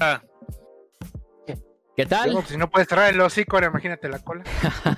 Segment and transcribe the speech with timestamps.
[0.00, 0.22] Ah,
[2.00, 2.30] ¿Qué tal?
[2.30, 4.42] Digo, si no puedes cerrar el hocico, ahora imagínate la cola.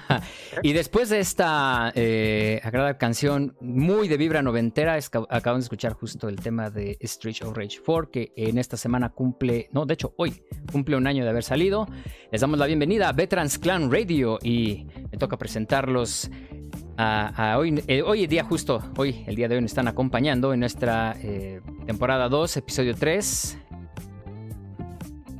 [0.62, 5.94] y después de esta eh, agradable canción muy de vibra noventera, es acaban de escuchar
[5.94, 9.94] justo el tema de Street of Rage 4, que en esta semana cumple, no, de
[9.94, 11.88] hecho hoy cumple un año de haber salido.
[12.30, 16.30] Les damos la bienvenida a Veterans Clan Radio y me toca presentarlos
[16.96, 20.52] a, a hoy, eh, hoy día justo, hoy, el día de hoy nos están acompañando
[20.52, 23.61] en nuestra eh, temporada 2, episodio 3.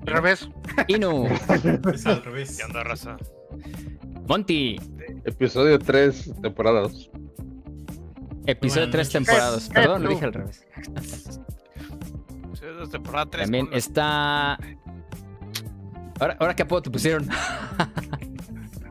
[0.07, 0.49] Al revés.
[0.89, 1.27] Inu,
[1.95, 2.57] Es al revés.
[2.59, 3.17] ¿Qué onda, raza?
[4.27, 4.77] Monty,
[5.25, 7.11] Episodio 3, temporada 2.
[8.47, 9.13] episodio Buenas 3 noches.
[9.13, 9.69] temporadas.
[9.69, 10.67] Eh, Perdón, eh, lo dije al revés.
[12.55, 13.45] Sí, es temporada 3.
[13.45, 14.55] También está.
[16.21, 17.29] Ahora, ahora qué apodo te pusieron.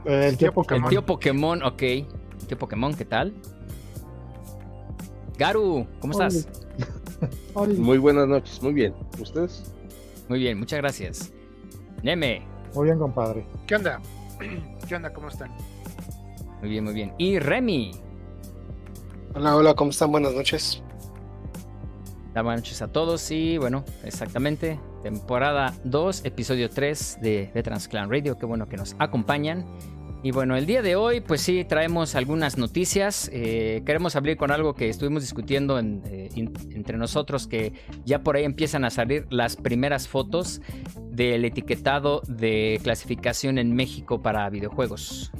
[0.05, 0.89] El tío El Pokémon.
[0.89, 1.77] tío Pokémon, ok.
[2.47, 3.33] Tío Pokémon, ¿qué tal?
[5.37, 6.47] Garu, ¿cómo estás?
[7.77, 8.93] Muy buenas noches, muy bien.
[9.19, 9.70] ¿Ustedes?
[10.31, 11.33] Muy bien, muchas gracias.
[12.03, 13.45] Neme, Muy bien, compadre.
[13.67, 13.99] ¿Qué onda?
[14.87, 15.11] ¿Qué onda?
[15.11, 15.51] ¿Cómo están?
[16.61, 17.13] muy bien, muy bien.
[17.17, 17.91] Y Remy,
[19.35, 20.09] Hola, hola, ¿cómo están?
[20.09, 20.81] Buenas noches.
[22.33, 23.29] buenas noches a todos.
[23.29, 28.37] Y bueno, exactamente, temporada 2, episodio 3 de Veterans Clan Radio.
[28.37, 29.65] Qué bueno que nos acompañan.
[30.23, 33.27] Y bueno, el día de hoy, pues sí, traemos algunas noticias.
[33.33, 37.73] Eh, queremos abrir con algo que estuvimos discutiendo en, eh, in- entre nosotros, que
[38.05, 40.61] ya por ahí empiezan a salir las primeras fotos
[41.09, 45.31] del etiquetado de clasificación en México para videojuegos.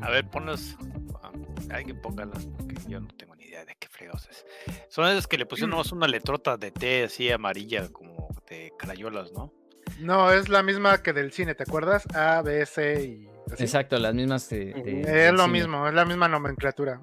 [0.00, 0.78] A ver, ponlos.
[1.22, 1.30] ah,
[1.70, 4.46] Alguien póngalas, porque yo no tengo ni idea de qué fregados es.
[4.88, 9.52] Son esas que le pusieron una letrota de T así amarilla, como de crayolas, ¿no?
[10.00, 12.06] No, es la misma que del cine, ¿te acuerdas?
[12.14, 13.62] A, B, C y así.
[13.64, 14.66] Exacto, las mismas de...
[14.66, 14.84] de- Ujú.
[14.84, 15.52] del Es lo cine.
[15.52, 17.00] mismo, es la misma nomenclatura.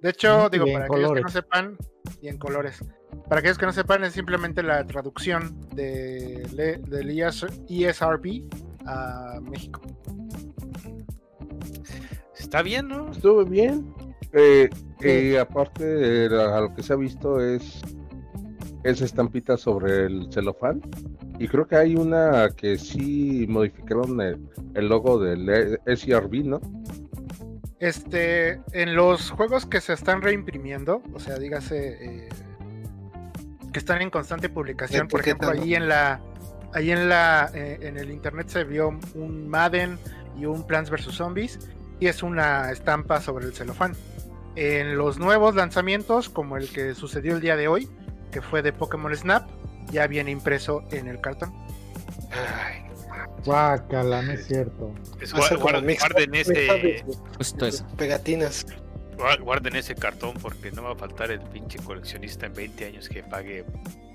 [0.00, 1.76] De hecho, digo, para aquellos que no sepan,
[2.20, 2.84] y en colores.
[3.28, 8.42] Para aquellos que no sepan, es simplemente la traducción de, le- del ES ESRB
[8.86, 9.80] a México.
[12.38, 13.10] Está bien, ¿no?
[13.10, 13.94] Estuve bien.
[14.32, 14.68] Eh,
[15.00, 17.80] eh, aparte, eh, a lo que se ha visto es
[18.84, 20.80] esa estampita sobre el celofán.
[21.38, 24.38] Y creo que hay una que sí modificaron el,
[24.74, 26.60] el logo del E- SRB, ¿no?
[27.80, 32.28] Este, en los juegos que se están reimprimiendo, o sea, dígase eh,
[33.72, 36.20] que están en constante publicación, por ejemplo, ahí en la,
[36.72, 39.98] ahí en la, eh, en el internet se vio un Madden
[40.38, 41.58] y un Plants vs Zombies
[42.00, 43.94] y es una estampa sobre el celofán.
[44.56, 47.88] En los nuevos lanzamientos, como el que sucedió el día de hoy,
[48.34, 49.48] que fue de Pokémon Snap,
[49.92, 51.52] ya viene impreso en el cartón.
[52.32, 52.82] Ay,
[53.44, 54.92] Guácala, no es cierto.
[55.20, 57.04] es mix- guarden ese,
[57.38, 57.86] Justo eso.
[57.96, 58.66] Pegatinas.
[59.16, 63.08] guar- guarden ese cartón porque no va a faltar el pinche coleccionista en 20 años
[63.08, 63.64] que pague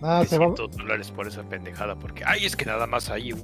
[0.01, 0.47] Ah, se va.
[0.53, 1.95] 300 dólares por esa pendejada.
[1.97, 3.41] Porque, ay, es que nada más hay un.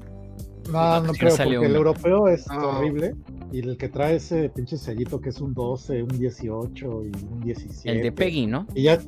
[0.69, 2.69] No, no creo, porque el europeo es No.
[2.80, 3.16] horrible.
[3.53, 7.40] Y el que trae ese pinche sellito que es un 12, un 18 y un
[7.42, 7.90] 17.
[7.92, 8.68] El de Peggy, ¿no?
[8.75, 9.00] Y ya.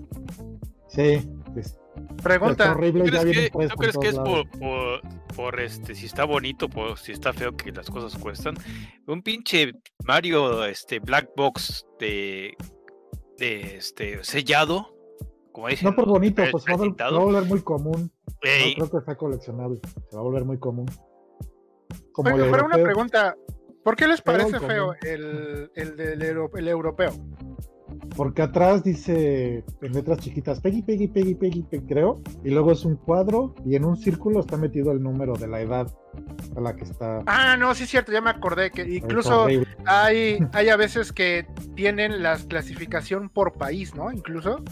[0.88, 1.28] Sí.
[2.22, 4.48] Pregunta, horrible y ¿Tú crees, que, impreso tú por crees que es por, lados.
[4.60, 8.56] por, por, este, si está bonito, por si está feo que las cosas cuestan?
[9.08, 9.74] Un pinche
[10.06, 12.56] Mario este, Black Box de,
[13.38, 14.96] de este sellado,
[15.52, 15.90] como dicen.
[15.90, 17.16] No por bonito, pues va a, vol- precintado.
[17.18, 18.12] va a volver muy común.
[18.44, 19.80] Ey, No creo que sea coleccionable.
[20.10, 20.86] Se va a volver muy común.
[22.12, 23.36] Como el pero una pregunta,
[23.84, 27.12] ¿por qué les parece feo el, el del el europeo?
[28.18, 32.20] Porque atrás dice en letras chiquitas Peggy, Peggy, Peggy, Peggy, Peggy, creo.
[32.44, 35.62] Y luego es un cuadro y en un círculo está metido el número de la
[35.62, 35.88] edad
[36.56, 37.22] a la que está.
[37.28, 39.48] Ah, no, sí es cierto, ya me acordé que incluso
[39.86, 41.46] hay, hay a veces que
[41.76, 44.12] tienen la clasificación por país, ¿no?
[44.12, 44.64] Incluso.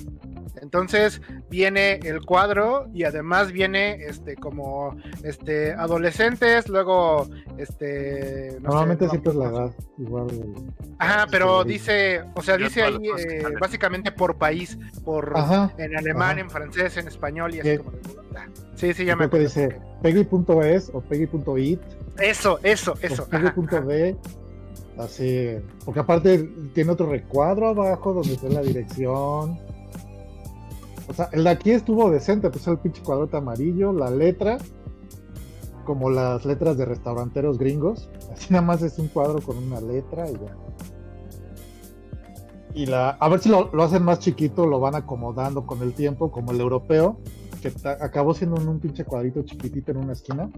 [0.62, 9.06] Entonces viene el cuadro y además viene este como este adolescentes, luego este no Normalmente
[9.06, 9.72] no siempre es la edad.
[9.97, 10.28] Igual.
[10.97, 11.69] Ajá, pero Sí.
[11.69, 15.72] dice, o sea, dice ahí eh, básicamente por país, por Ajá.
[15.78, 16.40] en alemán, ajá.
[16.40, 17.78] en francés, en español y así Sí.
[17.78, 17.91] como
[18.75, 19.44] Sí, sí, ya me acordé.
[19.44, 21.81] dice Peggy.es o Peggy.it
[22.19, 23.27] Eso, eso, eso.
[23.27, 24.18] Peggy.d.
[24.98, 25.57] Así.
[25.83, 29.59] Porque aparte tiene otro recuadro abajo donde está la dirección.
[31.07, 34.57] O sea, el de aquí estuvo decente, pues el pinche cuadrote amarillo, la letra,
[35.86, 38.09] como las letras de restauranteros gringos.
[38.33, 40.57] Así nada más es un cuadro con una letra y ya.
[42.74, 45.94] Y la, a ver si lo, lo hacen más chiquito, lo van acomodando con el
[45.94, 47.18] tiempo, como el europeo,
[47.71, 50.50] que acabó siendo un, un pinche cuadrito chiquitito en una esquina.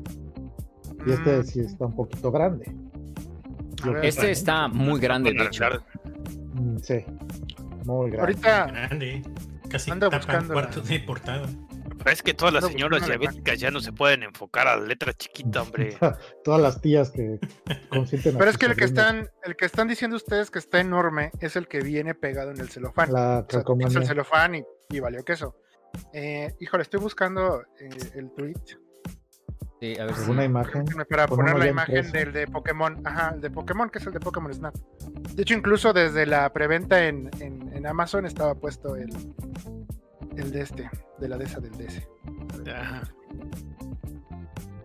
[1.05, 2.73] Y este Mm, sí está un poquito grande.
[3.85, 5.63] ver, Este está muy grande, de hecho.
[6.53, 7.05] Mm, Sí,
[7.85, 8.19] muy grande.
[8.19, 9.21] Ahorita Grande.
[9.69, 11.47] Casi un buscando cuarto la- de portada.
[12.05, 13.19] Es que todas las No, señoras no, no, no.
[13.19, 15.97] diabéticas ya no se pueden enfocar a la letra chiquita, hombre.
[16.45, 17.37] Todas las tías que
[17.89, 20.79] consienten a Pero es que el que están, el que están diciendo ustedes que está
[20.79, 23.11] enorme es el que viene pegado en el celofán.
[23.11, 25.55] La O sea, es el celofán y, y valió queso.
[26.13, 28.55] Eh, híjole, estoy buscando eh, el tweet
[29.79, 30.85] Sí, a ver si- ¿Alguna imagen?
[31.07, 32.99] para poner la imagen del de Pokémon.
[33.05, 34.73] Ajá, el de Pokémon, que es el de Pokémon Snap.
[35.35, 39.09] De hecho, incluso desde la preventa en, en, en Amazon estaba puesto el,
[40.35, 40.89] el de este,
[41.19, 42.01] de la de esa del DS.
[42.73, 43.03] Ajá.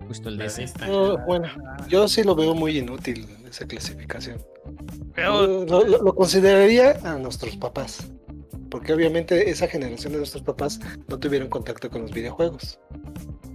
[0.07, 0.65] justo el de Ahí ese.
[0.65, 0.87] está.
[0.87, 1.49] No, bueno,
[1.89, 4.43] yo sí lo veo muy inútil esa clasificación.
[5.15, 8.12] Pero Yo Lo, lo- lo consideraría a nuestros papás.
[8.73, 12.81] Porque obviamente esa generación de nuestros papás no tuvieron contacto con los videojuegos.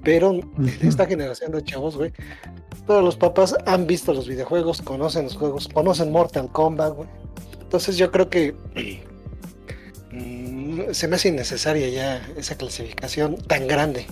[0.03, 2.13] Pero en esta generación de chavos, güey,
[2.85, 7.09] todos los papás han visto los videojuegos, conocen los juegos, conocen Mortal Kombat, güey.
[7.59, 8.53] Entonces yo creo que
[10.11, 14.05] mm, se me hace innecesaria ya esa clasificación tan grande.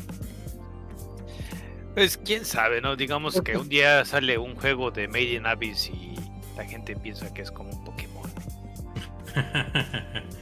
[1.94, 2.96] Pues quién sabe, ¿no?
[2.96, 6.16] Digamos que un día sale un juego de Made in Abyss y
[6.58, 8.32] la gente piensa que es como un Pokémon.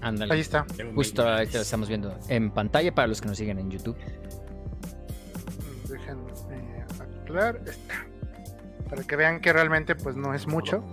[0.00, 0.34] Ándale.
[0.34, 0.64] Ahí está.
[0.94, 3.96] Justo ahí te lo estamos viendo en pantalla para los que nos siguen en YouTube.
[5.88, 6.18] Dejen
[6.50, 6.84] eh,
[7.22, 7.60] aclarar.
[7.66, 8.06] Está.
[8.88, 10.84] Para que vean que realmente pues no es mucho.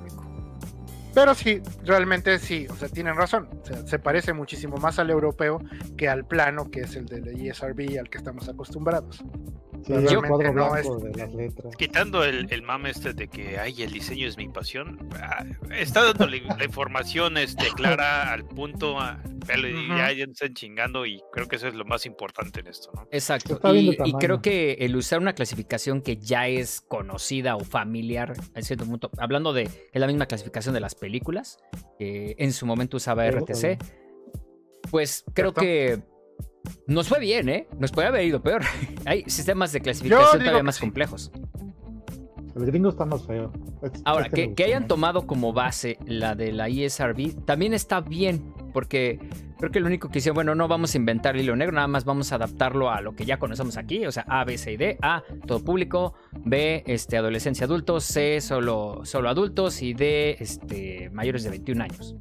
[1.14, 3.48] Pero sí, realmente sí, o sea, tienen razón.
[3.62, 5.62] O sea, se parece muchísimo más al europeo
[5.96, 9.24] que al plano, que es el del ESRB al que estamos acostumbrados.
[9.86, 11.76] Sí, Yo- cuadro no blanco es- de las letras.
[11.78, 15.46] Quitando el, el mame este de que ay, el diseño es mi pasión, ah,
[15.78, 21.06] está dando la, la información este, clara al punto, ah, y ya, ya están chingando
[21.06, 23.08] y creo que eso es lo más importante en esto, ¿no?
[23.12, 23.60] Exacto.
[23.76, 28.86] Y, creo que el usar una clasificación que ya es conocida o familiar, en cierto
[28.86, 31.60] punto, hablando de es la misma clasificación de las películas,
[32.00, 33.78] que en su momento usaba RTC,
[34.90, 35.62] pues creo Cierto.
[35.62, 36.00] que
[36.88, 37.68] nos fue bien, ¿eh?
[37.80, 38.64] Nos puede haber ido peor.
[39.06, 40.82] Hay sistemas de clasificación todavía más sí.
[40.82, 41.32] complejos.
[42.56, 43.52] El gringo está más feo.
[43.84, 48.54] Este- Ahora, este que, hayan tomado como base la de la ESRB también está bien,
[48.72, 49.20] porque
[49.58, 51.88] creo que lo único que hicieron, bueno, no vamos a inventar el hilo negro, nada
[51.88, 54.72] más vamos a adaptarlo a lo que ya conocemos aquí, o sea, A, B, C
[54.72, 56.14] y D, A, todo público,
[56.46, 62.16] B, este, adolescencia adultos, C, solo, solo adultos y D, este, mayores de 21 años.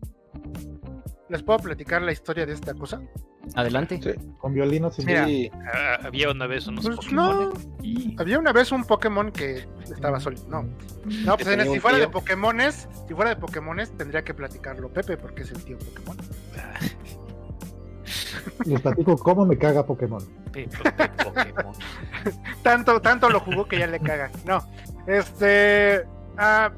[1.28, 3.00] ¿Les puedo platicar la historia de esta cosa?
[3.54, 4.00] Adelante.
[4.02, 4.10] Sí.
[4.38, 5.26] Con violinos y Mira.
[5.72, 8.14] Ah, había una vez unos Pues Pokémon no.
[8.18, 10.46] Había una vez un Pokémon que estaba sólido.
[10.48, 10.62] No,
[11.24, 12.08] no pues en- si fuera de.
[12.08, 16.16] Pokémones, si fuera de Pokémones, tendría que platicarlo Pepe, porque es el tío Pokémon.
[18.66, 20.22] Les platico cómo me caga Pokémon.
[20.46, 21.74] Pokémon.
[22.62, 24.30] tanto, tanto lo jugó que ya le caga.
[24.44, 24.58] No.
[25.06, 26.04] Este.
[26.36, 26.70] ah,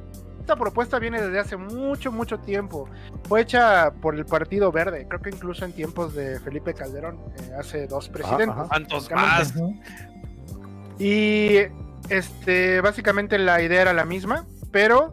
[0.47, 2.89] esta propuesta viene desde hace mucho, mucho tiempo.
[3.25, 7.51] Fue hecha por el Partido Verde, creo que incluso en tiempos de Felipe Calderón, eh,
[7.59, 8.55] hace dos presidentes.
[8.69, 9.53] ¿Cuántos más?
[11.01, 11.63] Y
[12.11, 15.13] este, básicamente la idea era la misma, pero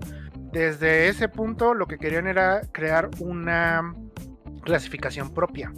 [0.51, 3.95] desde ese punto lo que querían era crear una
[4.61, 5.73] clasificación propia.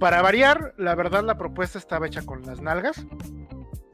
[0.00, 3.04] Para variar, la verdad la propuesta estaba hecha con las nalgas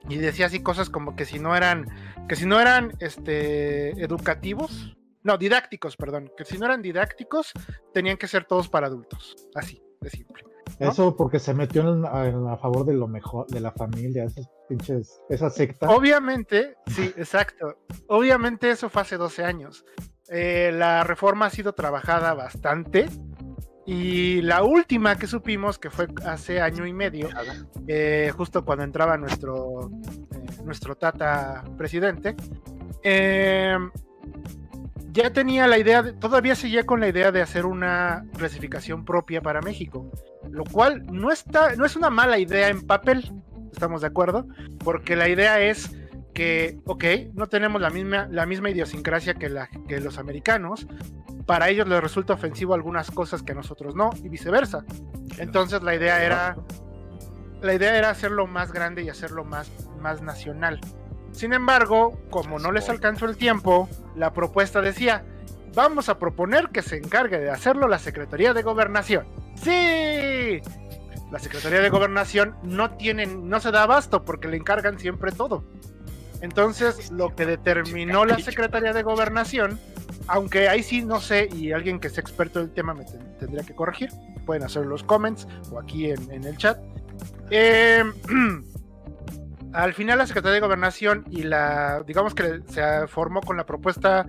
[0.09, 1.87] y decía así cosas como que si no eran
[2.29, 7.53] que si no eran este educativos, no, didácticos, perdón, que si no eran didácticos
[7.93, 10.43] tenían que ser todos para adultos, así de simple.
[10.45, 10.91] ¿no?
[10.91, 14.49] Eso porque se metió en, en a favor de lo mejor, de la familia, esos
[14.69, 15.89] pinches, esa secta.
[15.91, 17.79] Obviamente, sí, exacto.
[18.09, 19.85] Obviamente eso fue hace 12 años.
[20.29, 23.07] Eh, la reforma ha sido trabajada bastante.
[23.85, 27.29] Y la última que supimos, que fue hace año y medio,
[27.89, 29.91] eh, justo cuando entraba nuestro,
[30.33, 32.37] eh, nuestro tata presidente,
[33.03, 33.77] eh,
[35.11, 39.41] ya tenía la idea, de- todavía seguía con la idea de hacer una clasificación propia
[39.43, 40.09] para México,
[40.51, 43.33] lo cual no, está, no es una mala idea en papel,
[43.73, 44.47] estamos de acuerdo,
[44.79, 45.91] porque la idea es
[46.33, 50.87] que, ok, no tenemos la misma, la misma idiosincrasia que, la, que los americanos,
[51.47, 54.85] para ellos les resulta ofensivo algunas cosas que nosotros no, y viceversa.
[55.39, 56.57] Entonces la idea era,
[57.61, 59.71] la idea era hacerlo más grande y hacerlo más,
[60.01, 60.81] más nacional.
[61.33, 65.25] Sin embargo, como no les alcanzó el tiempo, la propuesta decía,
[65.75, 69.27] vamos a proponer que se encargue de hacerlo la Secretaría de Gobernación.
[69.57, 70.61] ¡Sí!
[71.31, 75.65] La Secretaría de Gobernación no tiene, no se da abasto porque le encargan siempre todo.
[76.43, 79.81] Entonces, lo que determinó la Secretaría de Gobernación,
[80.29, 83.65] aunque ahí sí no sé, y alguien que sea experto del tema me ten- tendría
[83.65, 84.11] que corregir,
[84.47, 86.79] pueden hacer los comments o aquí en, el chat.
[87.51, 88.03] Eh,
[89.73, 94.27] al final la Secretaría de Gobernación y la, digamos que se formó con la propuesta,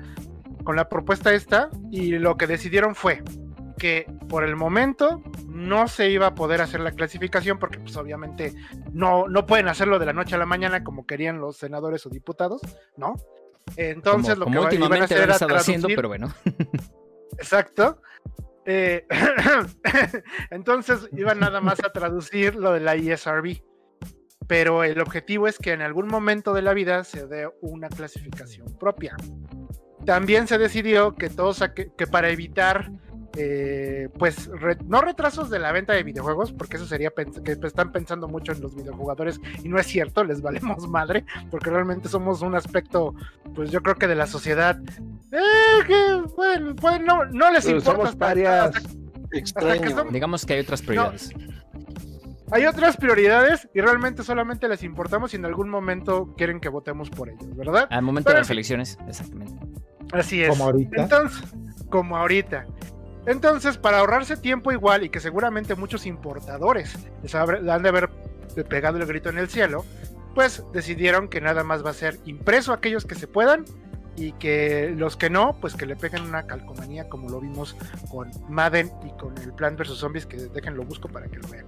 [0.63, 3.23] con la propuesta esta, y lo que decidieron fue,
[3.77, 8.53] que por el momento no se iba a poder hacer la clasificación porque pues obviamente
[8.91, 12.09] no, no pueden hacerlo de la noche a la mañana como querían los senadores o
[12.09, 12.61] diputados,
[12.97, 13.15] ¿no?
[13.77, 16.33] Entonces como, lo que iban a hacer era haciendo, traducir- pero bueno.
[17.37, 18.01] Exacto.
[18.65, 19.05] Eh,
[20.51, 23.61] entonces iban nada más a traducir lo de la ESRB.
[24.47, 28.77] Pero el objetivo es que en algún momento de la vida se dé una clasificación
[28.77, 29.15] propia.
[30.05, 32.91] También se decidió que todos que para evitar
[33.35, 37.53] eh, pues re- no retrasos de la venta de videojuegos, porque eso sería pens- que
[37.65, 42.09] están pensando mucho en los videojugadores y no es cierto, les valemos madre, porque realmente
[42.09, 43.15] somos un aspecto,
[43.55, 44.79] pues yo creo que de la sociedad
[45.31, 50.13] eh, que bueno, pues no, no les Pero importa somos hasta- son-.
[50.13, 51.31] Digamos que hay otras prioridades.
[52.51, 57.09] hay otras prioridades y realmente solamente les importamos y en algún momento quieren que votemos
[57.09, 57.87] por ellos, ¿verdad?
[57.89, 59.55] Al momento de las elecciones, exactamente.
[60.11, 60.49] Así es.
[60.49, 61.01] Como ahorita.
[61.01, 61.41] Entonces,
[61.89, 62.67] como ahorita.
[63.25, 68.09] Entonces, para ahorrarse tiempo igual y que seguramente muchos importadores les han de haber
[68.69, 69.85] pegado el grito en el cielo,
[70.35, 73.65] pues decidieron que nada más va a ser impreso aquellos que se puedan
[74.15, 77.75] y que los que no, pues que le peguen una calcomanía como lo vimos
[78.11, 81.65] con Madden y con el Plan vs Zombies, que déjenlo busco para que lo vean.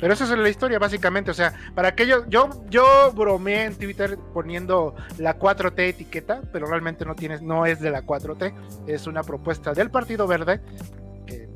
[0.00, 1.30] Pero esa es la historia, básicamente.
[1.30, 2.24] O sea, para aquellos.
[2.28, 7.80] Yo, yo bromeé en Twitter poniendo la 4T etiqueta, pero realmente no, tienes, no es
[7.80, 8.54] de la 4T.
[8.86, 10.60] Es una propuesta del Partido Verde.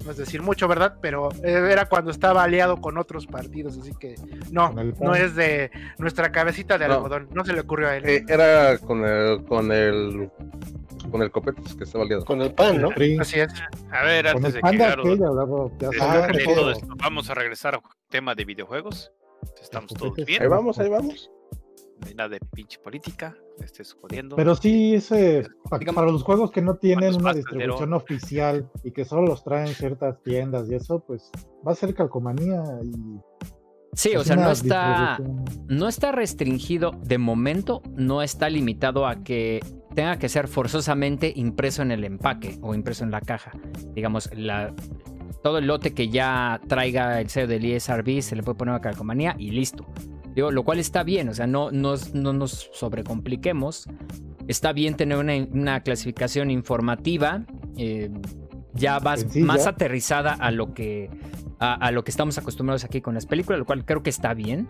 [0.04, 0.96] No es decir mucho, ¿verdad?
[1.00, 3.78] Pero eh, era cuando estaba aliado con otros partidos.
[3.78, 4.16] Así que
[4.50, 7.28] no, no es de nuestra cabecita de algodón.
[7.32, 8.04] No se le ocurrió a él.
[8.06, 10.30] Eh, era con el, con el,
[11.10, 12.24] con el Copetes que estaba aliado.
[12.24, 12.90] Con el pan, ¿no?
[13.18, 13.52] Así es.
[13.90, 17.80] A ver, con antes el de que todo esto, vamos a regresar al
[18.10, 19.10] tema de videojuegos.
[19.60, 20.42] Estamos todos Pues, bien.
[20.42, 21.30] Ahí vamos, ahí vamos.
[22.00, 23.36] No hay nada de pinche política.
[23.58, 24.36] Me estés jodiendo.
[24.36, 25.46] Pero sí, ese,
[25.78, 29.44] Digamos- para los juegos que no tienen ¿Cuántos una distribución oficial y que solo los
[29.44, 31.30] traen ciertas tiendas y eso, pues
[31.66, 33.20] va a ser calcomanía y
[33.94, 35.18] Sí, es o sea, no está,
[35.68, 39.60] no está restringido, de momento no está limitado a que
[39.94, 43.52] tenga que ser forzosamente impreso en el empaque o impreso en la caja.
[43.94, 44.74] Digamos, la,
[45.44, 48.80] todo el lote que ya traiga el sello del ESRB se le puede poner a
[48.80, 49.86] calcomanía y listo.
[50.34, 53.86] Digo, lo cual está bien, o sea, no, nos- no nos sobrecompliquemos.
[54.48, 57.44] Está bien tener una, una clasificación informativa,
[57.76, 58.10] eh,
[58.74, 59.46] ya más, Sencilla.
[59.46, 61.08] más aterrizada a lo que
[61.60, 64.34] a, a lo que estamos acostumbrados aquí con las películas, lo cual creo que está
[64.34, 64.68] bien.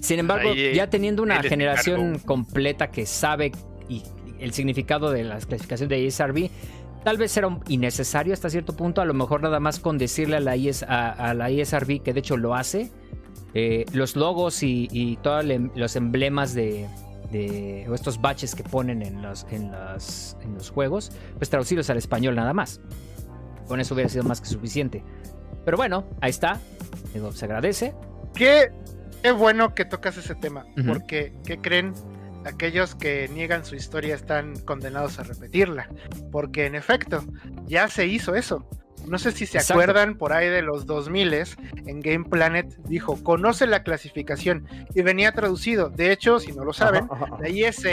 [0.00, 3.50] Sin embargo, Ahí, eh, ya teniendo una generación completa que sabe
[3.88, 4.04] y
[4.38, 6.50] el significado de las clasificaciones de ESRB,
[7.04, 10.36] tal vez era un- innecesario hasta cierto punto, a lo mejor nada más con decirle
[10.36, 12.90] a la, IS a, a la ESRB, que de hecho lo hace,
[13.54, 16.86] eh, los logos y, y todos le- los emblemas de,
[17.92, 22.34] estos baches que ponen en los, en, las- en los juegos, pues traducirlos al español
[22.36, 22.80] nada más.
[23.66, 25.04] Con eso hubiera sido más que suficiente.
[25.64, 26.58] Pero bueno, ahí está.
[27.12, 27.94] Digo, se agradece.
[28.34, 28.70] Qué,
[29.22, 31.92] qué bueno que tocas ese tema, porque ¿qué creen?
[32.46, 35.88] Aquellos que niegan su historia están condenados a repetirla,
[36.32, 37.22] porque en efecto,
[37.66, 38.66] ya se hizo eso.
[39.08, 39.74] No sé si se Exacto.
[39.80, 41.34] acuerdan por ahí de los 2000
[41.86, 45.88] en Game Planet dijo, conoce la clasificación y venía traducido.
[45.90, 47.42] De hecho, si no lo saben, Ajá, ajá, ajá.
[47.42, 47.88] la ESA,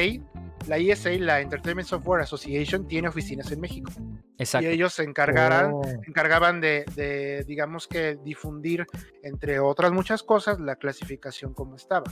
[0.68, 3.92] la ESA, la Entertainment Software Association, tiene oficinas en México
[4.38, 4.68] Exacto.
[4.68, 8.86] y ellos se encargarán Oh, se encargaban de, de, digamos que difundir,
[9.24, 12.06] entre otras muchas cosas, la clasificación como estaba.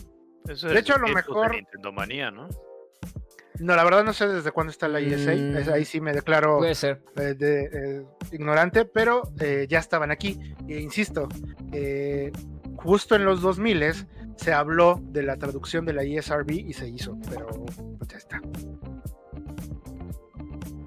[0.48, 2.48] Eso de es hecho, a lo mejor- Nintendo Manía, ¿no?
[3.60, 6.12] No, la verdad no sé desde cuándo está la ESA, Mm, es- ahí sí me
[6.14, 7.04] declaro Puede ser.
[7.16, 7.70] eh, de-
[8.00, 10.40] eh, ignorante, pero eh, ya estaban aquí.
[10.68, 11.28] E insisto,
[11.72, 12.32] eh,
[12.78, 14.08] justo en los 2000
[14.38, 18.42] se habló de la traducción de la ESRB y se hizo, pero pues ya está.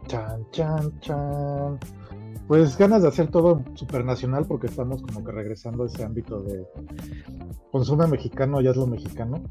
[0.09, 1.79] Chan, chan, chan.
[2.47, 6.65] Pues ganas de hacer todo supernacional porque estamos como que regresando a ese ámbito de
[7.73, 9.43] consume mexicano, ya es lo mexicano.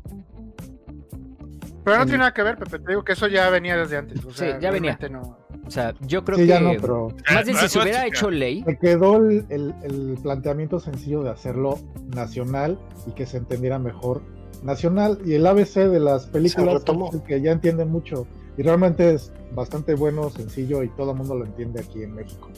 [1.85, 3.97] Pero no En- tiene nada que ver, Pepe, te digo que eso ya venía desde
[3.97, 4.25] antes.
[4.25, 4.97] O Sí, sea, ya venía.
[5.11, 5.37] no.
[5.65, 6.47] O sea, yo creo sí, que.
[6.49, 8.63] ya no, pero Más bien, si se hubiera hecho ley.
[8.65, 11.79] me quedó el, el- el planteamiento sencillo de hacerlo
[12.15, 12.77] nacional
[13.07, 14.21] y que se entendiera mejor
[14.63, 15.19] nacional.
[15.25, 17.09] Y el ABC de las películas retomó.
[17.09, 18.27] es el que ya entiende mucho.
[18.57, 22.49] Y realmente es bastante bueno, sencillo y todo el mundo lo entiende aquí en México.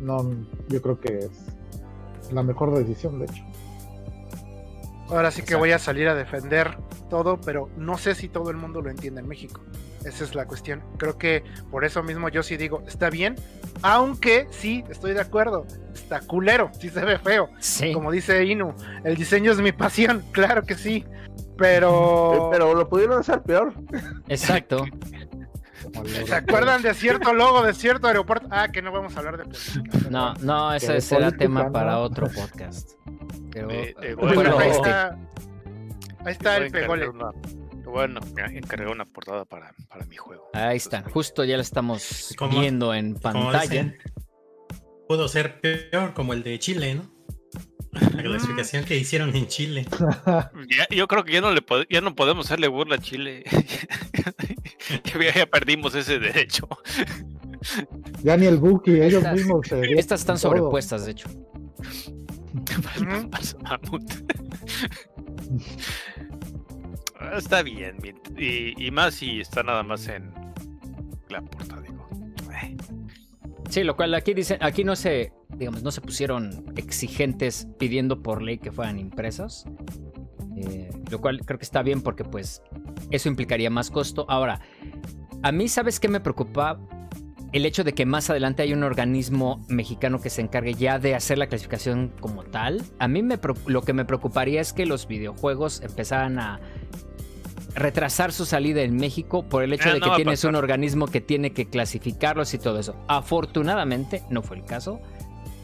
[0.00, 0.18] No,
[0.68, 1.30] yo creo que es
[2.32, 3.42] la mejor decisión, de hecho.
[5.10, 6.76] Ahora sí que voy a salir a defender
[7.08, 9.62] todo, pero no sé si todo el mundo lo entiende en México.
[10.04, 10.82] Esa es la cuestión.
[10.96, 13.34] Creo que por eso mismo yo sí digo, está bien,
[13.82, 17.50] aunque sí, estoy de acuerdo, está culero, sí se ve feo.
[17.58, 17.92] Sí.
[17.92, 18.74] Como dice Inu,
[19.04, 22.48] el diseño es mi pasión, claro que sí, Eh, pero...
[22.50, 23.74] Pero lo pudieron hacer peor.
[24.28, 24.84] Exacto.
[26.26, 28.46] ¿Se acuerdan de cierto logo de cierto aeropuerto?
[28.50, 29.98] Ah, que no vamos a hablar de política.
[30.10, 31.72] No, no, ese será tema ¿no?
[31.72, 32.92] para otro podcast.
[33.52, 35.10] Pero, Eh, eh, bueno, bueno, ahí está,
[36.24, 37.08] ahí está el pegole.
[37.08, 37.32] una-
[37.84, 38.20] Bueno,
[38.52, 40.48] encargué una portada para, para mi juego.
[40.52, 43.92] ahí está, justo ya la estamos Como- viendo en pantalla.
[45.08, 47.10] pudo ser peor como el de Chile, ¿no?
[47.92, 49.84] La clasificación que hicieron en Chile.
[50.68, 53.42] Ya- yo creo que ya no le ya no podemos hacerle burla a Chile.
[55.04, 56.68] ya, ya perdimos ese derecho.
[58.22, 60.50] Ya ni el Buki, ellos Estas- mismos se Estas están todo.
[60.50, 61.28] sobrepuestas, de hecho.
[67.36, 67.96] Está bien.
[68.36, 70.32] Y, y más si está nada más en
[71.28, 72.08] la portada, digo.
[73.68, 78.42] Sí, lo cual aquí dicen, aquí no se, digamos, no se pusieron exigentes pidiendo por
[78.42, 79.64] ley que fueran impresas.
[80.68, 82.62] Eh, lo cual creo que está bien porque pues
[83.10, 84.26] eso implicaría más costo.
[84.28, 84.60] Ahora,
[85.42, 86.78] a mí, ¿sabes qué me preocupa?
[87.52, 91.16] El hecho de que más adelante hay un organismo mexicano que se encargue ya de
[91.16, 92.82] hacer la clasificación como tal.
[93.00, 96.60] A mí me, lo que me preocuparía es que los videojuegos empezaran a
[97.74, 101.20] retrasar su salida en México por el hecho Ah, de que tienes un organismo que
[101.20, 102.94] tiene que clasificarlos y todo eso.
[103.08, 105.00] Afortunadamente no fue el caso.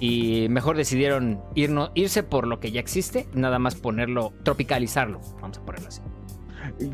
[0.01, 5.59] Y mejor decidieron irno- irse por lo que ya existe, nada más ponerlo, tropicalizarlo, vamos
[5.59, 6.03] a ponerlo así.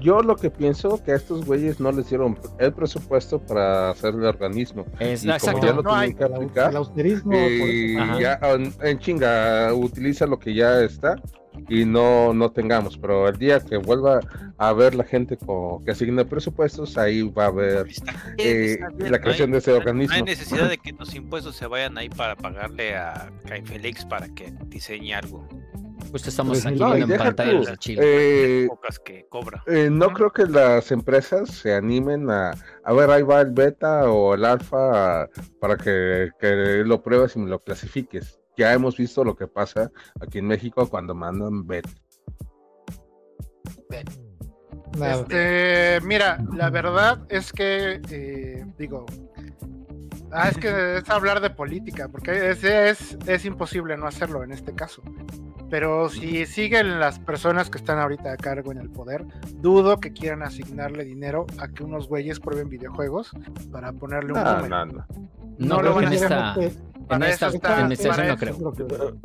[0.00, 4.14] Yo lo que pienso que a estos güeyes no les dieron el presupuesto para hacer
[4.14, 4.84] el organismo.
[5.00, 5.66] Es, Y como exacto.
[5.66, 7.32] ya lo No hay- tienen que El, au- aplicar, el austerismo.
[8.00, 8.20] Ajá.
[8.20, 11.16] ya en, en chinga utiliza lo que ya está
[11.68, 14.20] y no no tengamos pero el día que vuelva
[14.58, 17.86] a ver la gente con, que asigne presupuestos ahí va a haber
[18.38, 21.56] eh, la no creación hay- de ese No organismo hay necesidad de que los impuestos
[21.56, 25.46] se vayan ahí para pagarle a Cain Félix para que diseñe algo.
[26.10, 28.04] Justo estamos Pues, aquí no, No, en pantalla tú, los archivos.
[28.06, 29.62] eh, Pocas que cobra.
[29.66, 32.52] eh, no creo que las empresas se animen a
[32.84, 35.28] a ver ahí va el beta o el alfa
[35.60, 39.90] para que, que lo pruebes y me lo clasifiques ya hemos visto lo que pasa
[40.20, 41.66] aquí en México cuando mandan
[44.98, 45.20] Nada.
[45.20, 49.06] Este, mira, la verdad es que, eh, digo,
[50.30, 54.52] ah, es que es hablar de política, porque es, es, es imposible no hacerlo en
[54.52, 55.02] este caso.
[55.70, 59.24] Pero si siguen las personas que están ahorita a cargo en el poder,
[59.54, 63.30] dudo que quieran asignarle dinero a que unos güeyes prueben videojuegos
[63.70, 65.06] para ponerle un no, no, no.
[65.58, 66.72] No, lo van a Sinceramente,
[67.10, 69.18] en esta está- administración para no creo.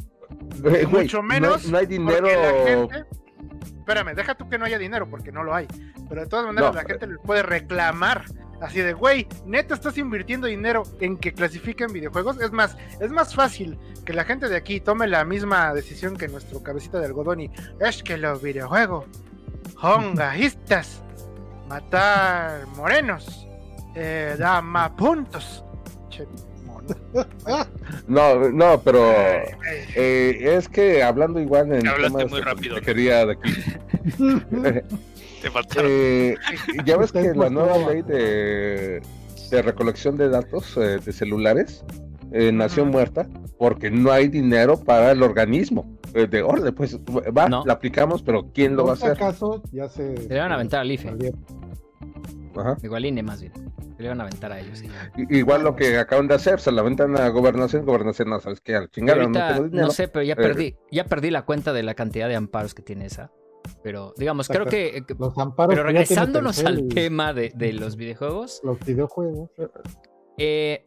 [0.66, 3.06] Eh, Mucho no hay- menos no hay, Porque dinero la gente,
[3.80, 5.68] espérame, deja tú que no haya dinero, porque no lo hay.
[6.10, 8.26] Pero de todas maneras, No, la pero- gente le puede reclamar.
[8.60, 12.42] Así de, güey, neta estás invirtiendo dinero en que clasifiquen videojuegos.
[12.42, 16.28] Es más, es más fácil que la gente de aquí tome la misma decisión que
[16.28, 19.06] nuestro cabecita de algodón y es que los videojuegos
[19.80, 21.04] son gajistas,
[21.70, 23.48] matar morenos,
[23.94, 25.64] eh, da más puntos.
[26.10, 26.26] Che.
[28.08, 29.12] No, no, pero
[29.96, 32.76] eh, es que hablando igual en Hablaste temas muy de rápido.
[32.76, 33.54] consejería de aquí.
[35.42, 35.86] Te faltaron.
[35.92, 36.36] Eh,
[36.86, 39.02] ya ves que la nueva ley de,
[39.52, 41.84] de recolección de datos eh, de celulares
[42.32, 43.28] eh, nació muerta
[43.60, 45.98] porque no hay dinero para el organismo.
[46.14, 47.64] Eh, de orden, pues va, No.
[47.66, 49.12] la aplicamos, pero ¿quién lo va a hacer?
[49.12, 50.16] acaso, ya se.
[50.18, 51.14] Se le van a aventar al IFE.
[52.56, 52.78] Ajá.
[52.82, 53.52] Igual INE más bien.
[53.98, 54.84] Se le van a aventar a ellos.
[55.30, 58.76] Igual lo que acaban de hacer, se la aventan a gobernación, gobernación no sabes qué,
[58.76, 59.86] al no ahorita, tengo dinero.
[59.88, 62.76] no sé, pero ya Eh, perdí, ya perdí la cuenta de la cantidad de amparos
[62.76, 63.32] que tiene esa.
[63.84, 65.04] Pero, digamos, creo que.
[65.08, 65.74] que- Los amparos.
[65.74, 69.50] Pero regresándonos al tema de, de los videojuegos, Los videojuegos.
[70.38, 70.86] eh,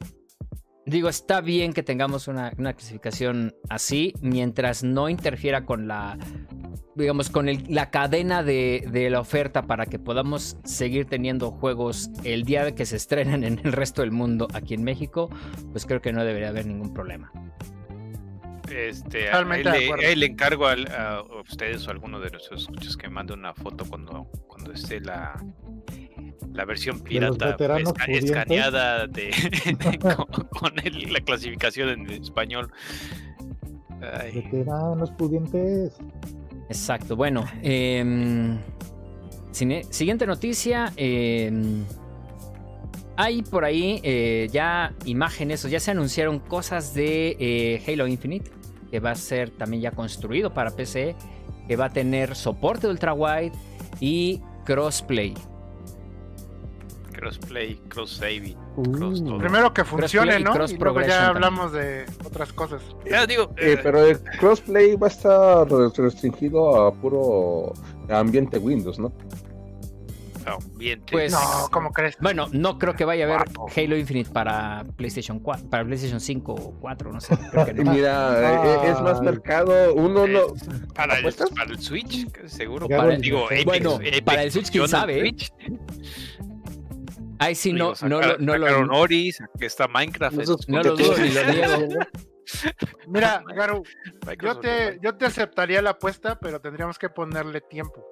[0.91, 6.19] digo, está bien que tengamos una, una clasificación así, mientras no interfiera con la,
[6.97, 12.11] digamos, con el- la cadena de, de la oferta para que podamos seguir teniendo juegos
[12.25, 15.31] el día de que se estrenen en el resto del mundo aquí en México,
[15.73, 17.33] pues creo que no debería haber ningún problema.
[18.71, 20.07] Este, ahí le, acuerdo.
[20.07, 20.77] ahí le encargo a,
[21.43, 25.35] ustedes o a alguno de nuestros escuchas que mande una foto cuando, cuando esté la,
[26.53, 28.31] la versión pirata veteranos esca- pudientes.
[28.31, 32.71] escaneada de, de- con, con el- la clasificación en español.
[34.01, 35.97] Ay, Veteranos pudientes.
[36.69, 37.45] Exacto, bueno.
[37.63, 38.59] em,
[39.53, 40.93] cine- siguiente noticia.
[40.97, 41.85] em,
[43.17, 48.51] hay por ahí eh, ya imágenes o ya se anunciaron cosas de eh, Halo Infinite,
[48.91, 51.15] que va a ser también ya construido para PC,
[51.69, 53.53] que va a tener soporte ultra wide
[54.01, 55.35] y crossplay.
[57.11, 58.57] Crossplay, cross saving.
[58.77, 59.39] Uh, Cross todo.
[59.39, 60.53] Primero que funcione, y ¿no?
[60.53, 61.45] cross Y luego progression ya también.
[61.45, 62.83] hablamos de otras cosas.
[63.09, 67.73] Ya digo, Eh, eh, pero el crossplay va a estar restringido a puro
[68.09, 69.13] ambiente Windows, ¿no?
[70.75, 71.31] bien Pues-.
[71.31, 71.39] No,
[71.71, 72.17] ¿cómo crees?
[72.21, 73.71] Bueno, no creo que vaya a haber Guapo.
[73.77, 77.39] Halo Infinite para PlayStation 4, para PlayStation 5 o 4, no sé.
[77.53, 77.93] creo que Y no.
[77.93, 79.27] mira, eh, es más Ay.
[79.27, 79.95] mercado.
[79.95, 80.41] Uno no.
[80.93, 82.89] Para, el, para el Switch, seguro.
[82.89, 85.35] Para- lo- Digo, Apex- bueno, Apex para el Switch, quién sabe.
[87.41, 90.37] Ay, sí, no, Digo, no, lo- sacaron- no, lo, Oris, aquí está Minecraft.
[90.69, 91.89] No lo dudo ni lo niego.
[93.07, 93.83] Mira, Garu,
[94.43, 98.05] yo te, yo te aceptaría la apuesta, pero tendríamos que ponerle tiempo.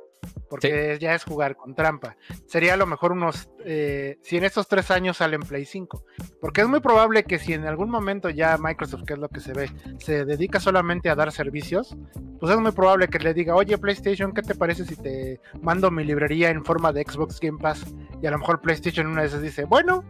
[0.48, 2.16] Porque ya es jugar con trampa.
[2.46, 3.50] Sería a lo mejor unos.
[3.64, 6.04] eh, si en estos tres años salen Play 5.
[6.40, 9.40] Porque es muy probable que si en algún momento ya Microsoft, que es lo que
[9.40, 11.96] se ve, se dedica solamente a dar servicios,
[12.40, 15.90] pues es muy probable que le diga, oye PlayStation, ¿qué te parece si te mando
[15.90, 17.84] mi librería en forma de Xbox Game Pass?
[18.22, 20.04] Y a lo mejor PlayStation una esas dice, bueno,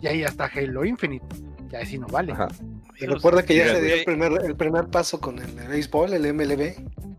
[0.00, 1.51] y ahí ya está Halo Infinite.
[1.72, 2.32] Ya así no vale.
[2.32, 2.48] Ajá.
[3.00, 6.12] Y recuerda que ya se dio el primer, el primer paso con el de béisbol,
[6.12, 6.74] el MLB.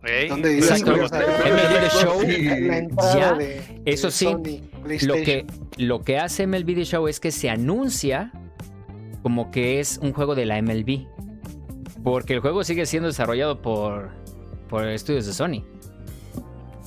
[0.06, 0.96] Ey, ¿Dónde Exacto.
[0.96, 5.24] ibas a- MLB The Show, La, Ya, de, eso de sí, Sony Lo PlayStation.
[5.24, 5.46] que,
[5.78, 8.32] lo que hace MLB The Show es que se anuncia
[9.24, 11.08] como que es un juego de la MLB.
[12.04, 14.10] Porque el juego sigue siendo desarrollado por,
[14.70, 15.64] por estudios de Sony.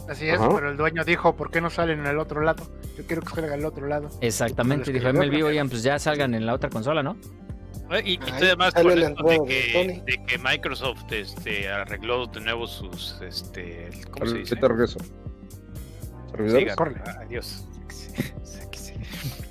[0.09, 0.51] Así es, Ajá.
[0.55, 2.65] pero el dueño dijo, ¿por qué no salen en el otro lado?
[2.97, 4.09] Yo quiero que salga al otro lado.
[4.21, 4.93] Exactamente.
[4.93, 7.17] Dijo MLB, oigan, pues ya salgan en la otra consola, ¿no?
[8.05, 14.27] Y, además esto de que, de que Microsoft este, arregló de nuevo sus este ¿cómo
[14.27, 14.57] se dice?
[14.57, 14.99] Regreso.
[16.77, 17.01] Córrele.
[17.21, 17.65] Adiós.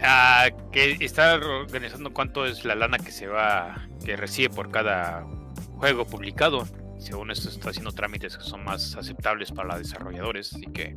[0.00, 5.26] Ah, que está organizando cuánto es la lana que se va, que recibe por cada
[5.76, 6.66] juego publicado.
[6.98, 10.96] Según esto está haciendo trámites que son más aceptables para los desarrolladores, así que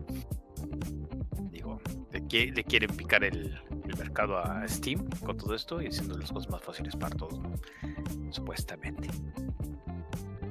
[2.32, 6.18] le, qui- le quieren picar el, el mercado a Steam con todo esto y haciendo
[6.18, 7.52] las cosas más fáciles para todos, ¿no?
[8.32, 9.10] Supuestamente.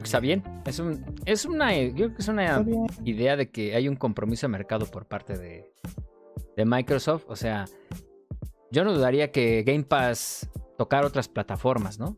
[0.03, 0.43] Está bien.
[0.65, 2.65] Es, un, es una, yo creo que es una
[3.05, 5.73] idea de que hay un compromiso de mercado por parte de,
[6.57, 7.25] de Microsoft.
[7.29, 7.67] O sea,
[8.71, 12.17] yo no dudaría que Game Pass tocar otras plataformas, ¿no?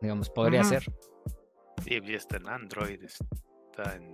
[0.00, 0.84] Digamos, podría ser.
[1.84, 4.11] Y ya está en Android, está en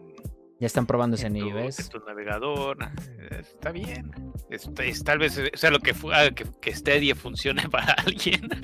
[0.61, 1.79] Ya están probándose en iOS.
[1.79, 2.79] en tu navegador.
[2.83, 4.11] eh, Está bien.
[4.51, 8.49] Es, es- tal vez eh, sea lo que, haga que, que Stadia funcione para alguien.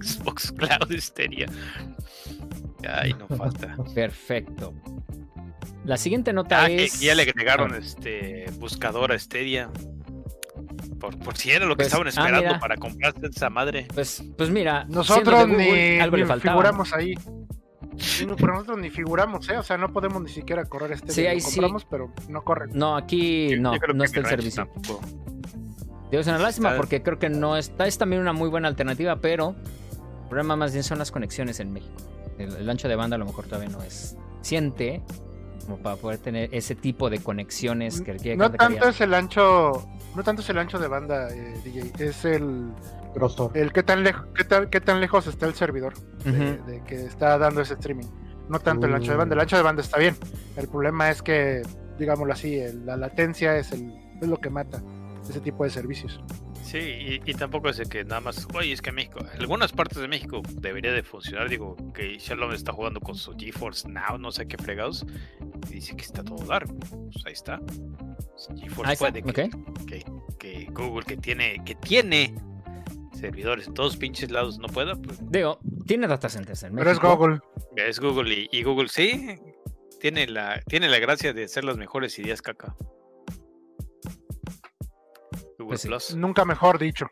[0.00, 1.46] Xbox Cloud Stadia.
[2.88, 3.76] Ay, no falta.
[3.94, 4.74] Perfecto.
[5.84, 6.98] La siguiente nota Ah, que, es.
[6.98, 9.70] que ya le agregaron Ah, este buscador a Stadia.
[10.98, 13.86] Por, por si era lo que Pues, estaban ah, esperando para comprarse esa madre.
[13.94, 16.52] Pues, pues mira, Nosotros ni, Google, algo ni le faltaba.
[16.54, 17.14] figuramos ahí.
[17.98, 19.56] Sí, no, pero nosotros ni figuramos, ¿eh?
[19.58, 21.12] O sea, no podemos ni siquiera correr este.
[21.12, 21.56] Sí, ahí sí.
[21.56, 22.66] compramos, pero no corre.
[22.72, 24.66] No, aquí Yo- no, yo no está el servicio.
[24.66, 25.00] tampoco.
[26.10, 27.86] Digo, es una lástima Está- porque creo que no está.
[27.86, 29.54] Es también una muy buena alternativa, pero
[30.22, 31.94] el problema más bien son las conexiones en México.
[32.38, 35.02] El, el ancho de banda a lo mejor todavía no es siente
[35.64, 39.88] como para poder tener ese tipo de conexiones que requiere No tanto es el ancho,
[40.14, 42.66] no tanto es el ancho de banda, eh, DJ, es el,
[43.14, 43.56] Grosor.
[43.56, 47.38] el qué tan lejos, qué tan, qué tan lejos está el servidor de, que está
[47.38, 48.06] dando ese streaming.
[48.48, 50.16] No tanto el ancho de banda, el ancho de banda está bien.
[50.56, 51.62] El problema es que,
[51.98, 54.82] digámoslo así, el- la latencia es el, es lo que mata
[55.28, 56.20] ese tipo de servicios.
[56.62, 59.98] Sí, y, y tampoco es de que nada más, oye, es que México, algunas partes
[59.98, 64.32] de México debería de funcionar, digo, que Shalom está jugando con su GeForce Now, no
[64.32, 65.06] sé qué fregados,
[65.70, 66.74] y dice que está todo largo,
[67.12, 67.60] pues ahí está.
[68.56, 69.50] GeForce Ahí está, puede que,
[69.86, 70.04] que,
[70.38, 72.34] que Google que tiene, que tiene
[73.14, 76.98] servidores en todos pinches lados no pueda, pues Digo, tiene data centers en Pero es.
[76.98, 77.40] Google.
[77.76, 79.38] es Google y, y Google sí,
[80.00, 82.76] tiene la, tiene la gracia de hacer las mejores ideas caca.
[85.58, 85.88] Google Pues sí.
[85.88, 86.14] Plus.
[86.14, 87.06] Nunca mejor dicho.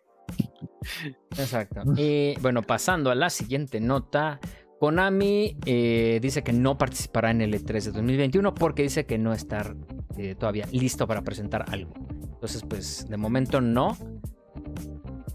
[1.39, 1.83] Exacto.
[1.97, 4.41] Y bueno, pasando a la siguiente nota.
[4.79, 9.33] Konami eh, dice que no participará en el E3 de 2021 porque dice que no
[9.33, 9.77] está
[10.19, 11.95] eh, todavía listo para presentar algo.
[12.25, 13.97] Entonces, pues de momento no.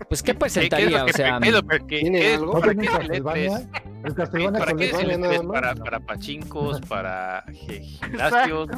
[0.10, 1.04] Pues, ¿qué ¿Qué- qué es lo presentaría?
[1.06, 3.50] O sea, qué lo que- qué- ¿Tiene qué- ¿Para qué es el Castlevania?
[3.60, 3.82] E3?
[4.06, 5.20] El Castlevania ¿Para qué el Castlevania E3?
[5.32, 5.54] nada más.
[5.62, 8.70] Para, para pachincos, para gi- gimnasios,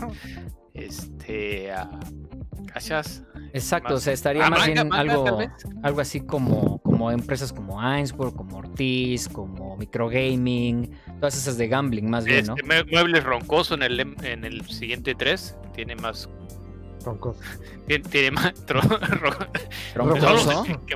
[0.74, 1.90] este, a
[2.74, 3.24] cachas.
[3.54, 5.40] exacto, o más- sea, estaría Ah, más manga, bien manga, algo,
[5.84, 12.10] algo así como, como empresas como Ainsworth, como Ortiz, como Microgaming, todas esas de gambling
[12.10, 12.56] más bien, ¿no?
[12.56, 16.30] Este, mue- muebles roncoso en el, en el siguiente 3 tiene más
[17.04, 17.46] Son cosas.
[17.88, 18.82] tiene, tiene más tro-
[19.22, 19.48] ro-
[19.94, 20.66] Troncoso.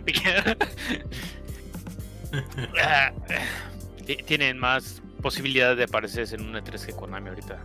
[4.27, 7.59] tienen más posibilidad de aparecerse en un E3 que Konami ahorita.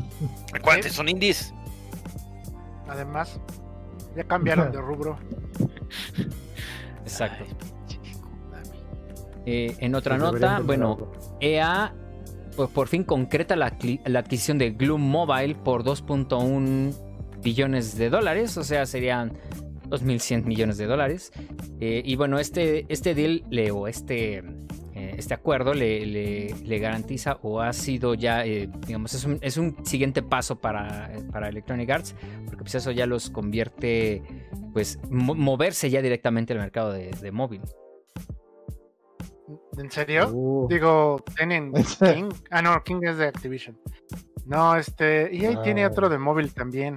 [0.54, 1.52] Acuérdate, son indies.
[2.88, 3.40] Además,
[4.16, 5.18] ya cambiaron de rubro.
[7.02, 7.44] Exacto.
[9.46, 11.12] Eh, en otra nota, bueno.
[11.40, 11.92] EA
[12.56, 13.76] pues, por fin concreta la,
[14.06, 16.94] la adquisición de Gloom Mobile por 2.1
[17.44, 19.32] billones de dólares, o sea, serían
[19.88, 21.30] 2.100 millones de dólares.
[21.80, 24.38] Eh, y bueno, este, este deal le, o este,
[24.94, 29.38] eh, este acuerdo le, le- le garantiza o ha sido ya, eh, digamos, es un,
[29.42, 34.22] es un siguiente paso para, para Electronic Arts, porque pues eso ya los convierte,
[34.72, 37.60] pues, mo- moverse ya directamente al mercado de, de móvil.
[39.76, 40.30] ¿En serio?
[40.32, 42.30] Uh, Digo, tienen King.
[42.50, 43.78] Ah, no, King es de Activision.
[44.46, 45.28] No, este.
[45.34, 45.88] Y ahí tiene Ah.
[45.88, 46.96] otro de móvil también.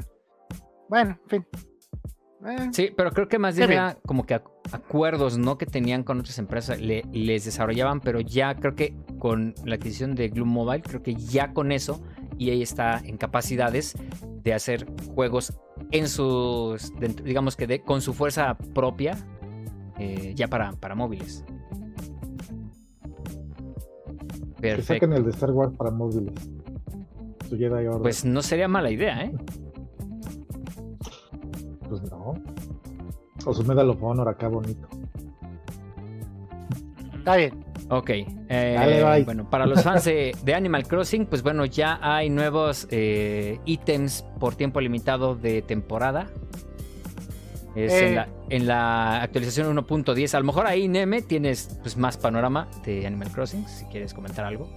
[0.89, 1.45] Bueno, en fin.
[2.45, 5.57] Eh, Sí, pero creo que más bien era como que ac- acuerdos, ¿no?
[5.57, 10.13] Que tenían con otras empresas, le- les desarrollaban, pero ya creo que con la adquisición
[10.15, 11.99] de Gloom Mobile, creo que ya con eso,
[12.37, 13.95] y ahí está en capacidades
[14.43, 15.57] de hacer juegos
[15.91, 19.17] en sus, digamos que de, con su fuerza propia,
[19.97, 21.43] eh, ya para, para móviles.
[24.57, 24.93] que Perfecto.
[24.93, 26.33] saquen el de Star Wars para móviles.
[27.49, 28.01] Su Jedi Order.
[28.01, 29.33] Pues no sería mala idea, ¿eh?
[31.89, 32.33] Pues no.
[33.45, 34.87] O su Medal of Honor acá bonito.
[37.17, 37.65] Está bien.
[37.89, 38.09] Ok.
[38.09, 38.25] eh,
[38.77, 39.23] Dale, bye.
[39.23, 44.25] bueno, para los fans de, de Animal Crossing, pues bueno, ya hay nuevos eh, ítems
[44.39, 46.27] por tiempo limitado de temporada.
[47.75, 48.07] Es Eh.
[48.09, 50.33] en, la, en la actualización 1.10.
[50.33, 54.45] A lo mejor ahí, Neme, tienes pues, más panorama de Animal Crossing, si quieres comentar
[54.45, 54.67] algo.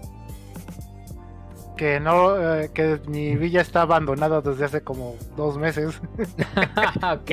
[1.80, 5.98] Que no, eh, que mi villa está abandonada desde hace como dos meses.
[7.02, 7.30] ok.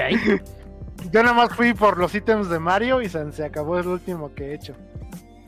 [1.11, 4.33] Yo nada más fui por los ítems de Mario y se, se acabó el último
[4.33, 4.73] que he hecho.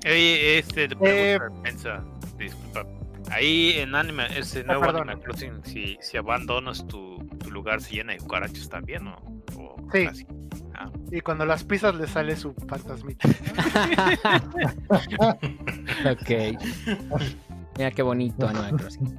[0.06, 2.04] Oye, este, te Eh, pregunta,
[2.38, 2.86] disculpa.
[3.32, 5.04] Ahí en Animal, ese nuevo perdón.
[5.10, 9.16] Animal Crossing, si, si abandonas tu, tu lugar, se llena de cucarachas también, ¿no?
[9.58, 10.08] O Sí.
[10.08, 10.28] así.
[10.76, 13.30] Ah, Y cuando las pisas le sale su fantasmita.
[16.12, 16.30] ok.
[17.80, 19.18] Mira qué bonito Animal Crossing.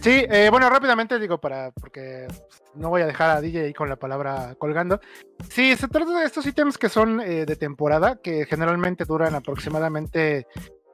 [0.00, 2.28] Sí, eh, bueno, rápidamente digo para, porque
[2.76, 5.00] no voy a dejar a DJ ahí con la palabra colgando.
[5.48, 10.46] Sí, se trata de estos ítems que son eh, de temporada, que generalmente duran aproximadamente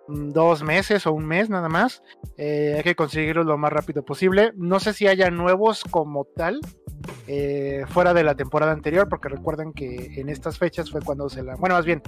[0.09, 2.03] mm, dos meses o un mes nada más.
[2.39, 4.53] Eh, hay que conseguirlos lo más rápido posible.
[4.57, 6.61] No sé si haya nuevos como tal.
[7.27, 11.43] Eh, fuera de la temporada anterior, porque recuerden que en estas fechas fue cuando se
[11.43, 11.57] la.
[11.57, 12.03] Bueno, más bien,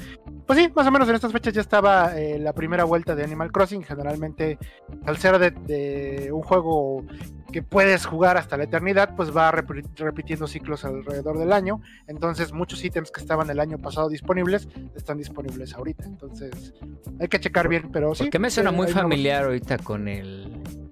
[0.46, 3.24] pues sí, más o menos en estas fechas ya estaba eh, la primera vuelta de
[3.24, 3.82] Animal Crossing.
[3.82, 4.58] Generalmente,
[5.06, 7.04] al ser de, de un juego
[7.52, 11.80] que puedes jugar hasta la eternidad, pues va repi- repitiendo ciclos alrededor del año.
[12.06, 16.04] Entonces, muchos ítems que estaban el año pasado disponibles están disponibles ahorita.
[16.04, 16.74] Entonces,
[17.18, 18.24] hay que checar bien, pero sí.
[18.24, 20.87] Porque me suena eh, muy familiar ahorita con el.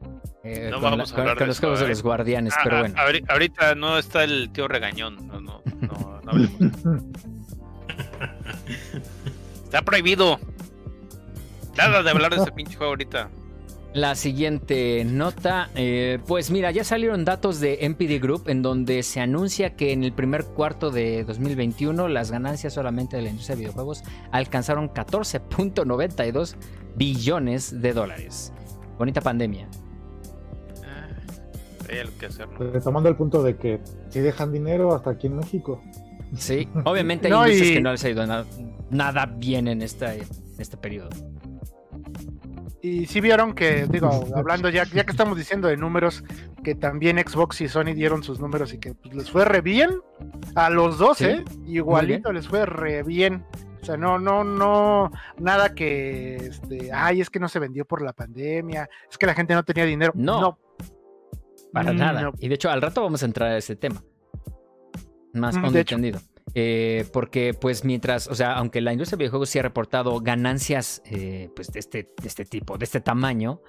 [0.47, 1.89] Eh, No vamos la- a hablar con de los eso, juegos de ¿eh?
[1.91, 2.95] los guardianes, ah, pero ah, bueno.
[2.97, 6.61] ahori- ahorita no está el tío regañón, no, no, no, no hablemos.
[9.65, 10.39] Está prohibido.
[11.77, 13.29] Nada de hablar de ese pinche juego ahorita.
[13.93, 19.21] La siguiente nota, eh, pues mira, ya salieron datos de MPD Group en donde se
[19.21, 23.61] anuncia que en el primer cuarto de 2021 las ganancias solamente de la industria de
[23.63, 26.57] videojuegos alcanzaron 14.92
[26.95, 28.53] billones de dólares.
[28.99, 29.67] Bonita pandemia.
[32.19, 32.59] Que hacer, ¿no?
[32.73, 35.81] Retomando el punto de que si dejan dinero hasta aquí en México.
[36.37, 38.45] Sí, obviamente hay No, industrias y- que no les ha ido na-
[38.91, 40.27] nada bien en este, en
[40.59, 41.11] este periodo.
[42.83, 46.23] Y sí vieron que, digo, hablando ya, ya que estamos diciendo de números,
[46.63, 49.91] que también Xbox y Sony dieron sus números y que pues, les fue re bien
[50.55, 51.45] a los dos, Sí, ¿eh?
[51.67, 53.45] Igualito les fue re bien.
[53.83, 58.03] O sea, no, no, no, nada que, este, ay, es que no se vendió por
[58.03, 60.13] la pandemia, es que la gente no tenía dinero.
[60.15, 60.59] No.
[61.73, 62.23] Para Mm, nada.
[62.23, 62.33] no.
[62.39, 64.03] Y de hecho, al rato vamos a entrar a ese tema.
[65.35, 65.97] Más Mm, hondo de y hecho.
[65.97, 66.21] tendido.
[66.55, 71.03] Eh, porque, pues, mientras, o sea, aunque la industria de videojuegos sí ha reportado ganancias,
[71.05, 73.61] eh, pues, de este, de este tipo, de este tamaño,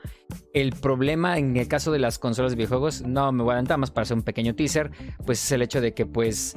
[0.54, 3.78] el problema en el caso de las consolas de videojuegos, no me voy a adelantar
[3.80, 4.92] más para hacer un pequeño teaser,
[5.26, 6.56] pues es el hecho de que, pues,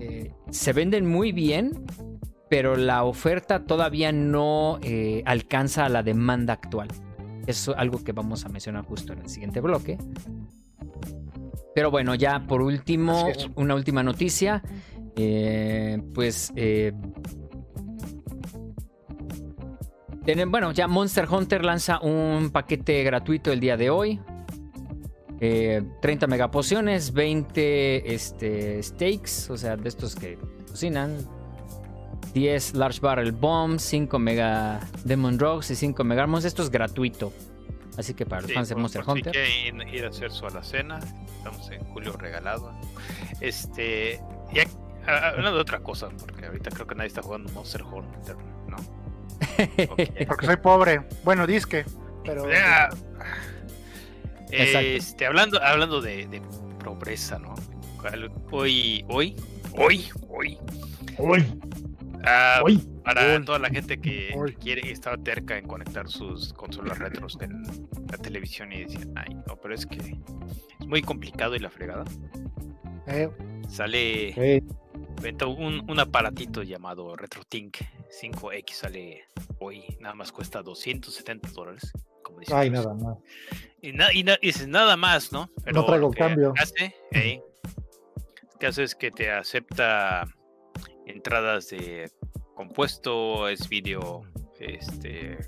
[0.00, 1.84] eh, se venden muy bien,
[2.48, 4.78] pero la oferta todavía no
[5.26, 6.88] alcanza a la demanda actual.
[7.46, 9.98] Es algo que vamos a mencionar justo en el siguiente bloque.
[11.76, 14.62] Pero bueno, ya por último, una última noticia.
[15.14, 16.94] Eh, pues eh,
[20.48, 24.18] bueno, ya Monster Hunter lanza un paquete gratuito el día de hoy.
[25.42, 30.38] Eh, 30 megapociones, 20 este, steaks, o sea, de estos que
[30.70, 31.28] cocinan.
[32.32, 36.46] 10 Large Barrel Bombs, 5 Mega Demon Dogs y 5 Mega Armors.
[36.46, 37.34] Esto es gratuito.
[37.98, 39.32] Así que para los Sí, fans de por- Monster por si Hunter.
[39.32, 40.98] quieren ir a hacer su alacena,
[41.38, 42.72] estamos en julio regalado.
[43.40, 44.20] Este,
[45.06, 48.36] hablando de otra cosa, porque ahorita creo que nadie está jugando Monster Hunter,
[48.68, 48.76] ¿no?
[50.28, 51.02] Porque soy pobre.
[51.24, 51.84] Bueno, disque,
[52.24, 52.50] pero.
[52.50, 52.96] Exacto.
[54.50, 56.40] Este, hablando, hablando de, de
[56.84, 57.54] pobreza, ¿no?
[58.50, 59.36] Hoy, hoy,
[59.76, 60.58] hoy, hoy.
[61.18, 61.60] Uy,
[62.24, 62.88] ah, uy.
[63.06, 67.62] Para toda la gente que quiere estar terca en conectar sus consolas retros en
[68.10, 72.04] la televisión y decían, ay, no, pero es que es muy complicado y la fregada.
[73.06, 73.30] Eh,
[73.68, 74.62] Sale Eh,
[75.22, 77.76] venta un, un aparatito llamado RetroTink
[78.20, 79.24] 5X, sale
[79.60, 81.92] hoy, nada más cuesta 270 dólares.
[82.24, 83.18] Como dice ay, nada más.
[83.80, 85.48] Y, na- y na- y dices nada más, ¿no?
[85.72, 86.52] No traigo cambio.
[86.58, 87.40] Hace, eh,
[88.58, 90.26] que hace es que te acepta
[91.06, 92.10] entradas de
[92.56, 94.22] compuesto, es vídeo,
[94.58, 95.38] este,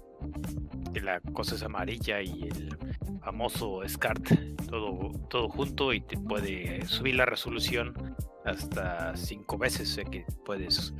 [0.92, 2.78] que la cosa es amarilla y el
[3.20, 4.30] famoso SCART,
[4.70, 10.94] todo, todo junto y te puede subir la resolución hasta cinco veces, sé que puedes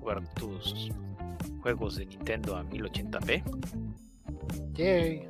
[0.00, 0.90] jugar tus
[1.62, 3.42] juegos de Nintendo a 1080p.
[4.72, 5.28] yay.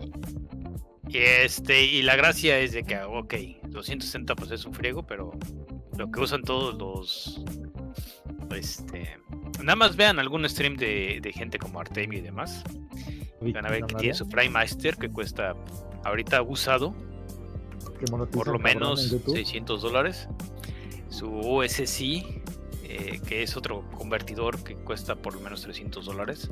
[1.09, 3.35] Y este, y la gracia es de que, ok,
[3.69, 5.33] 260 pues es un friego, pero
[5.99, 7.45] lo que usan todos los
[8.57, 9.19] este
[9.61, 12.63] nada más vean algún stream de, de gente como Artemio y demás.
[13.41, 15.55] Van a ver que tiene su Prime Master que cuesta
[16.05, 16.95] ahorita usado
[18.31, 19.35] por lo menos YouTube.
[19.35, 20.29] 600 dólares.
[21.09, 22.25] Su OSC,
[22.85, 26.51] eh, que es otro convertidor que cuesta por lo menos 300 dólares.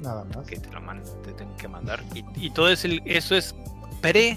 [0.00, 0.46] Nada más.
[0.46, 2.02] que te lo man- te tengo que mandar.
[2.14, 3.54] Y, y todo es el- eso es
[4.02, 4.36] pre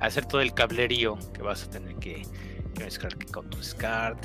[0.00, 2.22] hacer todo el cablerío que vas a tener que,
[2.74, 4.18] que mezclar con tu SCART,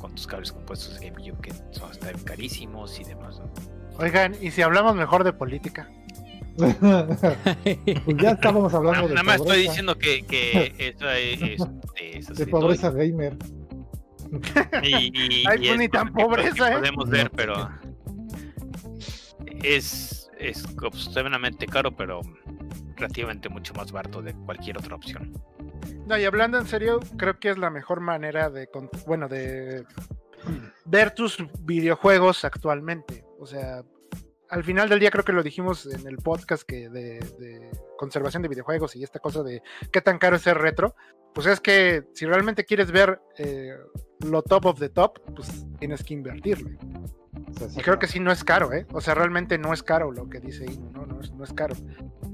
[0.00, 3.38] con tus cables compuestos de GameCube que son hasta carísimos y demás.
[3.38, 3.50] ¿no?
[3.98, 5.88] Oigan, ¿y si hablamos mejor de política?
[6.56, 11.42] pues ya estábamos hablando No, de nada más pobreza, estoy diciendo que, que eso es,
[11.42, 11.66] es-
[12.18, 13.36] es así de pobreza gamer.
[14.82, 16.78] Y, y- Ay, y pues es ni tan pobreza, ¿eh?
[16.78, 17.68] Podemos ver, pero
[19.62, 22.20] es, es obscenamente caro, pero
[22.96, 25.32] relativamente mucho más barato de cualquier otra opción.
[26.06, 28.68] No, y hablando en serio, creo que es la mejor manera de,
[29.06, 29.84] bueno, de
[30.84, 33.24] ver tus videojuegos actualmente.
[33.38, 33.82] O sea,
[34.48, 38.42] al final del día creo que lo dijimos en el podcast que de, de conservación
[38.42, 39.62] de videojuegos y esta cosa de
[39.92, 40.94] qué tan caro es ser retro.
[41.32, 43.76] Pues es que si realmente quieres ver eh,
[44.24, 46.76] lo top of the top, pues tienes que invertirle.
[47.76, 48.86] Y creo que sí no es caro, ¿eh?
[48.92, 51.06] O sea, realmente no es caro lo que dice Inu, ¿no?
[51.06, 51.74] No es, no es caro.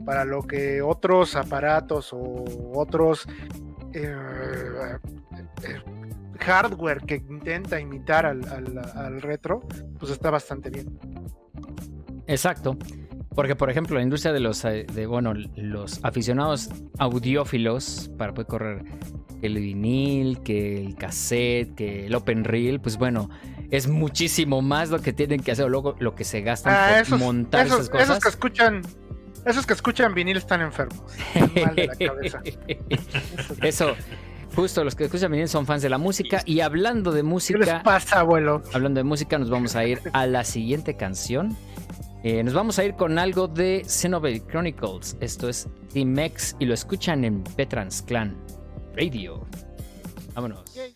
[0.05, 3.27] Para lo que otros aparatos o otros
[3.93, 4.15] eh,
[5.65, 5.81] eh,
[6.41, 9.61] hardware que intenta imitar al, al- al retro,
[9.99, 10.99] pues está bastante bien.
[12.27, 12.77] Exacto.
[13.35, 18.47] Porque, por ejemplo, la industria de los, eh, de, bueno, los aficionados audiófilos para poder
[18.47, 18.85] correr
[19.47, 23.29] el vinil, que el cassette, que el open reel, pues bueno,
[23.71, 26.87] es muchísimo más lo que tienen que hacer, o luego lo que se gastan Ah,
[26.91, 28.09] por esos, montar esos- esas cosas.
[28.11, 28.83] esos que escuchan,
[29.45, 31.01] esos que escuchan vinil están enfermos.
[31.35, 32.43] Están mal de la cabeza.
[33.63, 33.95] Eso,
[34.55, 36.43] justo los que escuchan vinil son fans de la música.
[36.45, 38.63] Y hablando de ¿Qué les música, pasa, abuelo?
[38.73, 41.57] Hablando de música, nos vamos a ir a la siguiente canción.
[42.25, 45.17] Eh, nos vamos a ir con algo de Xenoblade Chronicles.
[45.21, 48.37] Esto es Team X y lo escuchan en Veterans Clan
[48.97, 49.47] Radio.
[50.35, 50.75] Vámonos.
[50.75, 50.96] Yay.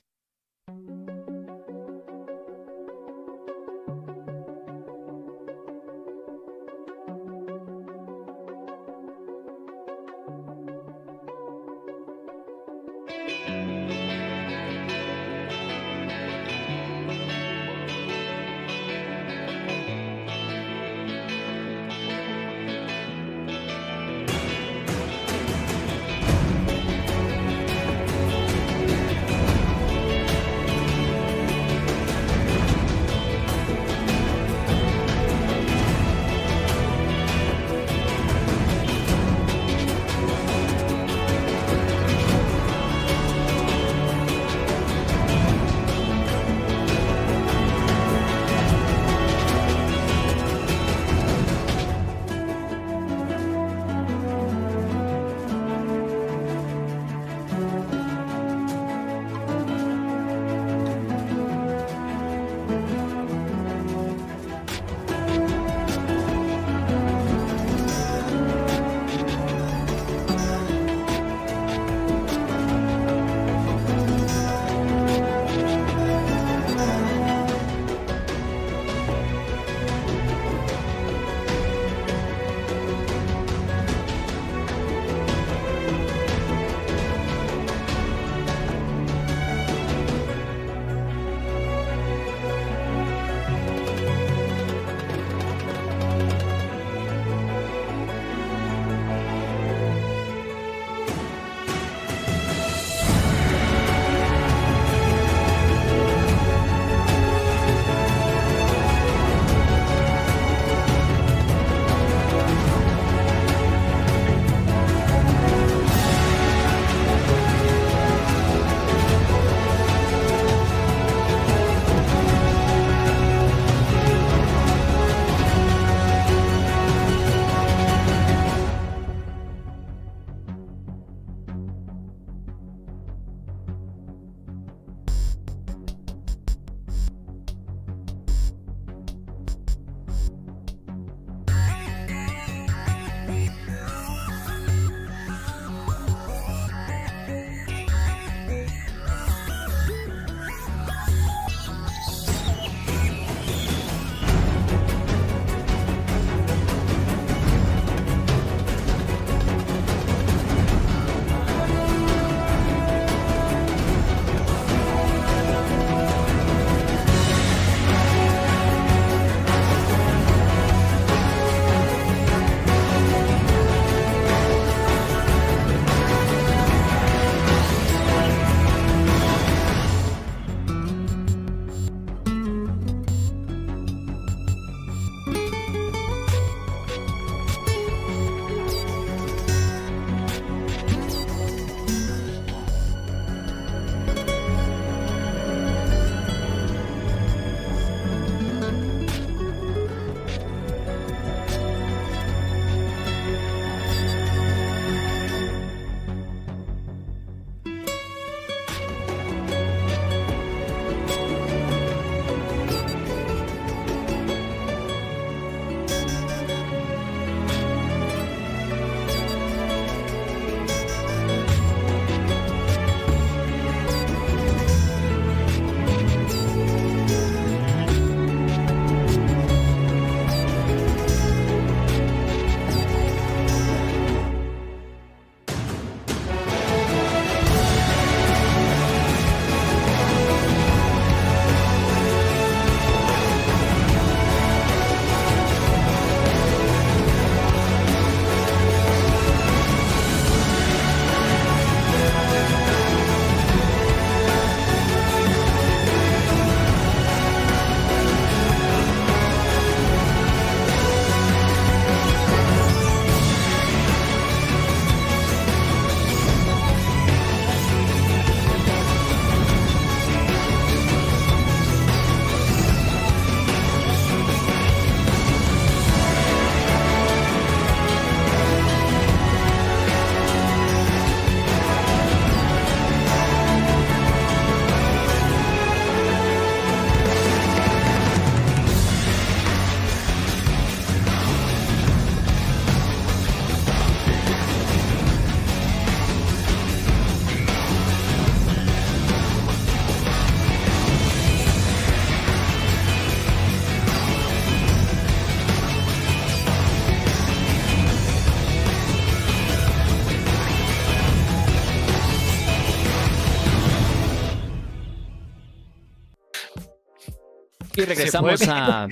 [317.94, 318.88] Regresamos a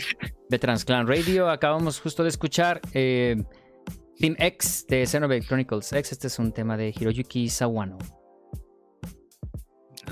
[0.50, 1.48] The Transclan Radio.
[1.48, 3.36] Acabamos justo de escuchar eh,
[4.18, 6.12] Team X de Xenoblade Chronicles X.
[6.12, 7.98] Este es un tema de Hiroyuki Sawano.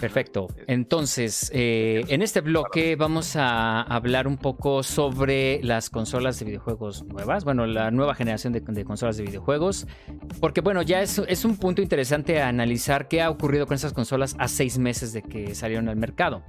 [0.00, 0.48] Perfecto.
[0.66, 7.04] Entonces, eh, en este bloque vamos a hablar un poco sobre las consolas de videojuegos
[7.04, 9.86] nuevas, bueno, la nueva generación de, de consolas de videojuegos,
[10.38, 13.94] porque bueno, ya es, es, un punto interesante a analizar qué ha ocurrido con esas
[13.94, 16.44] consolas a seis meses de que salieron al mercado.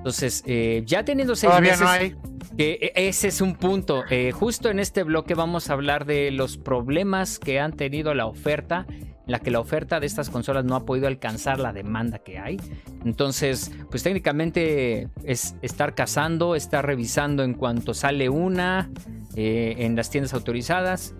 [0.00, 2.16] Entonces, eh, ya teniendo seis Todavía meses, no hay.
[2.56, 4.02] que ese es un punto.
[4.08, 8.24] Eh, justo en este bloque vamos a hablar de los problemas que han tenido la
[8.24, 12.20] oferta en la que la oferta de estas consolas no ha podido alcanzar la demanda
[12.20, 12.56] que hay.
[13.04, 18.88] Entonces, pues técnicamente es estar cazando, estar revisando en cuanto sale una
[19.36, 21.14] eh, en las tiendas autorizadas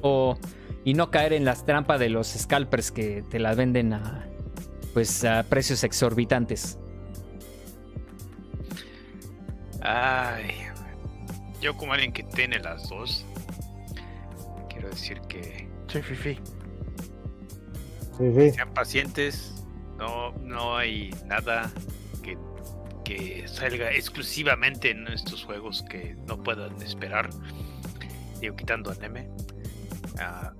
[0.00, 0.36] o
[0.84, 4.26] y no caer en las trampas de los scalpers que te la venden a
[4.92, 6.80] pues a precios exorbitantes.
[9.84, 10.52] Ay,
[11.60, 13.26] yo como alguien que tiene las dos,
[14.68, 16.38] quiero decir que Sí, fifi.
[18.16, 18.50] Sí, sí.
[18.52, 19.54] sean pacientes,
[19.98, 21.70] no, no hay nada
[22.22, 22.38] que,
[23.04, 27.30] que salga exclusivamente en estos juegos que no puedan esperar.
[28.40, 29.28] Digo, quitando a Neme.
[30.18, 30.52] Ah,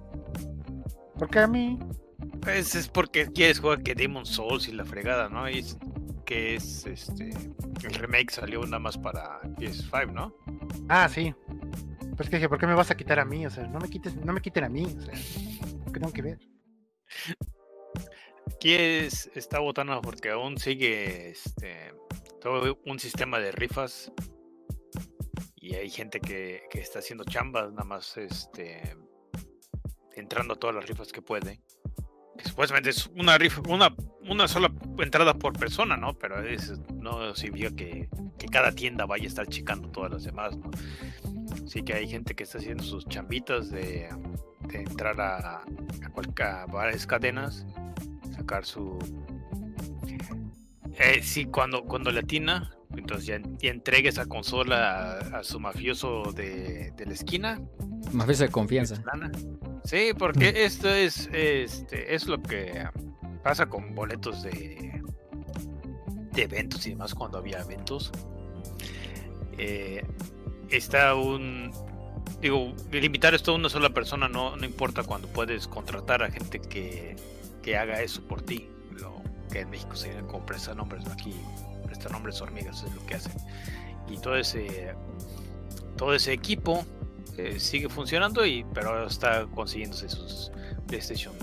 [1.19, 1.79] Porque a mí.
[2.41, 5.49] pues es porque quieres jugar que Demon Souls y la fregada, ¿no?
[5.49, 5.65] Y
[6.25, 7.31] que es este.
[7.85, 10.37] El remake salió nada más para PS5, ¿no?
[10.89, 11.35] Ah, sí.
[12.17, 13.47] Pues que dije, ¿por qué me vas a quitar a mí?
[13.47, 14.85] O sea, no me quites, no me quiten a mí.
[14.85, 15.15] O sea,
[15.93, 16.39] ¿qué tengo que ver?
[18.55, 21.95] Aquí es, está votando porque aún sigue este,
[22.41, 24.13] todo un sistema de rifas
[25.57, 28.97] y hay gente que, que está haciendo chambas nada más este,
[30.15, 31.61] entrando a todas las rifas que puede.
[32.43, 33.95] Que supuestamente es una rifa, una,
[34.29, 36.15] una sola entrada por persona, ¿no?
[36.15, 40.57] Pero es, no significa que, que cada tienda vaya a estar checando todas las demás,
[40.57, 40.71] ¿no?
[41.67, 44.09] Sí que hay gente que está haciendo sus chambitas de,
[44.69, 47.65] de entrar a, a, varias cadenas
[48.35, 48.99] sacar su.
[50.99, 55.61] Eh, sí, cuando, cuando le atina, entonces ya, ya entrega esa consola a, a su
[55.61, 57.61] mafioso de, de la esquina.
[58.13, 59.03] Mafioso de confianza.
[59.85, 62.87] Sí, porque esto es, este, es lo que
[63.43, 65.03] pasa con boletos de,
[66.37, 68.13] eventos y demás cuando había eventos.
[69.59, 70.05] Eh,
[70.71, 71.73] está un.
[72.41, 76.61] Digo, limitar esto a una sola persona no, no importa cuando puedes contratar a gente
[76.61, 77.17] que,
[77.63, 78.69] que haga eso por ti.
[78.93, 79.21] Lo
[79.51, 81.13] que en México se como presta nombres, ¿no?
[81.13, 81.35] aquí
[81.85, 83.33] presta nombres hormigas es lo que hacen.
[84.09, 84.95] Y todo ese
[85.97, 86.85] todo ese equipo
[87.39, 90.53] eh, sigue funcionando y pero está consiguiéndose sus
[90.87, 91.35] PlayStation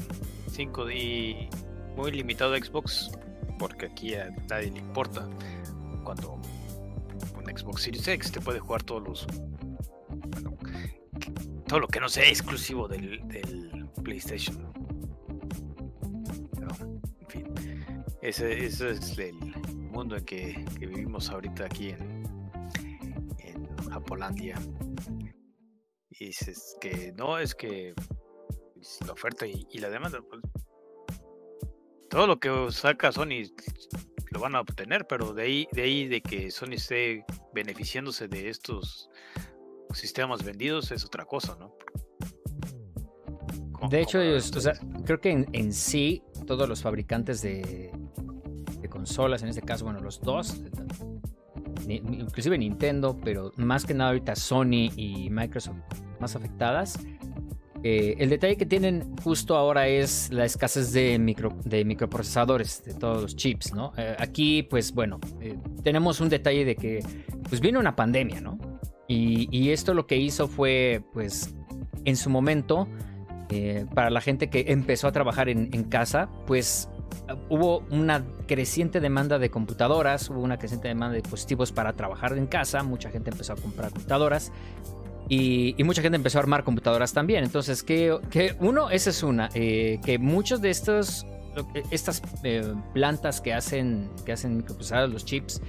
[0.51, 1.49] 5 y
[1.95, 3.11] muy limitado Xbox
[3.57, 5.27] porque aquí a nadie le importa
[6.03, 6.39] cuando
[7.37, 9.27] un Xbox Series X te puede jugar todos los
[11.67, 13.21] todo lo que no sea exclusivo del,
[14.03, 14.57] PlayStation.
[16.55, 16.69] Pero,
[17.19, 17.45] en fin
[18.21, 19.35] ese, ese es el
[19.91, 22.23] mundo en que, que vivimos ahorita aquí en,
[23.39, 24.55] en Japolandia
[26.20, 27.93] y dices que no, es que
[28.80, 30.41] es la oferta y, y la demanda, pues,
[32.09, 33.51] todo lo que saca Sony
[34.32, 38.49] lo van a obtener, pero de ahí, de ahí de que Sony esté beneficiándose de
[38.49, 39.09] estos
[39.93, 41.76] sistemas vendidos es otra cosa, ¿no?
[43.89, 45.03] De hecho, como ellos, o sea, ustedes.
[45.05, 47.91] creo que en, en sí, todos los fabricantes de,
[48.82, 50.61] de consolas, en este caso, bueno, los dos,
[51.88, 55.77] inclusive Nintendo, pero más que nada ahorita Sony y Microsoft
[56.19, 56.99] más afectadas.
[57.84, 62.93] eh, el detalle que tienen justo ahora es la escasez de, micro, de microprocesadores, de
[62.93, 63.93] todos los chips, ¿no?
[63.97, 66.99] Eh, aquí, pues bueno, eh, tenemos un detalle de que,
[67.47, 68.57] pues vino una pandemia, ¿no?
[69.07, 71.55] Y, esto lo que hizo fue, pues,
[72.05, 72.88] en su momento,
[73.95, 76.89] para la gente que empezó a trabajar en, casa, pues
[77.49, 82.47] hubo una creciente demanda de computadoras, hubo una creciente demanda de dispositivos para trabajar en
[82.47, 84.51] casa, mucha gente empezó a comprar computadoras
[85.30, 87.43] y, mucha gente empezó a armar computadoras también.
[87.43, 91.25] Entonces, que, que uno, esa es una, eh, que muchos de estos,
[91.91, 95.61] estas eh, plantas que hacen, que hacen microprocesadores, los chips,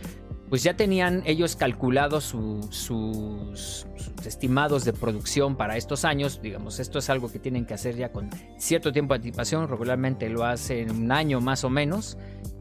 [0.51, 3.87] pues ya tenían ellos calculados su- sus,
[4.27, 6.41] estimados de producción para estos años.
[6.43, 8.29] Digamos, esto es algo que tienen que hacer ya con
[8.59, 9.69] cierto tiempo de anticipación.
[9.69, 12.19] Regularmente lo hacen un año más o menos,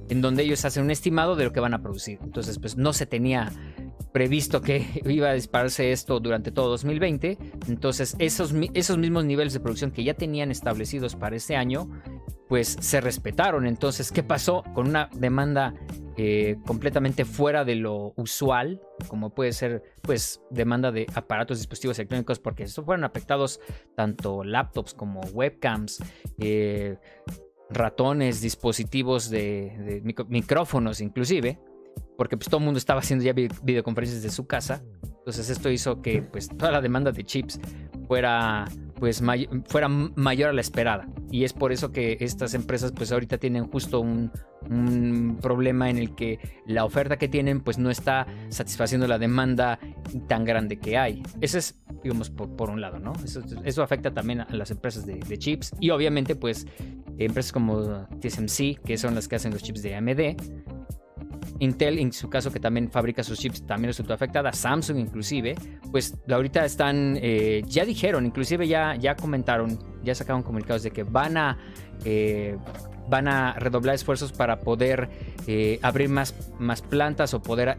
[0.08, 2.20] en donde ellos hacen un estimado de lo que van a producir.
[2.24, 3.52] Entonces, pues no se tenía
[4.14, 7.38] previsto que iba a dispararse esto durante todo 2020.
[7.68, 11.90] Entonces, esos, esos mismos niveles de producción que ya tenían establecidos para este año,
[12.50, 13.66] pues se respetaron.
[13.68, 14.64] Entonces, ¿qué pasó?
[14.74, 15.76] Con una demanda
[16.18, 22.40] eh, completamente fuera de lo usual, como puede ser pues demanda de aparatos dispositivos electrónicos,
[22.40, 23.62] porque estos fueron afectados
[23.96, 26.04] tanto laptops como webcams,
[26.40, 26.98] eh,
[27.70, 31.60] ratones, dispositivos de, micrófonos inclusive,
[32.18, 34.84] porque pues todo el mundo estaba haciendo ya videoconferencias de su casa.
[35.04, 37.60] Entonces esto hizo que pues toda la demanda de chips
[38.08, 38.66] fuera
[39.00, 39.24] pues
[39.68, 41.08] fuera mayor a la esperada.
[41.32, 44.32] Y es por eso que estas empresas pues ahorita tienen justo un,
[45.42, 46.38] problema en el que
[46.68, 49.80] la oferta que tienen pues no está satisfaciendo la demanda
[50.28, 51.24] tan grande que hay.
[51.42, 53.14] Ese es, digamos, por, un lado, ¿no?
[53.64, 56.68] Eso, afecta también a las empresas de, de, chips y obviamente pues
[57.18, 60.36] empresas como TSMC, que son las que hacen los chips de AMD,
[61.60, 64.54] Intel, en su caso, que también fabrica sus chips, también resultó afectada.
[64.54, 65.56] Samsung, inclusive,
[65.92, 71.04] pues ahorita están, eh, ya dijeron, inclusive ya, ya comentaron, ya sacaron comunicados de que
[71.04, 71.58] van a,
[72.06, 72.58] eh,
[73.10, 75.10] van a redoblar esfuerzos para poder
[75.48, 77.78] eh, abrir más, más plantas o poder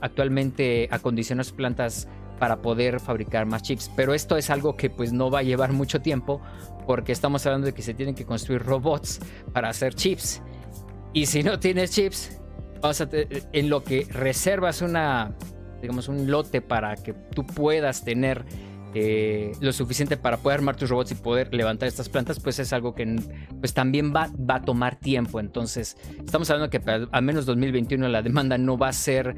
[0.00, 3.90] actualmente acondicionar sus plantas para poder fabricar más chips.
[3.94, 6.40] Pero esto es algo que pues no va a llevar mucho tiempo
[6.86, 9.20] porque estamos hablando de que se tienen que construir robots
[9.52, 10.42] para hacer chips.
[11.12, 12.39] Y si no tienes chips,
[12.82, 15.34] en lo que reservas una,
[15.80, 18.44] digamos, un lote para que tú puedas tener
[18.92, 22.72] eh, lo suficiente para poder armar tus robots y poder levantar estas plantas, pues es
[22.72, 23.16] algo que
[23.60, 25.38] pues también va, va a tomar tiempo.
[25.38, 26.80] Entonces, estamos hablando que
[27.12, 29.36] al menos 2021 la demanda no va a ser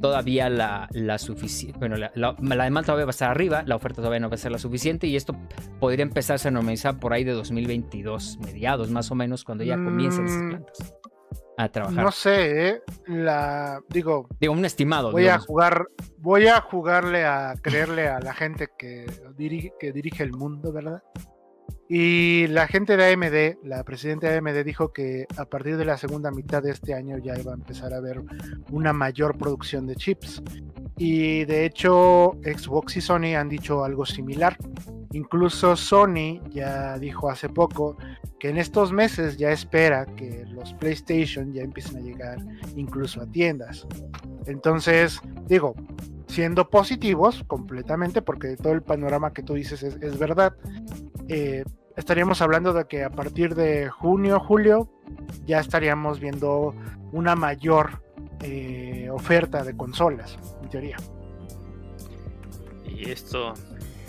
[0.00, 1.78] todavía la, la suficiente.
[1.78, 4.52] Bueno, la, demanda todavía va a estar arriba, la oferta todavía no va a ser
[4.52, 5.36] la suficiente y esto
[5.80, 10.26] podría empezarse a normalizar por ahí de 2022, mediados más o menos, cuando ya comiencen
[10.26, 10.97] esas mm, plantas
[11.58, 12.04] a trabajar.
[12.04, 12.82] No sé, ¿eh?
[13.06, 14.28] la digo.
[14.40, 15.10] Digo, un estimado.
[15.10, 15.88] Voy a jugar,
[16.18, 19.06] voy a jugarle a creerle a la gente que
[19.36, 21.02] dirige, que dirige el mundo, ¿verdad?
[21.88, 25.96] Y la gente de AMD, la presidenta de AMD dijo que a partir de la
[25.96, 28.22] segunda mitad de este año ya iba a empezar a haber
[28.70, 30.42] una mayor producción de chips.
[30.96, 34.56] Y de hecho, Xbox y Sony han dicho algo similar.
[35.12, 37.96] Incluso Sony ya dijo hace poco
[38.38, 42.38] que en estos meses ya espera que los PlayStation ya empiecen a llegar
[42.76, 43.86] incluso a tiendas.
[44.46, 45.74] Entonces, digo,
[46.28, 50.54] siendo positivos completamente, porque todo el panorama que tú dices es, verdad,
[51.28, 51.64] eh,
[51.96, 54.88] estaríamos hablando de que a partir de junio, julio,
[55.46, 56.74] ya estaríamos viendo
[57.12, 58.02] una mayor
[58.42, 60.96] eh, oferta de consolas, en teoría.
[62.84, 63.54] Y esto,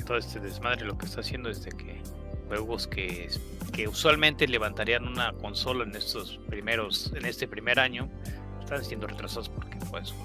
[0.09, 2.01] todo este desmadre lo que está haciendo es de que
[2.47, 3.29] juegos que,
[3.71, 8.09] que usualmente levantarían una consola en estos primeros, en este primer año,
[8.59, 10.15] están siendo retrasados porque pues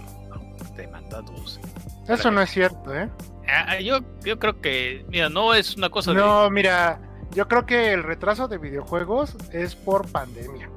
[0.74, 1.61] demandados.
[2.09, 3.11] Eso no es cierto, ¿eh?
[3.47, 6.99] Ah, yo, yo creo que, mira, no es una cosa No, mira,
[7.32, 10.70] yo creo que el retraso de videojuegos es por pandemia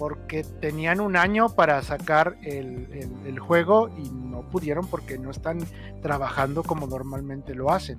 [0.00, 5.58] porque tenían un año para sacar el, juego y no pudieron porque no están
[6.00, 7.98] trabajando como normalmente lo hacen.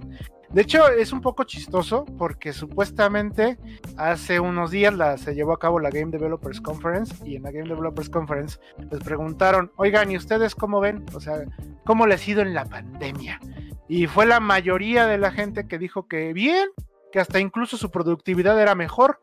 [0.50, 3.60] De hecho, es un poco chistoso porque supuestamente
[3.98, 7.70] hace unos días se llevó a cabo la Game Developers Conference y en la Game
[7.70, 8.58] Developers Conference
[8.90, 11.06] les preguntaron, oigan, ¿y ustedes cómo ven?
[11.14, 11.46] O sea,
[11.86, 13.40] ¿cómo les ha ido en la pandemia?
[13.88, 16.70] Y fue la mayoría de la gente que dijo que bien,
[17.12, 19.20] que hasta incluso su productividad era mejor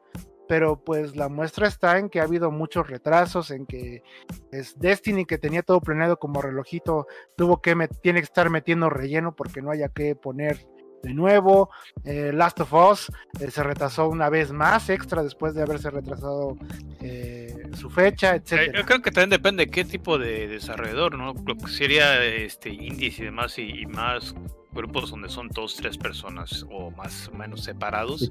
[0.49, 4.03] pero pues la muestra está en que ha habido muchos retrasos, en que
[4.51, 9.37] es Destiny que tenía todo planeado como relojito, tuvo que tiene que estar metiendo relleno
[9.37, 10.67] porque no haya que poner
[11.03, 11.71] de nuevo.
[12.05, 16.57] Eh, Last of Us eh, se retrasó una vez más extra después de haberse retrasado
[17.01, 17.38] eh,
[17.77, 18.73] su fecha, etc.
[18.75, 21.35] Yo creo que también depende de qué tipo de desarrollador, ¿no?
[21.47, 24.35] Lo que sería este indies y demás y más
[24.73, 28.31] grupos donde son dos, tres personas o más o menos separados.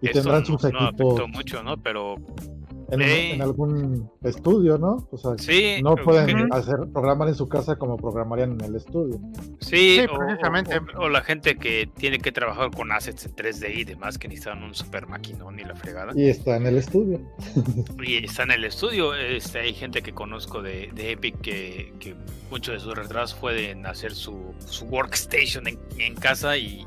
[0.00, 1.28] Y, tendrán sus equipos.
[1.28, 1.76] mucho, ¿no?
[1.76, 2.16] Pero
[2.90, 5.08] en, algún estudio, ¿no?
[5.10, 5.32] O sea,
[5.82, 9.20] no pueden hacer programar en su casa como programarían en el estudio.
[9.60, 10.80] Sí, precisamente.
[10.96, 14.62] O, la gente que tiene que trabajar con assets en 3D y demás que necesitan
[14.62, 16.12] un super maquinón ni la fregada.
[16.14, 17.20] Y está en el estudio.
[18.02, 19.14] y está en el estudio.
[19.14, 22.14] Este, hay gente que conozco de, Epic que, que
[22.50, 26.86] mucho de sus retrasos pueden hacer su, su workstation en, en casa y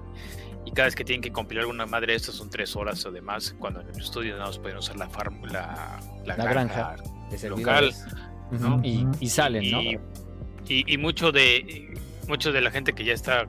[0.66, 3.55] y cada vez que tienen que compilar una madre, estas son tres horas o demás,
[3.59, 6.95] cuando en el estudio nada más pueden usar la farm, la, la, granja,
[7.49, 7.93] local,
[9.20, 9.82] y, salen, ¿no?
[10.68, 11.93] Y, mucho de
[12.28, 13.47] mucho de la gente que ya está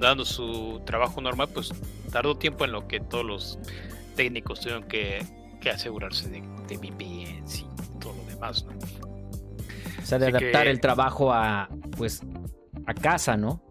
[0.00, 1.72] dando su trabajo normal, pues
[2.10, 3.58] tardó tiempo en lo que todos los
[4.16, 5.24] técnicos tuvieron que,
[5.60, 7.66] que asegurarse de, de VPNs y
[8.00, 8.72] todo lo demás, ¿no?
[10.02, 12.22] O sea, de adaptar el trabajo a, pues,
[12.86, 13.62] a casa, ¿no?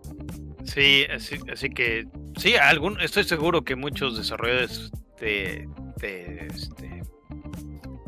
[0.63, 2.07] Sí, así, así que
[2.37, 5.67] sí, algún, estoy seguro que muchos desarrolladores de,
[5.97, 7.03] de, este,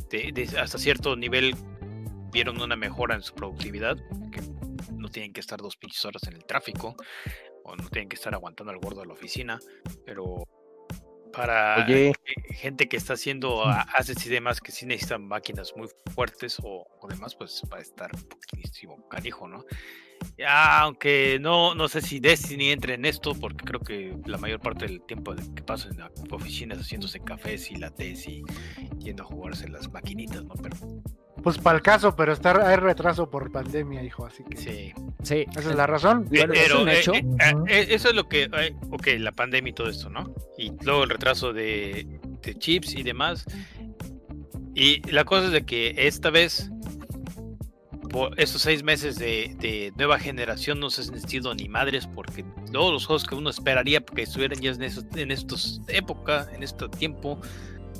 [0.09, 1.55] de- de- hasta cierto nivel
[2.31, 3.95] vieron una mejora en su productividad,
[4.31, 4.41] que
[4.93, 6.95] no tienen que estar dos pinches horas en el tráfico,
[7.63, 9.59] o no tienen que estar aguantando al gordo de la oficina,
[10.05, 10.47] pero
[11.31, 12.13] para Oye.
[12.51, 17.07] gente que está haciendo assets y demás que sí necesitan máquinas muy fuertes o, o
[17.07, 19.65] demás, pues va a estar un poquísimo canijo, ¿no?
[20.37, 24.59] Ya, aunque no, no sé si Destiny entre en esto, porque creo que la mayor
[24.59, 28.43] parte del tiempo que paso en la oficina es haciéndose cafés y latés y
[28.99, 30.55] yendo a jugarse las maquinitas, ¿no?
[30.55, 30.75] Pero
[31.41, 34.93] Pues para el caso, pero está, hay retraso por pandemia, hijo, así que sí.
[35.23, 36.27] Sí, esa es la razón.
[36.29, 37.13] Pero eh, hecho.
[37.13, 40.33] eh, ah, eh, eso es lo que, eh, ok, la pandemia y todo esto, ¿no?
[40.57, 43.45] Y luego el retraso de, de chips y demás.
[44.73, 46.69] Y la cosa es de que esta vez,
[48.15, 52.45] por estos seis meses de, de nueva generación, no se han sentido ni madres, porque
[52.71, 56.63] todos los juegos que uno esperaría que estuvieran ya en estos, en estos época, en
[56.63, 57.39] este tiempo,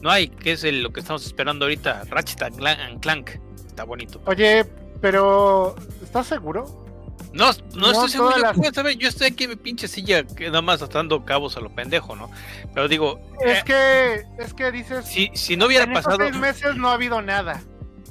[0.02, 3.32] no hay, que es el- lo que estamos esperando ahorita, Ratchet and Clank.
[3.68, 4.22] Está bonito.
[4.26, 4.64] Oye,
[5.02, 6.86] pero ¿estás seguro?
[7.34, 8.38] No, no, No estoy seguro.
[8.38, 8.56] las-
[8.98, 12.16] yo estoy aquí en mi pinche silla, que nada más atando cabos a lo pendejo,
[12.16, 12.32] ¿no?
[12.74, 16.24] Pero digo, Es eh, que, es que dices, si, si no hubiera en estos pasado.
[16.30, 17.62] seis meses no ha habido nada.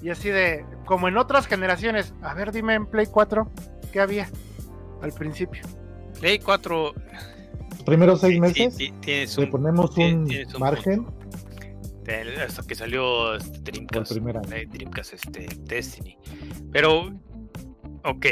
[0.03, 3.51] Y así de, como en otras generaciones, a ver, dime en Play 4,
[3.93, 4.29] ¿qué había
[5.03, 5.63] al principio?
[6.21, 6.95] Play 4.
[7.85, 9.51] Primeros seis sí, meses, sí, tienes le un.
[9.51, 11.07] ponemos tienes- un margen
[12.47, 14.13] hasta que salió este, Dreamcast.
[14.13, 14.41] primera.
[14.53, 16.17] eh, Dreamcast este, Destiny.
[16.73, 17.11] Pero,
[18.05, 18.27] ok.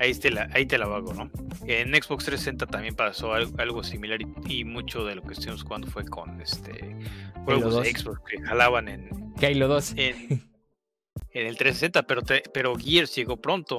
[0.00, 1.30] Ahí te, la, ahí te la hago, ¿no?
[1.66, 4.26] En Xbox 360 también pasó algo, algo similar y,
[4.60, 6.96] y mucho de lo que estuvimos jugando fue con este
[7.44, 8.00] juegos de 2.
[8.00, 9.94] Xbox que jalaban en, que Halo 2.
[9.96, 10.42] en,
[11.34, 13.76] en el 360, pero, te- pero Gears llegó pronto,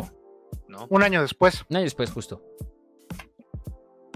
[0.67, 0.85] ¿no?
[0.89, 1.63] Un año después.
[1.69, 2.43] Un año después, justo.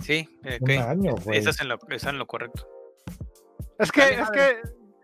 [0.03, 0.77] Sí, eh, Un ok.
[0.85, 1.39] año, güey.
[1.39, 2.67] Estás en, lo, estás en lo correcto.
[3.77, 4.57] Es que, Dale, es que,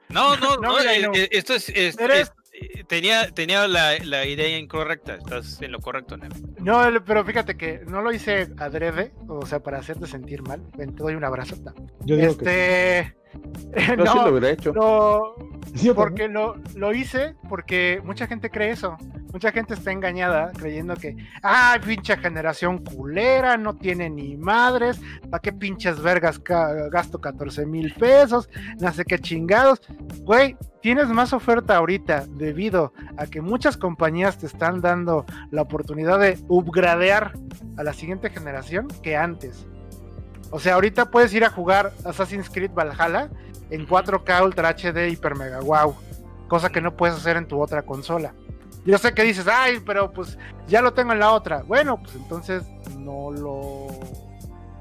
[0.10, 1.14] No, no, No, no, mira, eh, no.
[1.14, 5.80] eh, esto es, es- Eres- es- tenía, tenía la, la idea incorrecta, estás en lo
[5.80, 6.36] correcto, Nemo.
[6.60, 10.62] no, pero fíjate que no lo hice adrede, o sea, para hacerte sentir mal.
[10.78, 11.56] Ven, te doy un abrazo.
[12.06, 13.14] Yo digo que
[13.76, 14.74] Sí lo no, hubiera hecho.
[15.76, 15.92] sí.
[15.94, 18.98] Porque lo, lo hice porque mucha gente cree eso.
[19.34, 25.42] Mucha gente está engañada creyendo que, ay, pinche generación culera, no tiene ni madres, ¿para
[25.42, 28.50] qué pinches vergas gasto 14 mil pesos?
[28.80, 29.82] No sé qué chingados.
[30.22, 36.18] Güey, tienes más oferta ahorita debido a que muchas compañías te están dando la oportunidad
[36.20, 37.34] de upgradear
[37.76, 39.68] a la siguiente generación que antes.
[40.52, 43.30] O sea, ahorita puedes ir a jugar Assassin's Creed Valhalla
[43.70, 45.96] en 4K Ultra HD Hyper Mega Wow,
[46.48, 48.34] cosa que no puedes hacer en tu otra consola.
[48.86, 50.38] Yo sé que dices, ay, pero pues
[50.68, 51.64] ya lo tengo en la otra.
[51.64, 52.64] Bueno, pues entonces
[52.98, 53.88] no lo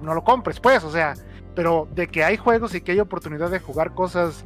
[0.00, 1.14] no lo compres, pues, o sea,
[1.54, 4.44] pero de que hay juegos y que hay oportunidad de jugar cosas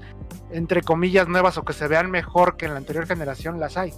[0.51, 3.93] entre comillas nuevas o que se vean mejor que en la anterior generación, las hay.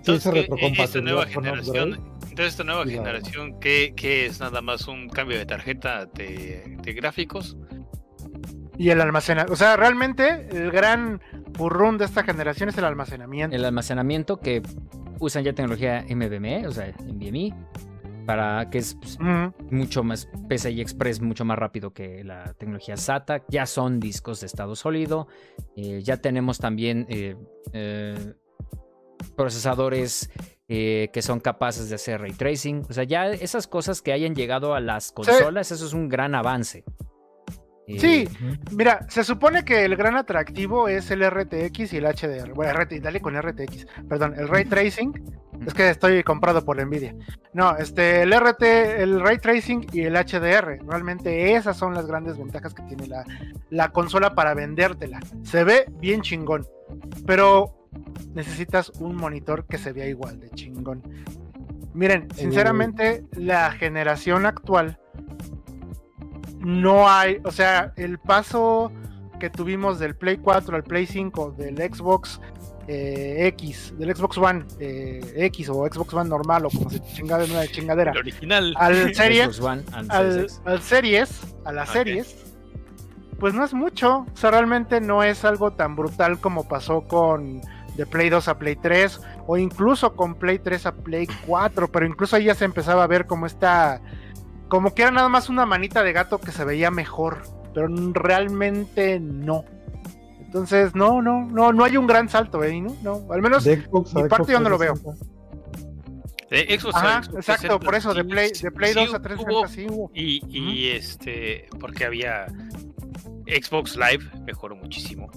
[0.00, 4.88] Entonces, esa ¿qué- esta nueva generación, entonces esta nueva generación, ¿qué, qué es nada más
[4.88, 7.56] un cambio de tarjeta de, de gráficos?
[8.78, 11.20] Y el almacenamiento, o sea, realmente el gran
[11.52, 13.54] purrún de esta generación es el almacenamiento.
[13.54, 14.62] El almacenamiento que
[15.18, 17.54] usan ya tecnología MVMe, o sea, NVMe,
[18.24, 19.52] para que es pues, Ujú.
[19.70, 23.42] mucho más PCI Express, mucho más rápido que la tecnología SATA.
[23.48, 25.26] Ya son discos de estado sólido.
[25.76, 27.36] eh, ya tenemos también eh,
[27.74, 28.32] eh,
[29.36, 30.30] procesadores
[30.68, 32.86] eh, que son capaces de hacer ray tracing.
[32.88, 36.34] O sea, ya esas cosas que hayan llegado a las consolas, eso es un gran
[36.34, 36.84] avance.
[37.88, 38.28] Eh, Sí.
[38.70, 42.52] Mira, se supone que el gran atractivo es el RTX y el HDR.
[42.54, 43.86] Bueno, RT, dale con RTX.
[44.08, 45.12] Perdón, el ray tracing.
[45.66, 47.14] Es que estoy comprado por Nvidia.
[47.52, 48.62] No, este, el RT,
[49.02, 50.78] el ray tracing y el HDR.
[50.86, 53.24] Realmente esas son las grandes ventajas que tiene la,
[53.70, 55.20] la consola para vendértela.
[55.42, 56.66] Se ve bien chingón,
[57.26, 57.79] pero
[58.34, 61.02] necesitas un monitor que se vea igual de chingón.
[61.92, 64.98] Miren, sinceramente, la generación actual
[66.58, 68.92] no hay, o sea, el paso
[69.40, 72.40] que tuvimos del Play 4 al Play 5, del Xbox
[72.86, 77.44] eh, X, del Xbox One eh, X o Xbox One normal o como se chingada
[77.44, 78.74] una chingadera, El original.
[78.76, 82.36] al Series, al, al Series, a las series,
[83.38, 87.62] pues no es mucho, o sea, realmente no es algo tan brutal como pasó con
[87.96, 92.06] de Play 2 a Play 3 o incluso con Play 3 a Play 4, pero
[92.06, 94.00] incluso ahí ya se empezaba a ver como esta
[94.68, 97.42] como que era nada más una manita de gato que se veía mejor,
[97.74, 99.64] pero realmente no.
[100.40, 102.80] Entonces, no, no, no, no hay un gran salto, ¿eh?
[102.80, 102.96] ¿no?
[103.02, 104.94] no al menos, Xbox mi parte Xbox yo no lo veo.
[104.94, 105.40] 360.
[106.50, 109.16] De Xbox ajá, Xbox exacto, 360, por eso, de Play, de Play sí 2 a
[109.16, 110.10] hubo, 360 sí hubo.
[110.14, 112.46] Y, y este, porque había
[113.46, 115.30] Xbox Live mejoró muchísimo.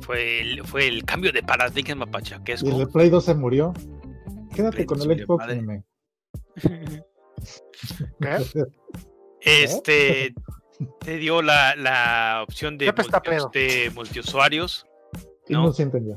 [0.00, 2.66] Fue, el, fue el cambio de paradigma pachaquesco.
[2.68, 3.72] Y el de Play 2 se murió.
[4.54, 5.62] Quédate Play con 2 el Xbox, madre.
[5.62, 5.84] meme.
[8.20, 8.64] ¿Qué?
[9.40, 10.34] Este
[11.00, 14.86] te dio la, la opción de, multi- de multiusuarios.
[15.48, 15.64] Y No.
[15.64, 16.14] no se entendió.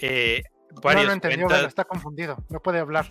[0.00, 0.42] eh,
[0.82, 2.36] No lo entendió, cuentas- está confundido.
[2.48, 3.06] No puede hablar.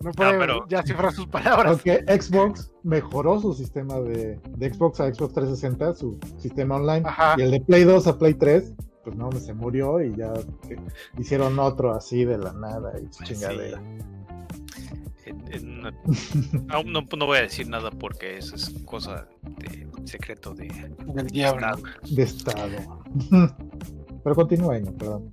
[0.00, 1.72] No puede pero- ya cifrar sus palabras.
[1.72, 7.02] Porque Xbox mejoró su sistema de, de Xbox a Xbox 360, su sistema online.
[7.08, 7.34] Ajá.
[7.38, 8.72] Y el de Play 2 a Play 3,
[9.02, 10.32] pues no, se murió y ya
[11.18, 13.80] hicieron otro así de la nada y Pues chingadera.
[15.26, 15.94] en una-
[16.68, 19.26] aún no, no voy a decir nada porque eso es cosa
[19.58, 20.68] de secreto de
[21.14, 21.66] Del diablo.
[21.66, 21.82] Estado.
[22.14, 23.04] De estado.
[24.22, 25.30] Pero continúa, Año, perdón.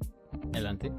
[0.53, 0.91] Adelante.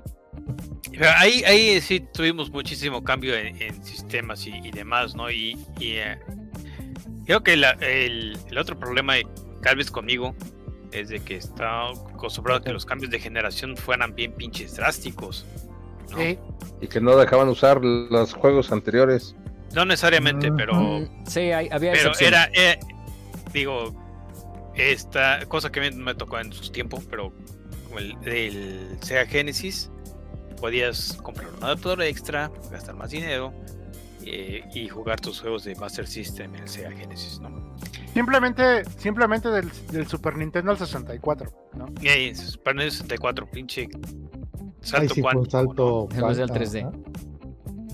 [0.90, 5.30] Pero Ahí, ahí sí tuvimos muchísimo cambio en, en sistemas y, y demás, ¿no?
[5.30, 6.18] Y, y, eh,
[7.24, 9.14] creo que la- el, el otro problema,
[9.62, 10.34] tal vez conmigo,
[10.92, 15.46] es de que está acostumbrado a que los cambios de generación fueran bien pinches drásticos.
[16.10, 16.18] ¿no?
[16.18, 16.38] Sí,
[16.82, 19.34] Y que no dejaban usar los juegos anteriores.
[19.74, 20.56] No necesariamente, Ujú.
[20.58, 22.78] pero, Mm, sí, hay- había pero era, eh,
[23.54, 23.94] digo,
[24.74, 27.32] esta cosa que me, me tocó en su tiempo, pero
[27.86, 29.90] como el, el Sega Genesis,
[30.54, 33.52] podías comprar un adaptador extra, gastar más dinero
[34.24, 37.72] eh, y jugar tus juegos de Master System en el Sega Genesis, ¿no?
[38.14, 41.86] simplemente, simplemente del, del Super Nintendo al 64, ¿no?
[42.00, 43.88] Y ahí, en Super Nintendo 64, pinche
[44.80, 46.08] salto sí cuántico, salto.
[46.10, 46.80] Después del cuánto, 3D.
[46.80, 46.90] ajá.
[46.90, 47.02] ¿no?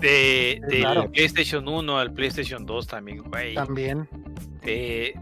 [0.01, 1.11] De, del Claro.
[1.11, 3.55] PlayStation 1 al PlayStation 2 también, güey.
[3.55, 4.09] También.
[4.63, 5.13] Eh,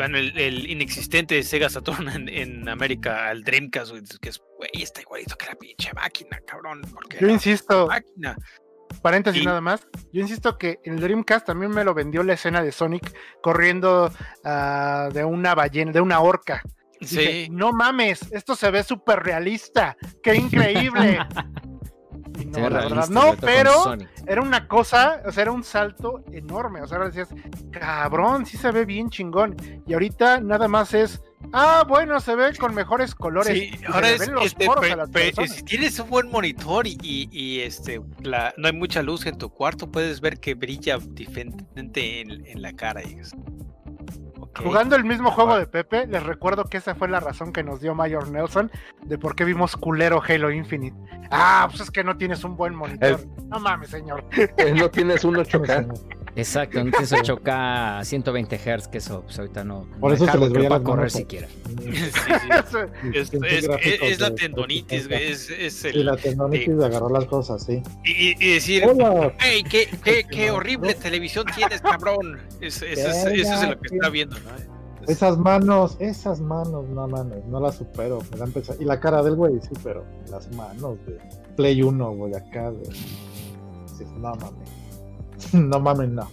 [0.00, 4.70] bueno, el, el inexistente Sega Saturn en, en América, al Dreamcast, güey, que es, güey,
[4.82, 6.80] está igualito que la pinche máquina, cabrón.
[6.92, 8.36] Porque Yo insisto, máquina.
[9.02, 12.62] paréntesis y- nada más, yo insisto que el Dreamcast también me lo vendió la escena
[12.62, 14.10] de Sonic corriendo
[14.44, 16.62] ah, de una ballena, de una orca.
[17.00, 21.18] Dije, Sí, no mames, esto se ve súper realista, qué increíble.
[22.46, 23.06] No, la verdad,
[23.46, 23.70] pero
[24.26, 26.82] era una cosa, o sea, era un salto enorme.
[26.82, 27.28] O sea, ahora decías,
[27.70, 29.56] cabrón, sí se ve bien chingón.
[29.86, 31.22] Y ahorita nada más es,
[31.52, 33.56] ah, bueno, se ve con mejores colores.
[33.58, 37.60] sí, y ahora es, este, pe- pe- si tienes un buen monitor y, y- y,
[37.60, 42.46] este, la, no hay mucha luz en tu cuarto, puedes ver que brilla diferente en,
[42.46, 43.02] en la cara.
[43.02, 43.16] y
[44.56, 47.80] Jugando el mismo juego de Pepe, les recuerdo que esa fue la razón que nos
[47.80, 48.70] dio Mayor Nelson
[49.02, 50.96] de por qué vimos culero Halo Infinite.
[51.30, 53.20] Ah, pues es que no tienes un buen monitor.
[53.48, 54.24] No mames, señor.
[54.74, 55.86] No tienes un 8K.
[56.36, 59.86] Exacto, no tienes 8K a 120 Hz, que eso pues, ahorita no.
[59.98, 61.48] Por eso se les veía pueda correr siquiera.
[61.80, 62.02] Sí,
[63.12, 63.30] sí.
[64.02, 67.82] Es, la tendonitis, güey, es, es Y el, la tendonitis de agarrar las cosas, sí.
[68.04, 68.84] y, y decir,
[69.38, 72.38] hey, qué, qué, qué no, horrible televisión tienes, cabrón.
[72.60, 74.50] Es- eso, es, eso es lo que está viendo, ¿no?
[74.50, 78.18] Entonces, Esas manos, esas manos, no mames, no las supero.
[78.30, 81.18] Me dan Y la cara del güey, sí, pero las manos de
[81.56, 82.80] Play 1, güey, acá, de...
[82.80, 84.79] dices, no mames.
[85.52, 86.28] No mames, no.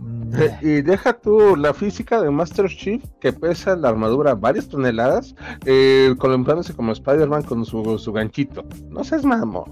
[0.00, 0.38] No.
[0.38, 5.34] Eh, Y deja tú la física de Master Chief, que pesa la armadura varias toneladas,
[5.64, 8.64] eh, columpiándose como Spider-Man con su, su ganchito.
[8.90, 9.70] No seas mamón.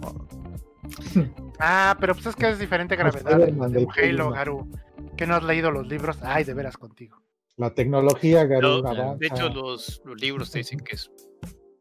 [1.63, 4.67] Ah, pero pues es que es diferente gravedad de un Halo, Garu.
[5.15, 6.17] Que no has leído los libros.
[6.23, 7.21] Ay, de veras contigo.
[7.59, 9.17] La tecnología, no, avanza.
[9.19, 11.11] de hecho, los, los libros te dicen que es,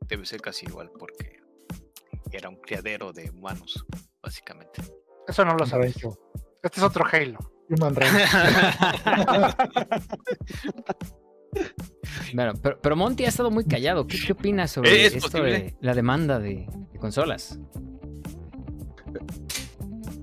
[0.09, 1.39] debe ser casi igual porque
[2.33, 3.85] era un criadero de humanos,
[4.21, 4.81] básicamente.
[5.25, 5.93] Eso no lo sabes.
[5.93, 6.19] Rancho.
[6.63, 7.39] Este es otro Halo.
[7.69, 7.95] Human.
[12.33, 14.05] Bueno, pero, pero Monty ha estado muy callado.
[14.05, 15.51] ¿Qué, qué opinas sobre Es esto posible.
[15.51, 17.59] de la demanda de, de consolas?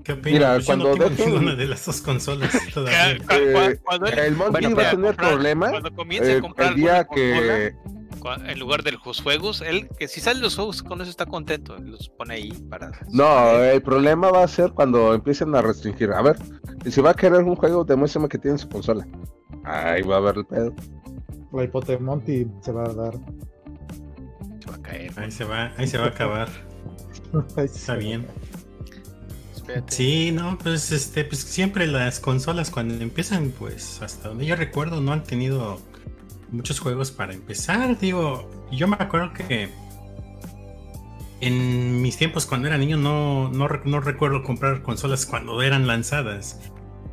[0.05, 0.31] ¿Qué opinas?
[0.33, 3.11] Mira, Pues no cuando tengo dejen- ninguna de las dos consolas todavía.
[3.29, 6.41] Eh, cuando él El Monty Bueno, va a tener comprar- problema cuando comience eh, a
[6.41, 7.73] comprar el día consola, que...
[7.75, 7.96] cua-
[8.45, 11.77] en lugar de los juegos, él que si salen los juegos con eso está contento,
[11.77, 16.11] los pone ahí para No, el problema va a ser cuando empiecen a restringir.
[16.11, 16.35] A ver,
[16.89, 19.07] si va a querer un juego, demuéstrame que tiene su consola.
[19.63, 20.75] Ahí va a haber el pedo.
[21.53, 23.13] La hipoteca Monty se va a dar.
[24.59, 25.11] se va a caer.
[25.17, 26.49] Ahí se va, ahí se va a acabar.
[27.57, 28.25] Está bien.
[29.55, 29.93] Espérate.
[29.93, 35.01] Sí, no, pues este, pues siempre las consolas cuando empiezan, pues hasta donde yo recuerdo
[35.01, 35.79] no han tenido
[36.51, 37.97] muchos juegos para empezar.
[37.99, 39.69] Digo, yo me acuerdo que
[41.41, 46.59] en mis tiempos cuando era niño no, no, no recuerdo comprar consolas cuando eran lanzadas.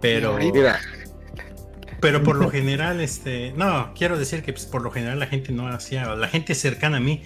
[0.01, 0.81] Pero, Mira,
[2.01, 5.53] pero por lo general, este, no, quiero decir que pues, por lo general la gente
[5.53, 7.23] no hacía, la gente cercana a mí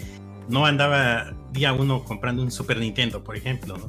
[0.48, 3.86] no andaba día uno comprando un Super Nintendo, por ejemplo, ¿no?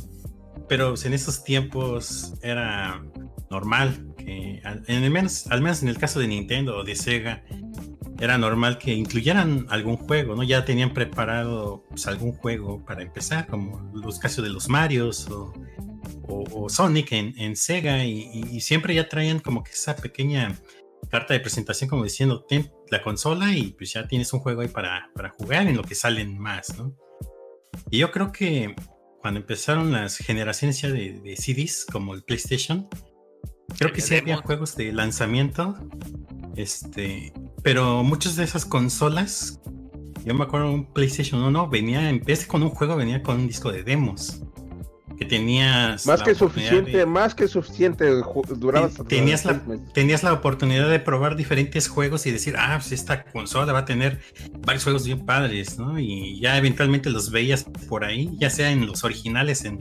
[0.68, 3.04] Pero pues, en esos tiempos era
[3.52, 6.96] normal que al, en el menos, al menos en el caso de Nintendo o de
[6.96, 7.44] Sega,
[8.20, 10.44] era normal que incluyeran algún juego, ¿no?
[10.44, 15.54] Ya tenían preparado pues, algún juego para empezar, como los casos de los Marios o,
[16.28, 19.96] o- o Sonic en, en Sega, y, y- y siempre ya traían como que esa
[19.96, 20.54] pequeña
[21.10, 24.68] carta de presentación como diciendo, ten la consola y pues ya tienes un juego ahí
[24.68, 26.96] para, para jugar en lo que salen más, ¿no?
[27.90, 28.76] Y yo creo que
[29.22, 32.88] cuando empezaron las generaciones ya de, de CDs, como el PlayStation,
[33.78, 35.76] creo que sí había juegos de lanzamiento,
[36.56, 37.34] este,
[37.64, 39.60] pero muchas de esas consolas,
[40.26, 43.38] yo me acuerdo un PlayStation 1, venía, en vez de con un juego, venía con
[43.40, 44.42] un disco de demos,
[45.18, 46.06] que tenías...
[46.08, 48.10] Más que suficiente, de- más que suficiente.
[48.56, 49.62] Duraba Ten- tenías la-
[49.94, 53.86] tenías la oportunidad de probar diferentes juegos y decir, ah, pues esta consola va a
[53.86, 54.22] tener
[54.66, 56.00] varios juegos bien padres, ¿no?
[56.00, 59.78] Y ya eventualmente los veías por ahí, ya sea en los originales en,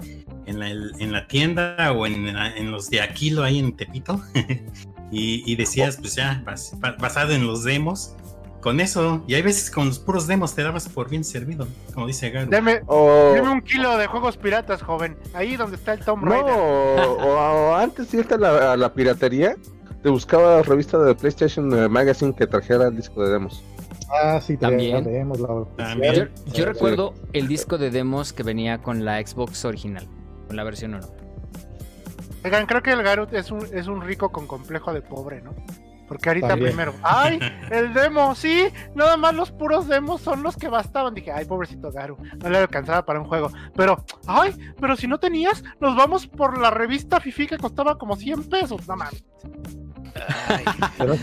[0.47, 4.21] en, la, en la tienda o en, en los de Aquilo ahí en Tepito.
[5.11, 8.15] y, y decías, pues ya, bas- ba- basado en los demos,
[8.61, 12.07] con eso, y hay veces con los puros demos te dabas por bien servido, como
[12.09, 12.51] dice Garu.
[12.51, 15.17] Deme, O, deme un kilo de juegos piratas, joven.
[15.33, 16.55] Ahí donde está el Tomb no, Raider.
[16.55, 17.13] o,
[17.71, 19.55] o antes de irte a la, a la piratería,
[20.03, 23.63] te buscaba revista de PlayStation eh, Magazine que trajera el disco de demos.
[24.11, 25.05] Ah, sí, También.
[25.05, 30.09] la yo recuerdo el disco de demos que venía con la Xbox original,
[30.47, 31.07] con la versión 1.
[32.45, 35.55] Oigan, creo que el Garut es un, es un rico con complejo de pobre, ¿no?
[36.07, 36.71] Porque ahorita También.
[36.71, 37.39] primero, ¡ay!
[37.71, 38.65] El demo, sí,
[38.95, 41.13] nada más los puros demos son los que bastaban.
[41.13, 43.51] Dije, ay, pobrecito Garu, no le alcanzaba para un juego.
[43.77, 48.17] Pero, ay, pero si no tenías, nos vamos por la revista Fifi que costaba como
[48.17, 48.89] 100 pesos.
[48.89, 49.23] No mames.
[50.49, 50.65] Ay,
[50.97, 51.15] Pero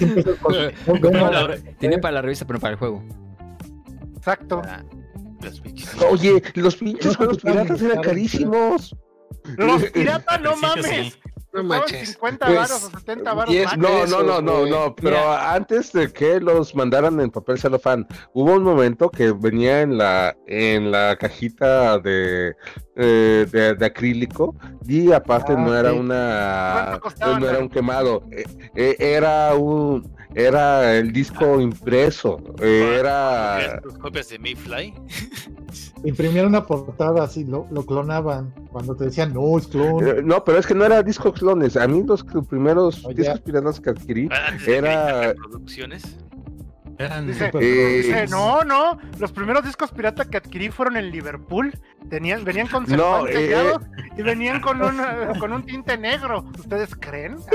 [0.99, 3.03] bueno, para, la- tenía para la revista, pero para el juego.
[4.17, 4.61] Exacto.
[4.65, 4.83] ah,
[5.41, 5.95] los pinches.
[6.11, 8.95] Oye, los pinches juegos piratas eran carísimos.
[9.57, 10.85] Los piratas, no mames.
[10.85, 11.13] sí.
[11.53, 12.09] No manches.
[12.09, 13.49] 50 Pues, varos o 70 varos.
[13.53, 13.77] 10 más.
[13.77, 15.53] No, no, no, no, no, pero Mira.
[15.53, 20.35] antes de que los mandaran en papel celofán, hubo un momento que venía en la
[20.47, 22.53] en la cajita de
[22.97, 24.53] eh, de, de acrílico
[24.85, 25.97] y aparte Ah, no era sí.
[25.97, 28.43] una ¿Cuánto costaban, no era un quemado, eh,
[28.75, 34.93] eh, era un era el disco impreso, eh, era Tus copias de Mayfly.
[36.03, 38.53] imprimieron una portada así, lo, lo clonaban.
[38.71, 40.05] Cuando te decían, no, es clon.
[40.07, 41.77] eh, no, pero es que no era discos clones.
[41.77, 43.15] A mí los primeros Oye.
[43.23, 44.29] discos piratas que adquirí
[44.65, 46.17] de Era- reproducciones.
[46.97, 51.73] Eran Dice, Eh, dice, no, no, los primeros discos pirata que adquirí fueron en Liverpool.
[52.09, 53.53] Tenían, venían con No, eh,
[54.17, 56.45] y venían con un, eh, con un tinte negro.
[56.57, 57.37] ¿Ustedes creen?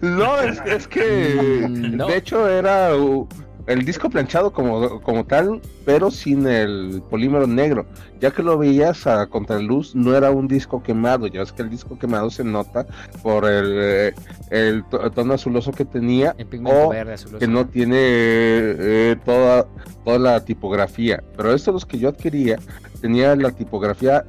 [0.00, 2.06] No, es, es que no.
[2.06, 3.28] de hecho era uh,
[3.72, 7.86] el disco planchado como, como tal, pero sin el polímero negro.
[8.20, 11.26] Ya que lo veías a contraluz, no era un disco quemado.
[11.28, 12.86] Ya es que el disco quemado se nota
[13.22, 14.14] por el, eh,
[14.50, 17.38] el to- tono azuloso que tenía El o verde, azuloso.
[17.38, 19.66] que no tiene eh, toda,
[20.04, 21.22] toda la tipografía.
[21.36, 22.58] Pero estos los que yo adquiría
[23.00, 24.24] tenía la tipografía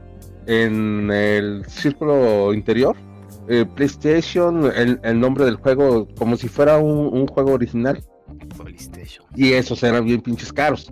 [0.46, 2.96] en el círculo interior.
[3.50, 8.02] eh, PlayStation, el, el nombre del juego, como si fuera un, un juego original.
[8.50, 9.26] PlayStation.
[9.36, 10.92] Y esos eran bien pinches caros.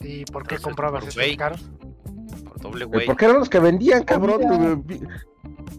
[0.00, 1.36] ¿Y por qué Entonces, comprabas por güey.
[1.36, 1.70] caros?
[2.44, 3.06] Por doble Eh, güey.
[3.06, 4.84] Porque eran los que vendían, cabrón.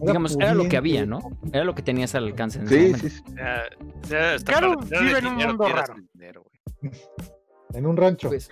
[0.00, 1.06] Digamos, era lo que había.
[1.06, 1.20] ¿no?
[1.52, 3.22] Era lo que tenías al alcance en Sí, sí, sí.
[3.26, 3.62] O sea,
[4.02, 5.94] o sea, hasta Claro, vive en un mundo raro.
[6.12, 6.44] dinero.
[7.74, 8.28] En un rancho.
[8.28, 8.48] Pues,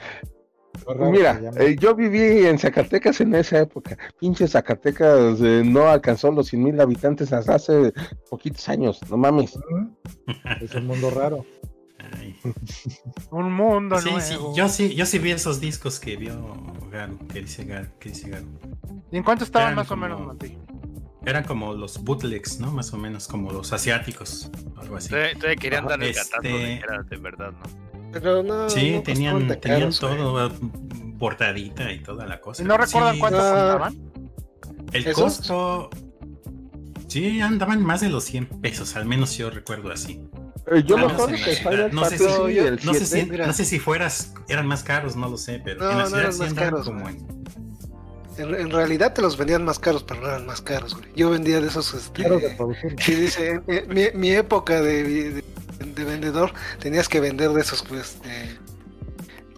[1.11, 3.97] Mira, eh, yo viví en Zacatecas en esa época.
[4.21, 7.93] Pinche Zacatecas eh, no alcanzó los 100 mil habitantes hasta hace
[8.29, 9.01] poquitos años.
[9.11, 9.59] No mames.
[10.61, 11.47] Es un mundo raro.
[11.99, 12.37] Ay.
[13.31, 14.21] Un mundo Sí, nuevo.
[14.21, 16.55] sí, yo sí, yo sí vi esos discos que vio
[16.91, 18.47] Garu, que dice Garu, que dice Garu.
[19.11, 20.57] ¿Y en cuánto estaban Eran más o menos, Monty?
[21.25, 22.71] Eran como los bootlegs, ¿no?
[22.71, 25.09] Más o menos como los asiáticos, algo así.
[25.09, 28.11] Todavía, querían dar el este- de era de verdad, ¿no?
[28.13, 28.71] Pero no.
[28.71, 30.51] Sí, no tenían, tenían caros, todo, eh,
[31.19, 32.63] portadita y toda la cosa.
[32.63, 33.79] ¿Y no recuerdan Sí, cuánto Ah.
[33.79, 34.13] costaban?
[34.93, 35.91] El costo.
[37.17, 40.21] Sí, andaban más de los 100 pesos, al menos yo recuerdo así.
[40.71, 42.25] Eh, yo me acuerdo que No sé si-
[42.59, 45.63] el No sé, 7, si, no sé si fueras, eran más caros, no lo sé,
[45.65, 47.27] pero No, en la no ciudad eran sí más andaban caros, como en-
[48.37, 51.07] En, en realidad te los vendían más caros, pero no eran más caros, güey.
[51.17, 51.95] Yo vendía de esos.
[51.95, 55.45] Este, Caros de dice, eh, mi, mi época de, de,
[55.87, 58.59] de vendedor, tenías que vender de esos, pues, de-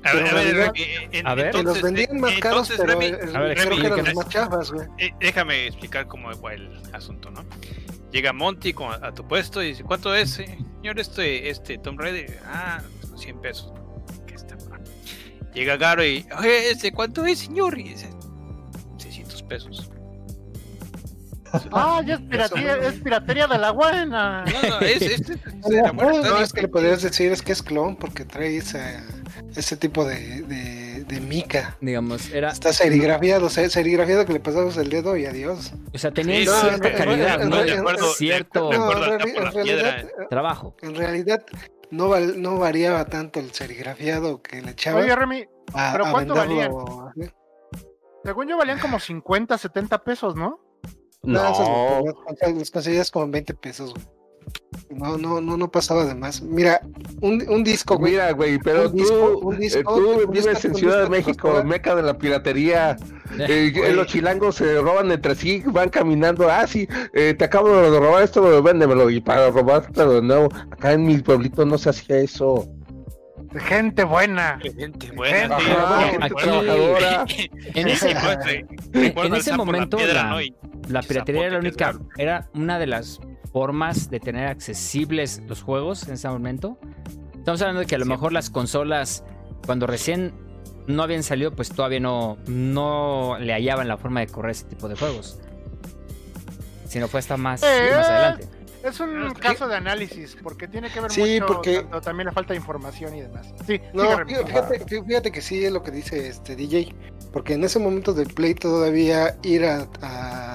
[0.05, 0.73] A ver, a ver, en realidad-
[1.13, 1.51] en- A ver.
[1.53, 3.99] que los vendían más eh, caros, entonces, pero Remy, A ver, creo Remy, que eran
[3.99, 4.25] ¿qué los más?
[4.27, 4.87] más chafas, güey.
[4.99, 7.45] eh, déjame explicar cómo va el asunto, ¿no?
[8.13, 11.99] Llega Monty con- a tu puesto y dice, ¿cuánto es, eh, señor, este, este Tom
[11.99, 12.39] Raider?
[12.47, 12.81] Ah,
[13.17, 13.73] 100 pesos.
[14.27, 14.57] ¿Qué está?
[15.53, 17.79] Llega Garo y, oye, este, ¿cuánto es, señor?
[17.79, 18.09] Y dice,
[18.99, 19.91] 600 pesos.
[21.73, 24.45] Ah, ya es piratería, es piratería de la buena.
[24.45, 26.21] No, no, es, es, es- es de la muerte.
[26.29, 29.01] No, es que le podrías decir es que es clon porque trae ese,
[29.59, 31.77] ese tipo de, de, de mica.
[31.81, 32.51] Digamos, era.
[32.51, 35.73] Está serigrafiado, se- serigrafiado que le pasamos el dedo y adiós.
[35.93, 37.61] O sea, tenía Sí, no, cierta en- calidad, en- ¿no?
[37.61, 39.19] en- de acuerdo, Cierto de No, en, en
[39.53, 40.01] realidad, piedra.
[40.01, 40.77] eh, trabajo.
[40.83, 41.45] en realidad
[41.91, 45.45] no, val- no variaba tanto el serigrafiado que le echaba Oye, Remy,
[45.75, 47.31] a, ¿pero a cuánto venderlo así.
[48.25, 50.61] según yo valían como 50, 70 pesos, ¿no?
[51.23, 54.07] No, No, los cons- los conseguías como en 20 pesos, güey.
[54.91, 56.41] No, no, no, no pasaba de más.
[56.43, 56.81] Mira,
[57.21, 58.13] un, un disco, güey.
[58.13, 59.85] mira, güey, pero un disco- tú, un disco- eh,
[60.25, 62.97] tú vives en Ciudad de México, meca de la piratería.
[63.39, 66.49] Eh, los chilangos se roban entre sí, van caminando.
[66.51, 69.11] Ah, sí, eh, te acabo de robar esto, véndemelo.
[69.11, 72.67] Y para robártelo de nuevo, acá en mi pueblito no se hacía eso.
[73.55, 74.59] Gente buena.
[74.63, 77.25] Gente buena, Gente Ajá, gente gente aquí- trabajadora.
[77.75, 78.17] En ese,
[78.93, 80.41] pues, en- ese momento, la,
[80.89, 83.21] la piratería era la única, era una de las
[83.53, 86.79] formas de tener accesibles los juegos en ese momento.
[87.37, 88.11] Estamos hablando de que a lo Sí.
[88.11, 89.25] mejor las consolas,
[89.65, 90.33] cuando recién
[90.87, 94.89] no habían salido, pues todavía no, no le hallaban la forma de correr ese tipo
[94.89, 95.39] de juegos.
[96.87, 98.49] Sino fue hasta más, Eh, más adelante.
[98.83, 102.33] Es un caso de análisis, porque tiene que ver Sí, mucho porque- tanto también la
[102.33, 103.53] falta de información y demás.
[103.67, 106.95] Sí, No, fíjate, fí- fíjate que sí es lo que dice este DJ,
[107.33, 110.48] porque en ese momento del Play todavía ir a- a-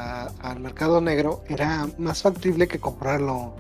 [0.43, 3.55] al mercado negro era más factible que comprarlo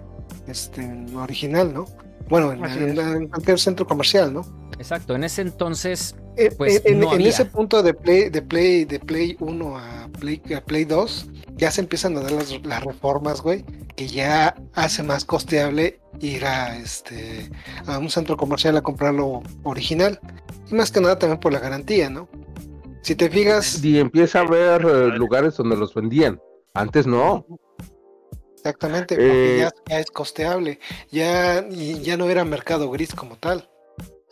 [0.47, 1.85] este, original, ¿no?
[2.29, 4.41] Bueno, en, en- en cualquier centro comercial, ¿no?
[4.79, 7.29] Exacto, en ese entonces, Eh, Pues en, no en había.
[7.29, 11.27] ese punto de Play, de Play, de Play 1 a Play, a Play 2,
[11.57, 13.63] ya se empiezan a dar las, las reformas, güey,
[13.95, 17.51] que ya hace más costeable ir a este
[17.85, 20.19] a un centro comercial a comprarlo original.
[20.71, 22.27] Y más que nada también por la garantía, ¿no?
[23.03, 26.39] Si te fijas, Y empieza a haber eh, lugares donde los vendían.
[26.73, 27.45] Antes no.
[28.55, 30.79] exactamente, porque Eh, ya, ya es costeable,
[31.11, 33.69] ya, ya no era mercado gris como tal.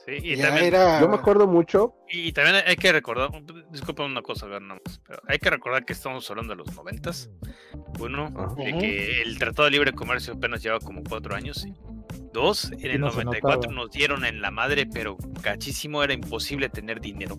[0.05, 0.99] Sí, y ya también, era.
[0.99, 1.93] Yo me acuerdo mucho.
[2.09, 3.29] y también hay que recordar,
[3.69, 7.29] disculpa una cosa, pero hay que recordar que estamos hablando de los noventas.
[7.99, 8.55] Uno, Ajá.
[8.55, 11.67] de que el Tratado de Libre Comercio apenas lleva como cuatro años.
[12.33, 13.73] Dos, en el no se 94 notaba.
[13.75, 17.37] nos dieron en la madre, pero cachísimo era imposible tener dinero.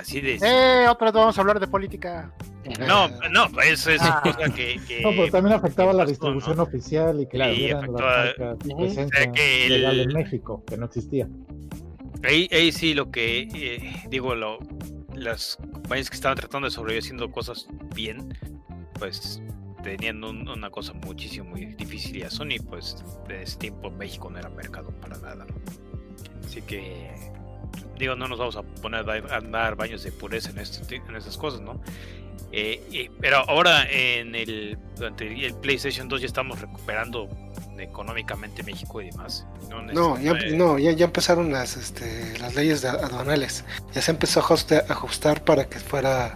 [0.00, 0.38] Así de...
[0.42, 2.32] Eh, otra vez vamos a hablar de política.
[2.80, 4.20] No, no, eso es Ah.
[4.22, 4.80] cosa que...
[4.88, 6.62] que- No, pero también afectaba la distribución ¿no?
[6.62, 7.46] oficial y que la
[7.78, 8.76] a- marca Ujú.
[8.78, 11.28] presencia O sea que el- legal en México, que no existía.
[12.22, 14.58] Ahí, ahí sí lo que eh, digo, lo,
[15.14, 18.32] las compañías que estaban tratando de sobrevivir haciendo cosas bien,
[18.98, 19.42] pues
[19.82, 24.30] tenían un- una cosa muchísimo muy difícil y a Sony pues de ese tiempo México
[24.30, 25.44] no era mercado para nada.
[25.44, 25.54] ¿no?
[26.46, 27.10] Así que
[28.04, 30.96] digo, no nos vamos a poner a dar- a dar baños de pureza en, este,
[30.96, 31.80] en esas cosas, ¿no?
[32.56, 37.28] Eh, pero ahora en el, durante el PlayStation 2 ya estamos recuperando
[37.78, 39.44] económicamente México y demás.
[39.68, 43.64] no No, ya, no, ya, ya empezaron las, este, las leyes de aduanales.
[43.92, 44.44] Ya se empezó a
[44.88, 46.32] ajustar para que fuera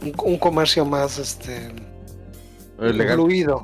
[0.00, 3.60] un, un comercio más este, eh, legal fluido.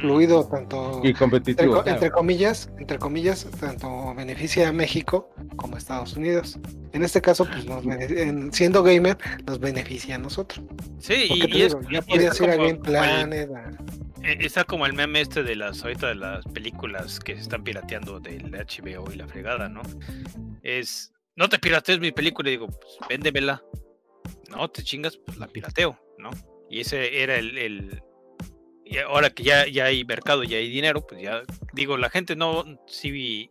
[0.00, 1.82] Fluido tanto y entre, competitivo.
[1.82, 6.58] co- entre comillas, entre comillas, tanto beneficia a México como a Estados Unidos.
[6.92, 9.16] En este caso, pues nos en- siendo gamer,
[9.46, 10.64] nos beneficia a nosotros.
[10.98, 13.70] Sí, Porque y, te y es, digo, ya y podías ir a Game Planet, a-
[14.24, 17.64] eh, está como el meme este de las ahorita de las películas que se están
[17.64, 19.82] pirateando del HBO y la fregada, ¿no?
[20.62, 23.62] Es no te piratees mi película y digo, pues véndemela.
[24.50, 26.30] No, te chingas, pues la pirateo, ¿no?
[26.68, 28.02] Y ese era el, el-
[28.92, 32.36] y ahora que ya, ya hay mercado, ya hay dinero, pues ya digo, la gente
[32.36, 33.50] no sí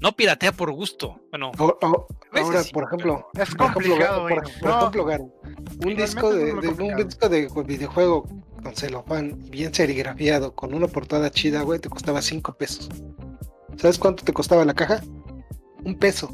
[0.00, 1.20] no piratea por gusto.
[1.30, 4.34] Bueno, o- o- veces ahora, sí, por ejemplo, Es Por ejemplo, complicado, Garo, güey.
[4.34, 5.24] por, por No, ejemplo, Garo,
[5.86, 8.24] un disco de, un disco de videojuego
[8.62, 12.88] con celofán bien serigrafiado, con una portada chida, güey, te costaba 5 pesos.
[13.76, 15.00] ¿Sabes cuánto te costaba la caja?
[15.84, 16.28] Un peso.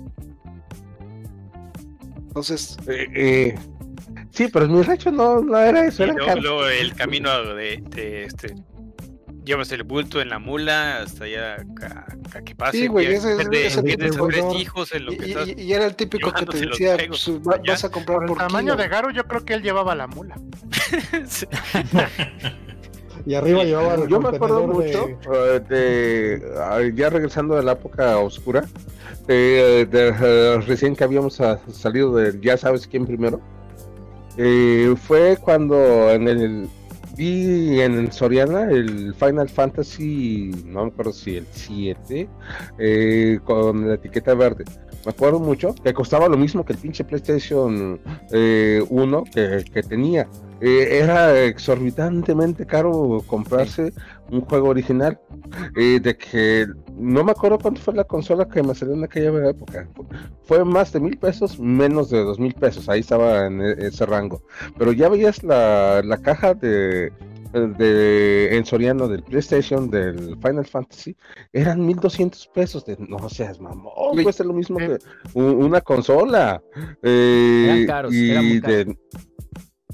[2.28, 3.54] Entonces, Eh, eh,
[4.30, 8.24] sí, pero en mi rancho no, no era eso, era luego, el camino de, de
[8.24, 8.54] este
[9.44, 12.80] llevas el bulto en la mula hasta allá a, a que pase.
[12.80, 13.32] Sí, güey, ya ese-
[13.66, 15.48] ese pierdes tipo a de tres hijos en lo y, que y- estás.
[15.56, 18.72] y era el típico que te decía, pues, va- vas a comprar por el tamaño
[18.74, 18.82] kilo.
[18.82, 20.38] de Garo, yo creo que él llevaba la mula.
[23.26, 27.72] Y arriba llevaba el Yo me acuerdo mucho eh, de, ah, ya regresando de la
[27.72, 28.64] época oscura,
[29.26, 33.40] eh, de, eh, recién que habíamos ah, salido de ya sabes quién primero,
[34.38, 36.68] eh, fue cuando en el
[37.16, 42.28] vi en el Soriana el Final Fantasy, no me acuerdo si el 7,
[42.78, 44.64] eh, con la etiqueta verde.
[45.08, 47.98] Me acuerdo mucho, que costaba lo mismo que el pinche PlayStation
[48.30, 50.28] eh, 1 que, que tenía.
[50.60, 53.94] Eh, era exorbitantemente caro comprarse
[54.30, 55.18] un juego original.
[55.74, 59.48] Eh, de que no me acuerdo cuánto fue la consola que me salió en aquella
[59.48, 59.88] época.
[60.42, 62.86] Fue más de mil pesos, menos de dos mil pesos.
[62.90, 64.42] Ahí estaba en e- ese rango.
[64.76, 67.10] Pero ya veías la, la caja de,
[67.52, 71.16] de en Soriano del PlayStation, del Final Fantasy,
[71.52, 72.84] eran 1200 pesos.
[72.84, 74.22] De, no seas mamón, Uy.
[74.22, 74.98] cuesta lo mismo que
[75.34, 76.62] un- una consola.
[77.02, 78.98] Eh, Eran caros, y eran muy de-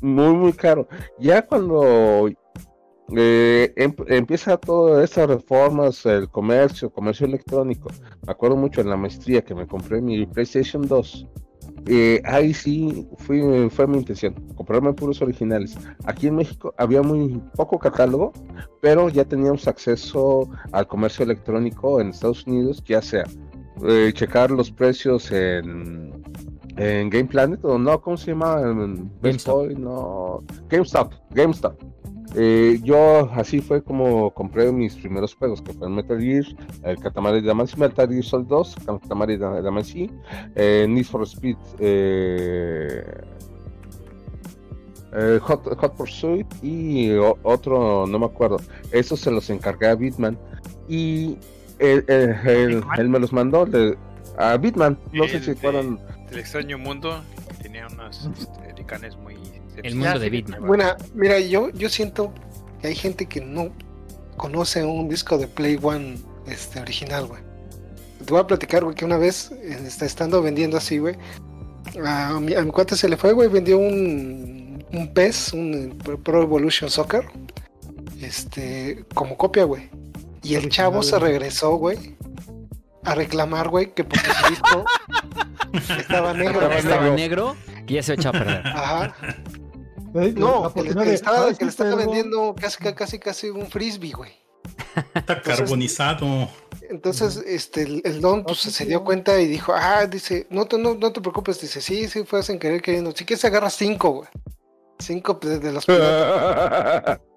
[0.02, 0.89] muy, muy caro.
[1.18, 2.28] Ya cuando
[3.16, 7.90] eh, em- empieza todas estas reformas, el comercio, comercio electrónico,
[8.26, 11.26] me acuerdo mucho en la maestría que me compré mi PlayStation 2.
[11.86, 15.77] Eh, ahí sí fue mi intención, comprarme puros originales.
[16.05, 18.32] Aquí en México había muy poco catálogo,
[18.81, 23.24] pero ya teníamos acceso al comercio electrónico en Estados Unidos, ya sea
[23.86, 26.23] eh, checar los precios en,
[26.77, 28.61] en Game Planet o no, ¿cómo se llama?
[28.62, 29.70] En GameStop.
[29.73, 31.74] No, GameStop, GameStop.
[32.36, 36.44] Eh, yo así fue como compré mis primeros juegos, que fue el Metal Gear,
[36.82, 40.11] el Katamari Damacy, Metal Gear Solid 2, Katamari Da- Damacy,
[40.56, 43.05] eh, Need for Speed, eh,
[45.12, 47.12] eh, Hot, Hot Pursuit y
[47.43, 48.56] otro, no me acuerdo.
[48.90, 50.36] Esos se los encargué a Bitman
[50.89, 51.39] y
[51.78, 53.01] él, él- él- ¿Bitman?
[53.01, 53.97] él me los mandó le-
[54.39, 54.98] a Bitman.
[55.12, 56.01] No sé si fueron.
[56.32, 59.36] El extraño mundo que tenía unos este, licanes muy.
[59.82, 60.66] El mundo de Bitman.
[60.66, 60.84] Bueno,
[61.14, 62.32] mira, yo, yo siento
[62.80, 63.70] que hay gente que no
[64.36, 67.42] conoce un disco de Play One este, original, güey.
[68.24, 71.16] Te voy a platicar, güey, que una vez, eh, está estando vendiendo así, güey,
[72.05, 76.42] a mi, a mi cuate se le fue, güey, vendió un, un PES, un Pro
[76.42, 77.24] Evolution Soccer,
[78.20, 79.90] este, como copia, güey.
[80.42, 82.16] Y el chavo se regresó, güey,
[83.05, 84.84] a reclamar, güey, que porque su disco
[85.98, 86.60] estaba negro.
[86.60, 87.56] Estaba Estaba negro.
[87.86, 88.66] que ya se echó a perder.
[88.66, 89.14] Ajá.
[90.15, 91.47] Eh, No, que le, que de, estaba,
[91.97, 94.32] vendiendo casi, casi, casi un frisbee, güey.
[95.15, 96.49] Está carbonizado.
[96.89, 100.66] Entonces, este, el, el don pues, sí, se dio cuenta y dijo, ah, dice, no
[100.66, 103.11] te, no, no te preocupes, dice, sí, sí, fue sin querer queriendo.
[103.12, 104.28] Si quieres agarras cinco, güey.
[105.01, 107.19] Cinco pues, de los pilotos.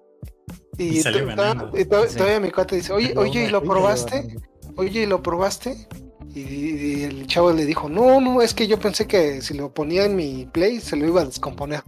[0.78, 1.70] Y Y, salió to- ganando.
[1.70, 2.16] to- y to- Sí.
[2.16, 4.22] todavía mi cuate dice, oye, oye, ¿y lo probaste?
[4.22, 4.36] de-
[4.76, 5.88] Oye, ¿y lo probaste?
[6.34, 9.74] Y, y el chavo le dijo, no, no, es que yo pensé que si lo
[9.74, 11.82] ponía en mi play se lo iba a descomponer.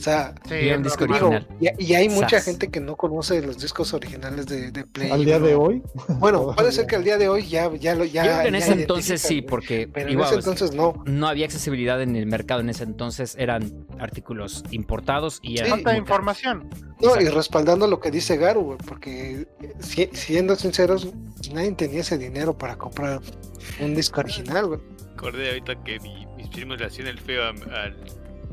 [0.00, 1.46] O sea, Sí, un disco original.
[1.60, 2.44] y, y hay mucha Sas.
[2.46, 5.10] gente que no conoce los discos originales de, de Play.
[5.10, 5.82] Al día de hoy.
[6.18, 8.24] Bueno, puede ser que al día de hoy ya, ya lo ya.
[8.24, 10.52] Yo creo que en ya ese entonces sí, porque Pero en igual, ese o sea,
[10.52, 11.02] entonces no.
[11.04, 15.90] no había accesibilidad en el mercado en ese entonces, eran artículos importados y eran Falta
[15.90, 16.68] muy información.
[17.00, 19.46] No, y respaldando lo que dice Garu, güey, porque
[19.80, 21.08] si- siendo sinceros,
[21.52, 23.20] nadie tenía ese dinero para comprar
[23.80, 24.80] un disco original, güey.
[25.14, 27.90] Acordé ahorita que mi- mis primos le hacían el feo a, a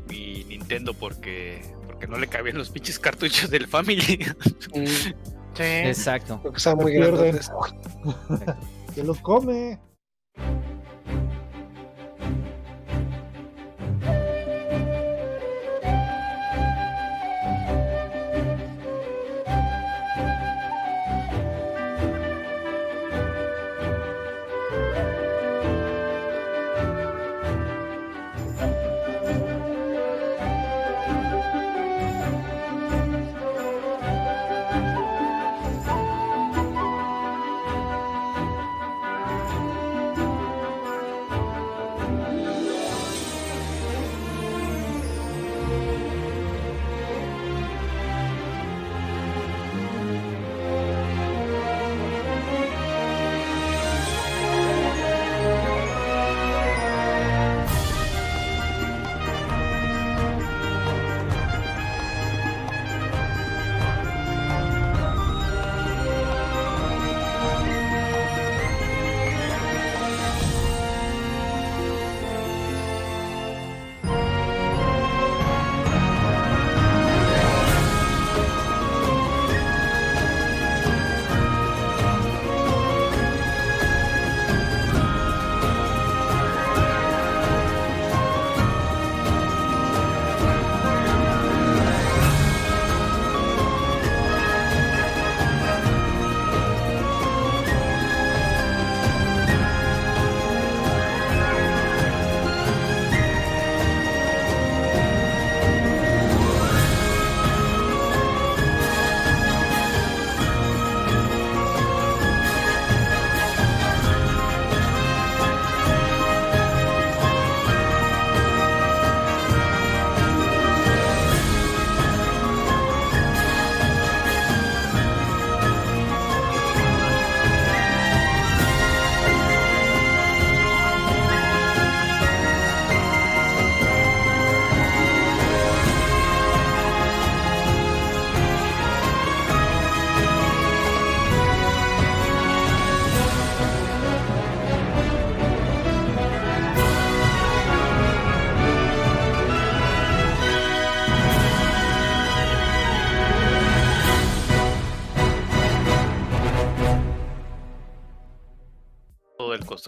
[0.08, 4.24] mi Nintendo porque porque no le cabían los pinches cartuchos del Family.
[4.72, 4.84] Sí.
[5.58, 6.38] Exacto.
[6.42, 7.50] Porque muy grandes.
[8.94, 9.80] Se los come.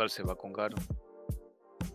[0.09, 0.77] Se va con Garo.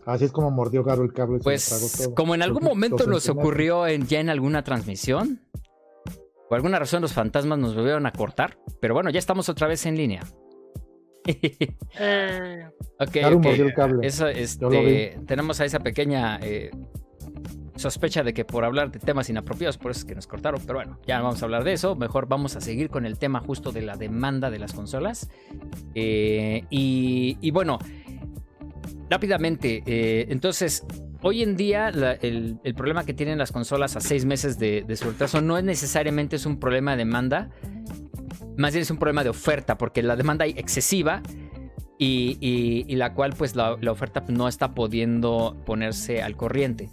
[0.04, 1.38] Así es como mordió Garo el cable.
[1.38, 2.14] y se lo Pues tragó todo.
[2.14, 5.40] como en algún Los- momento los nos ocurrió en, ya en alguna transmisión,
[6.48, 9.84] por alguna razón los fantasmas nos volvieron a cortar, pero bueno, ya estamos otra vez
[9.86, 10.22] en línea.
[11.98, 12.68] Eh,
[13.00, 14.06] ok, Garo mordió el cable.
[14.06, 16.70] Eso, Yo lo este, tenemos a esa pequeña eh,
[17.76, 20.60] sospecha de que por hablar de temas inapropiados, por eso es que nos cortaron.
[20.66, 21.94] Pero bueno, ya vamos a hablar de eso.
[21.94, 25.30] Mejor vamos a seguir con el tema justo de la demanda de las consolas.
[25.94, 27.78] Eh, y, bueno,
[29.10, 30.84] rápidamente, eh, entonces,
[31.22, 35.40] hoy en día el, problema que tienen las consolas a seis meses de, su retraso
[35.40, 37.50] no es necesariamente es un problema de demanda,
[38.56, 41.22] más bien es un problema de oferta, porque la demanda es excesiva
[41.98, 46.88] y, la cual pues la oferta no está pudiendo ponerse al corriente.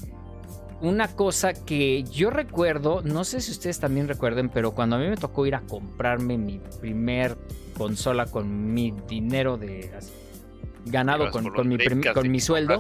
[0.84, 5.08] Una cosa que yo recuerdo, no sé si ustedes también recuerden, pero cuando a mí
[5.08, 7.38] me tocó ir a comprarme mi primer
[7.78, 10.12] consola con mi dinero de así,
[10.86, 11.78] ganado con, con mi,
[12.14, 12.74] con mi sueldo.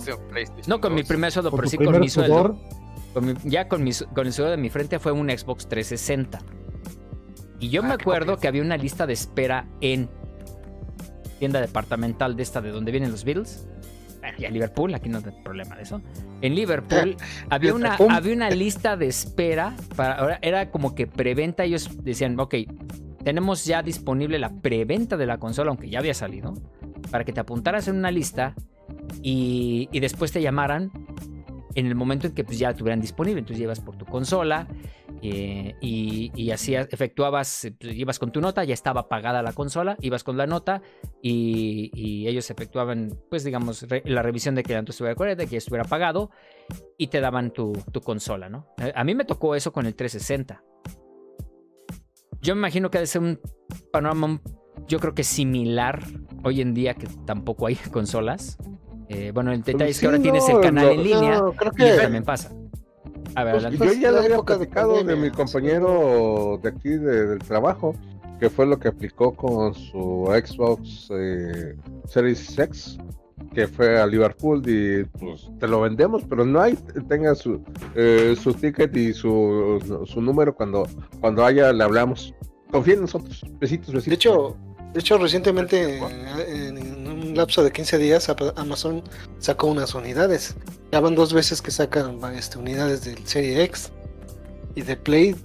[0.67, 1.07] No con mi 2.
[1.07, 2.35] primer sueldo, Por pero sí con mi sueldo.
[3.13, 6.39] Con mi- ya con, mi, con el sueldo de mi frente fue un Xbox 360.
[7.59, 10.09] Y yo Ah, me acuerdo que había una lista de espera en
[11.39, 13.65] tienda departamental de esta de donde vienen los Beatles.
[14.23, 16.01] Bueno, y a Liverpool, aquí no hay problema de eso.
[16.41, 17.17] En Liverpool
[17.49, 21.65] había una, había una lista de espera para ahora era como que preventa.
[21.65, 22.55] Ellos decían, ok,
[23.21, 26.53] tenemos ya disponible la preventa de la consola, aunque ya había salido,
[27.11, 28.55] para que te apuntaras en una lista
[29.21, 30.89] y, y después te llamaran
[31.75, 33.39] en el momento en que pues, ya la tuvieran disponible.
[33.39, 34.69] Entonces llevas por tu consola
[35.25, 39.53] eh, y, y así efectuabas, eh, pues, ibas con tu nota, ya estaba pagada la
[39.53, 40.81] consola, ibas con la nota
[41.21, 45.45] y, y ellos efectuaban, pues digamos, re- la revisión de que tanto estuviera correcto, de
[45.47, 46.29] que ya estuviera pagado
[46.97, 48.67] y te daban tu, tu consola, ¿no?
[48.79, 50.61] Eh, A mí me tocó eso con el 360.
[52.41, 53.39] Yo me imagino que ha de ser un
[53.91, 54.41] panorama,
[54.87, 56.03] yo creo que similar
[56.43, 58.57] hoy en día, que tampoco hay consolas.
[59.07, 61.71] Eh, bueno, el detalle es que ahora tienes el canal no, en línea No, creo
[61.77, 62.51] y también pasa.
[63.35, 65.31] A ver, Pues, yo ya la le había platicado de, mi sí.
[65.35, 67.95] compañero de aquí de- del trabajo,
[68.39, 71.75] que fue lo que aplicó con su Xbox eh,
[72.07, 72.97] Series X,
[73.53, 76.75] que fue a Liverpool y pues te lo vendemos, pero no hay,
[77.07, 77.61] tenga su,
[77.95, 80.87] eh, su ticket y su, su número cuando,
[81.21, 82.33] cuando haya le hablamos.
[82.71, 83.43] Confía en nosotros.
[83.59, 84.05] Besitos, besitos.
[84.05, 84.55] De hecho,
[84.93, 87.02] de hecho recientemente, eh, en
[87.33, 89.01] un lapso de 15 días, Amazon
[89.39, 90.55] sacó unas unidades.
[90.91, 93.91] Ya van dos veces que sacan este, unidades del Serie X
[94.75, 95.35] y de Play.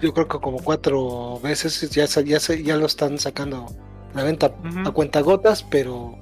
[0.00, 3.66] Yo creo que como cuatro veces ya, ya, se- ya lo están sacando
[4.14, 4.88] a la venta Ujú.
[4.88, 6.16] a cuentagotas, pero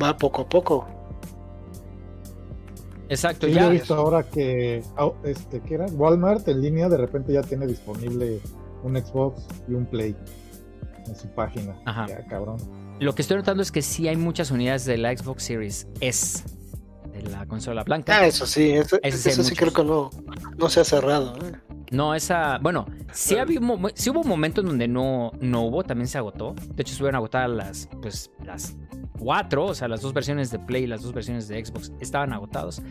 [0.00, 0.86] va poco a poco.
[3.08, 3.66] Exacto, Sí, yo ya.
[3.68, 4.82] he visto ahora que,
[5.24, 5.86] este, ¿qué era?
[5.86, 8.40] Walmart en línea de repente ya tiene disponible
[8.84, 10.14] un Xbox y un Play
[11.06, 11.76] en su página.
[11.84, 12.06] Ajá.
[12.08, 12.58] Ya, cabrón.
[12.98, 16.44] Lo que estoy notando es que sí hay muchas unidades de la Xbox Series S,
[17.12, 18.18] de la consola blanca.
[18.18, 20.10] Ah, eso sí, eso, sí eso creo que no,
[20.58, 21.34] no se ha cerrado.
[21.46, 21.52] ¿eh?
[21.90, 22.58] No, esa.
[22.58, 23.60] Bueno, sí, había
[23.94, 26.54] sí hubo un momento en donde no, no hubo, también se agotó.
[26.74, 28.76] De hecho, estuvieron agotadas las, pues, las
[29.20, 32.32] cuatro, o sea, las dos versiones de Play y las dos versiones de Xbox estaban
[32.32, 32.82] agotados.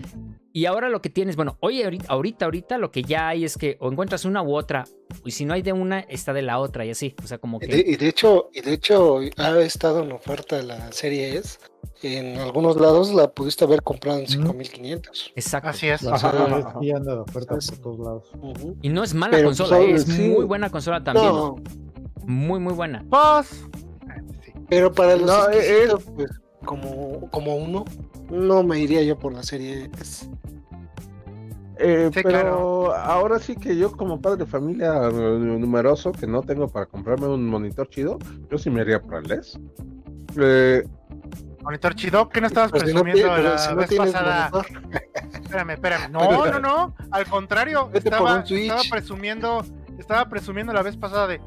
[0.53, 3.77] Y ahora lo que tienes, bueno, oye, ahorita, ahorita, lo que ya hay es que
[3.79, 4.85] o encuentras una u otra,
[5.25, 7.15] y si no hay de una, está de la otra, y así.
[7.23, 7.75] O sea, como Y que.
[7.75, 11.59] de, y de hecho, y de hecho ha estado en oferta la serie S.
[12.01, 14.31] En algunos lados la pudiste haber comprado en Ujú.
[14.31, 15.33] 5500.
[15.35, 15.69] Exacto.
[15.69, 16.07] Así es.
[16.07, 18.31] Ajá, ajá, sí anda de oferta por todos lados.
[18.41, 18.77] Ujú.
[18.81, 20.29] Y no es mala Pero, consola, pues, es sí.
[20.29, 21.27] muy buena consola también.
[21.27, 21.55] No,
[22.25, 23.03] Muy, muy buena.
[23.09, 23.65] Pues.
[24.69, 26.31] Pero para los No, exquisitos, pues,
[26.65, 27.85] como, como uno,
[28.29, 30.29] no me iría yo por la serie S.
[31.81, 32.93] Eh, Sí, pero claro.
[32.93, 37.27] ahora sí que yo como padre de familia eh, numeroso que no tengo para comprarme
[37.27, 38.19] un monitor chido,
[38.51, 39.57] yo sí me iría por el NES.
[40.37, 40.83] Eh,
[41.63, 44.49] Monitor chido, ¿qué no estabas Pues si no, presumiendo la si no vez pasada?
[44.51, 44.81] monitor,
[45.41, 46.09] Espérame, espérame.
[46.11, 46.95] No, no, no.
[47.11, 49.63] Al contrario, estaba, estaba presumiendo,
[49.97, 51.41] estaba presumiendo la vez pasada de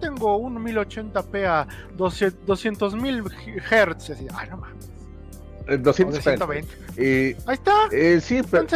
[0.00, 1.66] tengo un 1080p a
[1.96, 4.10] 200 mil Hz.
[4.10, 4.90] Así, Ay, no mames.
[5.68, 6.68] eh, O 200 de 120.
[6.96, 7.72] Y Ahí está.
[7.92, 8.66] eh, sí, pero,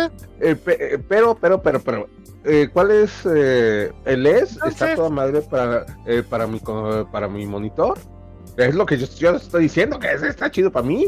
[0.40, 2.06] eh, eh, pero, pero, pero, pero,
[2.44, 4.58] eh, ¿cuál es eh, el NES?
[4.66, 6.60] Está toda madre para, eh, para mi
[7.10, 7.98] para mi monitor.
[8.56, 11.06] Es lo que yo, yo estoy diciendo, que es- está chido para mí.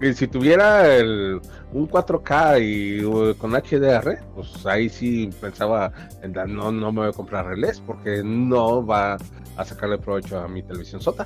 [0.00, 1.40] Y si tuviera el,
[1.72, 5.92] un 4K y con HDR, pues ahí sí pensaba,
[6.22, 9.16] en no, no me voy a comprar el NES porque no va
[9.56, 11.24] a sacarle provecho a mi televisión sota.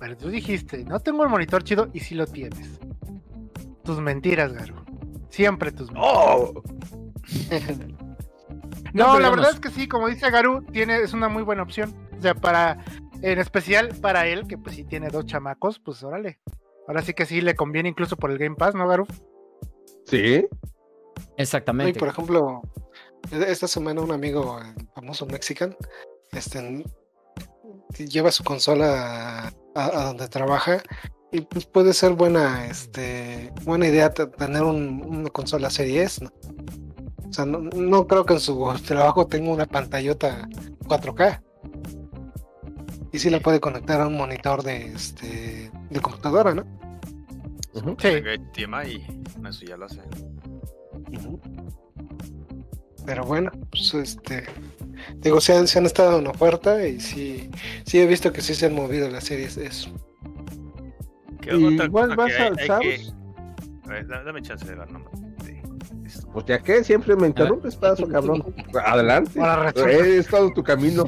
[0.00, 2.80] pero tú dijiste, no tengo el monitor chido y sí lo tienes.
[3.84, 4.84] Tus mentiras, Garo.
[5.28, 6.10] Siempre tus mentiras.
[6.12, 6.62] ¡Oh!
[8.94, 11.64] No, pero la verdad es que sí, como dice Garu, tiene, es una muy buena
[11.64, 11.92] opción.
[12.16, 12.78] O sea, para
[13.22, 16.38] En especial para él, que pues sí tiene dos chamacos, pues órale.
[16.86, 19.08] Ahora sí que sí le conviene incluso por el Game Pass, ¿no, Garuf?
[20.06, 20.46] Sí.
[21.36, 21.98] Y Exactamente.
[21.98, 22.62] por ejemplo,
[23.32, 25.76] e- esta semana un amigo eh, famoso mexican
[26.32, 26.84] este,
[27.98, 30.82] lleva su consola a, donde trabaja
[31.32, 36.22] y pues puede ser buena, este, buena idea te- tener un- una consola Serie S,
[36.24, 36.30] ¿no?
[37.28, 40.48] O sea, no, no creo que en su trabajo tenga una pantallota
[40.86, 41.42] 4K.
[43.12, 46.64] Y sí la puede conectar a un monitor de, este, de computadora, ¿no?
[47.72, 47.90] Ujú.
[47.98, 48.08] Sí.
[48.08, 50.00] Tenga HDMI y con eso ya lo hace.
[53.06, 54.44] Pero bueno, pues este.
[55.18, 57.50] Digo, se han, se han estado en oferta y sí,
[57.84, 59.90] sí he visto que sí se han movido las series de eso.
[61.40, 63.12] ¿Qué otra Igual vas que hay- al hay que-
[63.84, 65.12] A ver, da- dame chance de dar nombre.
[66.14, 66.28] Esto.
[66.32, 68.54] Pues ya que siempre me interrumpes, paso, cabrón.
[68.84, 69.40] Adelante.
[69.76, 71.04] He estado tu camino.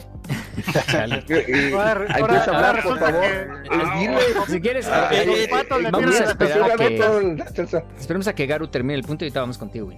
[1.29, 3.21] Eh, Ahora, ahora- a hablar, por favor.
[3.23, 4.19] que- Eh, dile.
[4.49, 7.37] Si quieres, Ah, eh, eh, vamos a esperar a que,
[7.99, 9.89] esperemos a que Garu termine el punto y ahorita vamos contigo,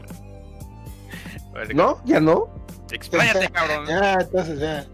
[1.54, 2.00] ver, ¿No?
[2.04, 2.48] ¿Ya no?
[2.90, 3.86] Expláyate, cabrón.
[3.86, 4.86] Ya, entonces ya.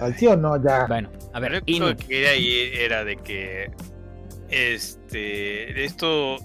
[0.00, 0.62] ¿Al sí o no?
[0.62, 0.86] Ya.
[0.86, 3.70] Bueno, a ver, Lo que quería ir era de que
[4.50, 6.36] este esto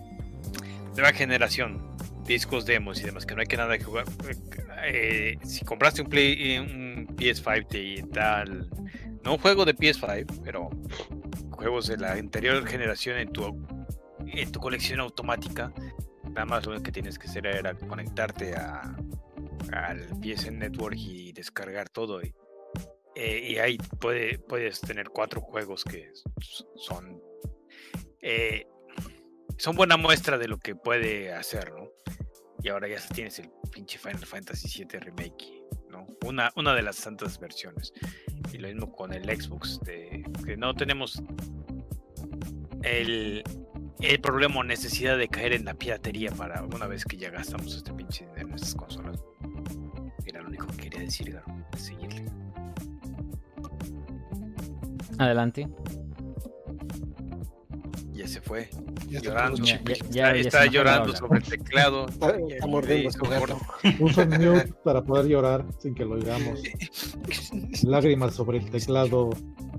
[0.98, 1.96] nueva generación
[2.26, 4.06] discos demos y demás que no hay que nada que jugar.
[4.86, 8.68] Eh, si compraste un play un PS5 te da el-
[9.24, 10.70] no un juego de PS5 pero
[11.52, 13.66] juegos de la anterior generación en tu
[14.28, 15.72] en tu colección automática
[16.26, 18.96] nada más lo que tienes que hacer era conectarte a
[19.72, 22.34] al PSN Network y descargar todo y,
[23.16, 26.12] eh, y ahí puede, puedes tener cuatro juegos que
[26.76, 27.22] son
[28.22, 28.66] eh,
[29.58, 31.90] son buena muestra de lo que puede hacer, ¿no?
[32.64, 36.08] Y ahora ya tienes el pinche Final Fantasy VII Remake, ¿no?
[36.26, 37.94] Una, una de las tantas versiones.
[38.52, 41.22] Y lo mismo con el Xbox, de, que no tenemos
[42.84, 43.44] el,
[44.00, 47.76] el problema o necesidad de caer en la piratería para una vez que ya gastamos
[47.76, 49.24] este pinche dinero en estas consolas.
[50.26, 51.46] Era lo único que quería decir, Garo,
[51.78, 52.26] seguirle.
[55.18, 55.68] Adelante.
[58.28, 58.70] Ya se fue.
[59.10, 59.58] Ya está llorando.
[59.64, 59.94] Ya, chipi.
[60.10, 62.08] ya, ya, está llorando sobre el teclado.
[62.08, 63.58] Está, está y mordiendo su gato.
[64.00, 66.60] Puso en mute para poder llorar sin que lo oigamos.
[67.84, 69.30] Lágrimas sobre el teclado.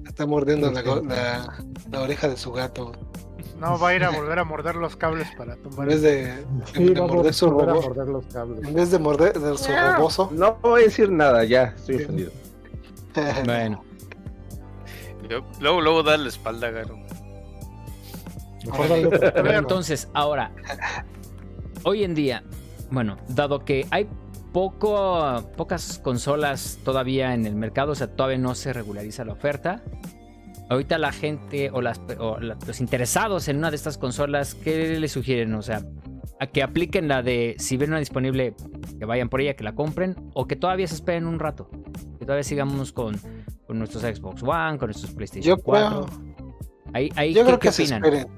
[0.06, 2.92] Está mordiendo la, go- la, la oreja de su gato.
[3.60, 5.88] No va a ir a volver a morder los cables para En tumbar.
[5.88, 6.44] vez de,
[6.74, 7.84] Sí, de morder a su volver a robot.
[7.88, 8.64] morder los cables.
[8.68, 10.30] En vez de morder de su roboso.
[10.32, 12.30] No voy a decir nada, ya estoy ofendido.
[13.44, 13.82] Bueno,
[15.28, 16.96] Luego, luego, luego da la espalda, Garo.
[19.58, 20.52] entonces, ahora,
[21.84, 22.42] hoy en día,
[22.90, 24.08] bueno, dado que hay
[24.52, 29.82] poco, pocas consolas todavía en el mercado, o sea, todavía no se regulariza la oferta.
[30.70, 34.98] Ahorita la gente o, las, o la- los interesados en una de estas consolas, ¿qué
[35.00, 35.54] les sugieren?
[35.54, 35.82] O sea,
[36.40, 38.54] a que apliquen la de si ven una disponible,
[38.98, 41.70] que vayan por ella, que la compren, o que todavía se esperen un rato,
[42.18, 43.16] que todavía sigamos con,
[43.66, 46.06] con nuestros Xbox One, con nuestros PlayStation Yo 4.
[46.06, 46.28] creo,
[46.94, 48.04] Ahí, ahí, yo ¿qué, creo qué que se opinan?
[48.04, 48.28] esperen.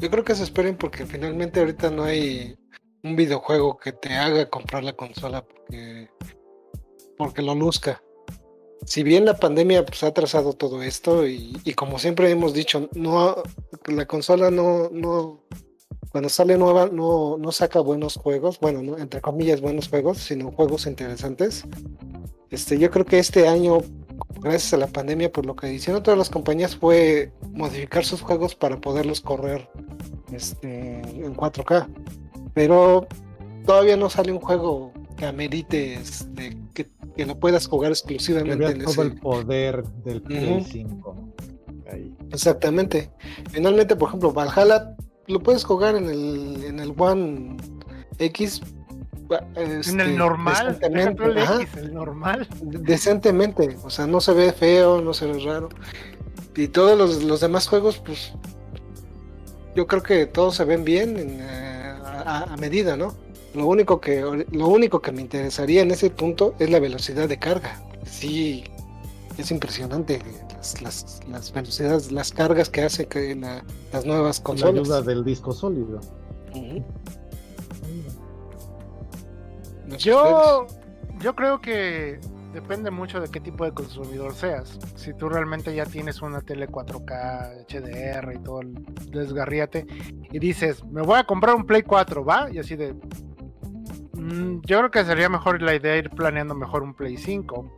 [0.00, 2.56] Yo creo que se esperen porque finalmente ahorita no hay
[3.02, 6.08] un videojuego que te haga comprar la consola porque,
[7.16, 8.02] porque lo luzca.
[8.84, 12.88] Si bien la pandemia pues, ha trazado todo esto y, y como siempre hemos dicho,
[12.94, 13.42] no
[13.86, 15.42] la consola no, no
[16.10, 20.52] cuando sale nueva no, no saca buenos juegos, bueno, no, entre comillas buenos juegos, sino
[20.52, 21.64] juegos interesantes.
[22.50, 23.82] Este, yo creo que este año,
[24.40, 28.54] gracias a la pandemia, por lo que hicieron todas las compañías fue modificar sus juegos
[28.54, 29.68] para poderlos correr
[30.32, 31.86] este, en 4K.
[32.54, 33.06] Pero
[33.66, 38.56] todavía no sale un juego que amerite este, que, que lo puedas jugar Que exclusivamente
[38.56, 39.02] vea en todo ese.
[39.02, 40.64] el poder del Play Ujú.
[40.70, 41.16] 5.
[41.92, 42.14] Ahí.
[42.30, 43.10] Exactamente.
[43.50, 44.94] Finalmente, por ejemplo, Valhalla
[45.26, 47.56] lo puedes jugar en el, en el One
[48.18, 48.60] X.
[49.54, 52.48] en este, el normal, por ejemplo, el ajá, X, el normal.
[52.62, 53.76] decentemente.
[53.84, 55.68] O sea, no se ve feo, no se ve raro.
[56.56, 58.32] Y todos los, los demás juegos, pues.
[59.76, 61.94] Yo creo que todos se ven bien en, eh,
[62.24, 63.14] a, a medida, ¿no?
[63.54, 67.38] Lo único que lo único que me interesaría en ese punto es la velocidad de
[67.38, 67.80] carga.
[68.04, 68.64] Sí,
[69.36, 70.20] es impresionante
[70.56, 74.78] las, las, las velocidades, las cargas que hace que la- las nuevas Con la ayuda
[74.80, 75.06] consolas.
[75.06, 76.00] del disco sólido.
[76.54, 76.84] No sé
[79.96, 80.66] Yo,
[81.20, 82.20] yo creo que
[82.52, 84.78] depende mucho de qué tipo de consumidor seas.
[84.96, 88.74] Si tú realmente ya tienes una tele 4K, HDR y todo el
[89.10, 89.86] desgarriate
[90.30, 92.50] y dices, me voy a comprar un Play 4, ¿va?
[92.50, 92.94] Y así de...
[94.14, 97.74] mm, yo creo que sería mejor la idea ir planeando mejor un Play 5.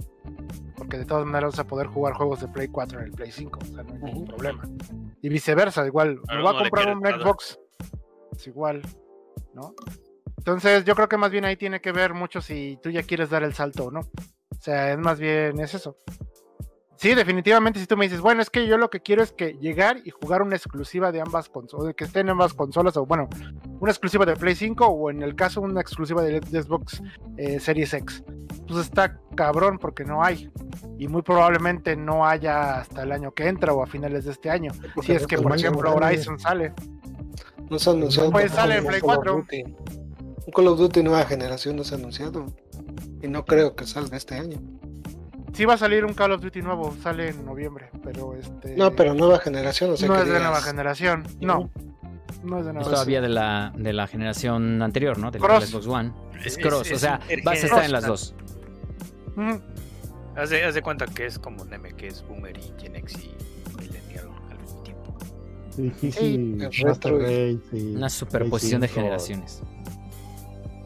[0.77, 3.31] porque de todas maneras vas a poder jugar juegos de Play 4 en el Play
[3.31, 4.63] 5, o sea, no hay ningún problema.
[5.23, 7.03] Y viceversa, igual, Pero me voy a comprar un.
[7.03, 7.59] Xbox,
[8.35, 8.83] es igual,
[9.55, 9.75] ¿no?
[10.41, 13.29] Entonces yo creo que más bien ahí tiene que ver mucho si tú ya quieres
[13.29, 14.01] dar el salto o no.
[14.01, 15.99] O sea, es más bien es eso.
[16.97, 19.53] Sí, definitivamente si tú me dices, bueno, es que yo lo que quiero es que
[19.61, 23.29] llegar y jugar una exclusiva de ambas consolas, que estén en ambas consolas, o bueno,
[23.81, 27.03] una exclusiva de Play 5 o en el caso una exclusiva de Xbox
[27.37, 28.25] eh, Series X.
[28.67, 30.51] Pues está cabrón porque no hay.
[30.99, 34.49] Y muy probablemente no haya hasta el año que entra o a finales de este
[34.49, 34.73] año.
[35.03, 35.95] Si es que, por ejemplo.
[35.95, 36.73] Horizon sale.
[37.69, 38.31] No se ha anunciado.
[38.31, 40.01] Pues sale en Play Call of 4.
[40.47, 42.47] Un Call of Duty nueva generación no se ha anunciado.
[43.23, 44.59] Y no creo que salga este año.
[45.53, 48.77] Sí va a salir un Call of Duty nuevo, sale en noviembre, pero este...
[48.77, 51.71] No, pero nueva generación, o sea no que es de digas- nueva generación, no.
[52.45, 55.31] No es de Es nueva todavía de la, de la generación anterior, ¿no?
[55.31, 55.67] De la Cross.
[55.71, 56.13] Xbox One.
[56.39, 58.35] Es Es- cross, es o sea, vas a estar en las dos.
[59.37, 59.61] Ujú.
[60.37, 63.15] Haz de, haz de cuenta que es como Neme, que es Boomer y Gen X
[63.25, 65.15] y Millennial al mismo tiempo.
[65.71, 66.39] Sí, sí, Sí,
[66.85, 67.19] Master retro
[67.97, 69.63] Una superposición de generaciones.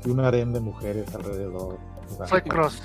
[0.04, 1.78] Y un harén de mujeres alrededor.
[2.26, 2.82] Soy cross,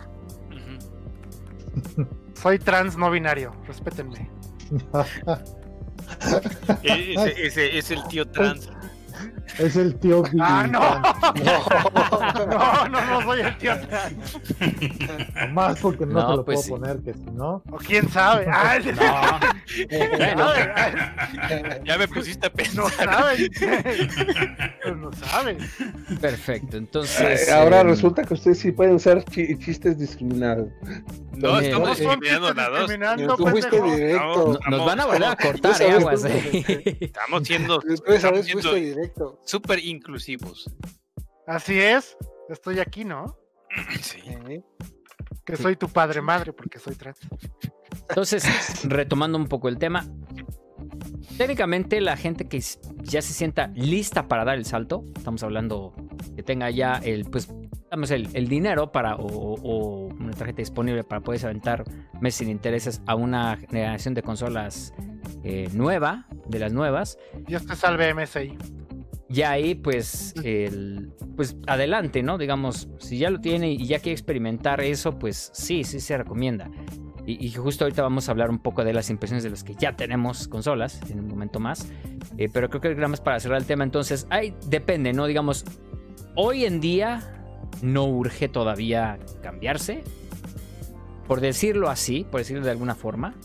[2.34, 4.30] soy trans no binario, respétenme.
[6.84, 8.70] E- ese, ese es el tío trans.
[9.58, 10.80] Es el tío ¡Ah, Billy no!
[12.48, 13.74] No, no, no soy el tío.
[15.52, 16.70] Más porque no, No, te lo pues puedo sí.
[16.72, 17.62] poner, que si no.
[17.72, 18.46] O quién sabe.
[18.52, 20.94] Ah, el- Bueno, Ay,
[21.86, 23.50] Ya me pusiste a no saben.
[24.84, 25.58] Pues no saben.
[26.22, 26.78] perfecto.
[26.78, 27.50] Entonces.
[27.52, 30.68] Ahora em, resulta que ustedes sí pueden ser chi- chistes discriminados.
[31.40, 32.80] No estamos discriminando nada.
[32.80, 34.60] discriminando, Tú fuiste directo.
[34.66, 36.98] no- nos van a volver a cortar, eh, aguas, eh.
[37.02, 37.82] Estamos siendo
[39.45, 40.70] súper inclusivos.
[41.48, 42.18] Así es.
[42.49, 43.38] Estoy aquí, ¿no?
[44.02, 44.20] Sí.
[44.48, 44.64] Sí.
[45.45, 47.20] Que soy tu padre madre porque soy trans.
[48.10, 48.44] Entonces,
[48.84, 50.06] retomando un poco el tema.
[51.38, 52.61] Técnicamente, la gente que
[53.03, 55.93] ya se sienta lista para dar el salto, estamos hablando
[56.35, 57.47] que tenga ya el, pues,
[57.84, 61.84] digamos, el, el dinero para, o, o una tarjeta disponible para poderse aventar
[62.19, 64.93] meses sin intereses a una generación de consolas
[65.43, 67.18] eh, nueva, de las nuevas.
[67.47, 68.57] Dios te salve MSI.
[69.30, 72.38] Ya ahí, pues, el, pues adelante, ¿no?
[72.38, 76.69] Digamos, si ya lo tiene y ya quiere experimentar eso, pues sí, sí se recomienda.
[77.30, 79.95] Y, justo ahorita vamos a hablar un poco de las impresiones de los que ya
[79.95, 81.88] tenemos consolas en un momento más.
[82.38, 83.84] Eh, pero creo que era más para cerrar el tema.
[83.84, 85.27] Entonces, ahí depende, ¿no?
[85.27, 85.64] Digamos,
[86.35, 87.22] hoy en día
[87.84, 90.03] no urge todavía cambiarse.
[91.27, 93.35] Por decirlo así, por decirlo de alguna forma.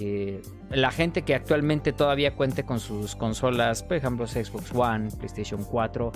[0.00, 0.40] Eh,
[0.70, 6.12] la gente que actualmente todavía cuente con sus consolas, por ejemplo, Xbox One, PlayStation 4,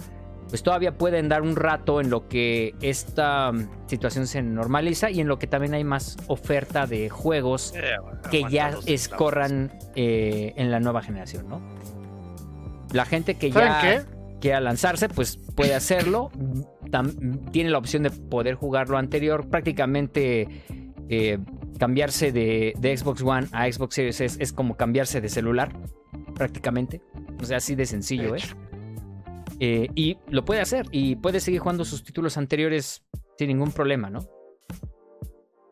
[0.52, 5.22] pues todavía pueden dar un rato en lo que esta mm, situación se normaliza y
[5.22, 7.80] en lo que también hay más oferta de juegos Eh,
[8.30, 11.62] que ya escorran eh, en la nueva generación, ¿no?
[12.92, 14.02] La gente que ¿Saben ya qué?
[14.42, 16.30] quiera lanzarse, pues puede hacerlo.
[16.90, 19.48] Tam- tiene la opción de poder jugar lo anterior.
[19.48, 20.48] Prácticamente
[21.08, 21.38] eh,
[21.78, 25.72] cambiarse de, de Xbox One a Xbox Series S es como cambiarse de celular,
[26.34, 27.00] prácticamente.
[27.40, 28.42] O sea, así de sencillo, De ¿eh?
[29.64, 33.04] Eh, y lo puede hacer y puede seguir jugando sus títulos anteriores
[33.38, 34.18] sin ningún problema, ¿no?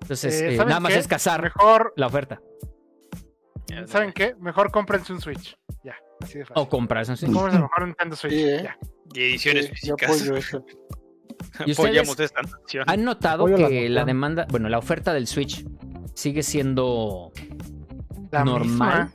[0.02, 0.98] Entonces, Eh, eh, ¿saben nada más qué?
[1.00, 2.40] es cazar Mejor, la oferta.
[3.86, 4.34] ¿saben qué?
[4.40, 5.56] Mejor cómprense un Switch.
[5.84, 6.62] Ya, así de fácil.
[6.62, 7.32] O comprarse un Switch.
[7.32, 8.32] Cómprense mejor un Nintendo Switch.
[8.32, 8.60] Sí, ¿eh?
[8.64, 8.78] ya.
[9.14, 10.10] Y ediciones Sí, yo físicas.
[10.22, 10.64] apoyo eso.
[11.66, 12.84] ¿Y ustedes Apoyamos esta nación.
[12.86, 14.06] ¿Han notado Apoyo la que la moción.
[14.06, 15.64] demanda, bueno, la oferta del Switch
[16.14, 17.32] sigue siendo
[18.30, 19.12] La normal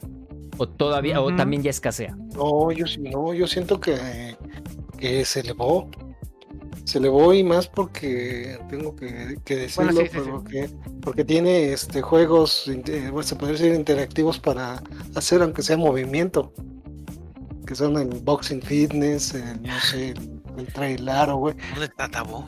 [0.57, 1.35] o todavía, o Ujú.
[1.37, 2.15] también ya escasea?
[2.33, 4.35] No, yo sí- no, yo siento que,
[5.05, 5.89] que se elevó.
[6.83, 10.69] Se elevó y más porque tengo que, que decirlo, Bueno, sí, sí, porque,
[11.01, 12.69] porque tiene este juegos,
[13.11, 14.81] bueno, se puede decir interactivos para
[15.15, 16.53] hacer aunque sea movimiento.
[17.65, 21.55] Que son el boxing fitness, el, no sé, el, el trailaro, güey.
[21.71, 22.47] ¿Dónde está Tabo?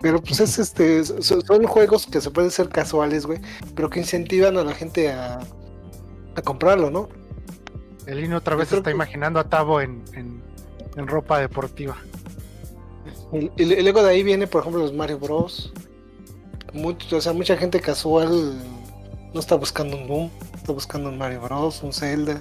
[0.00, 3.40] Pero pues es este, so- son juegos que se pueden ser casuales, güey,
[3.76, 5.38] pero que incentivan a la gente a,
[6.34, 7.08] a comprarlo, ¿no?
[8.06, 10.42] El Lino otra vez está que- imaginando a Tavo en, en,
[10.96, 11.96] en ropa deportiva.
[13.32, 15.72] Y, y- y luego de ahí viene, por ejemplo, los Mario Bros.
[16.72, 18.58] Mucho, o sea, mucha gente casual
[19.32, 22.40] no está buscando un Doom, está buscando un Mario Bros, un Zelda.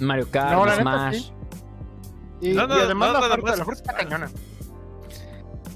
[0.00, 1.16] Mario Kart, No, neta, Smash.
[1.16, 1.32] sí.
[2.40, 3.58] Y, No, no, y además no, la nada oferta, más.
[3.58, 4.30] la oferta está cañona.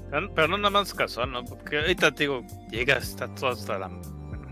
[0.09, 1.45] Pero- Pero no nada más casual, ¿no?
[1.45, 3.87] Porque ahorita te digo, llegas, está todo hasta la.
[3.87, 4.47] Bueno,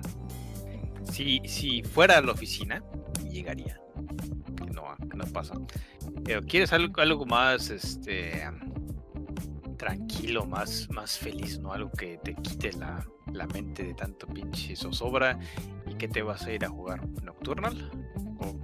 [1.11, 2.81] si, si fuera a la oficina,
[3.29, 3.79] llegaría.
[4.57, 5.53] Que no, que no pasa.
[6.23, 8.43] Pero quieres algo, algo más, este.
[9.77, 11.73] tranquilo, más, más feliz, ¿no?
[11.73, 15.37] Algo que te quite la, la mente de tanto pinche zozobra
[15.87, 17.91] y que te vas a ir a jugar Nocturnal
[18.39, 18.55] o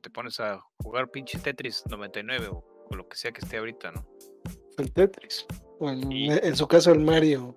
[0.00, 3.92] te pones a jugar pinche Tetris 99 o, o lo que sea que esté ahorita,
[3.92, 4.06] ¿no?
[4.76, 5.46] El Tetris.
[5.78, 7.54] O en, Y- en su caso el Mario.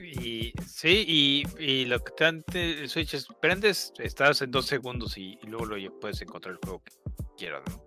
[0.00, 4.50] Y sí, y, y lo que te dan te- el Switch es prendes, estás en
[4.50, 6.92] dos segundos y, y luego, ya puedes encontrar el juego que
[7.36, 7.82] quieras, ¿no?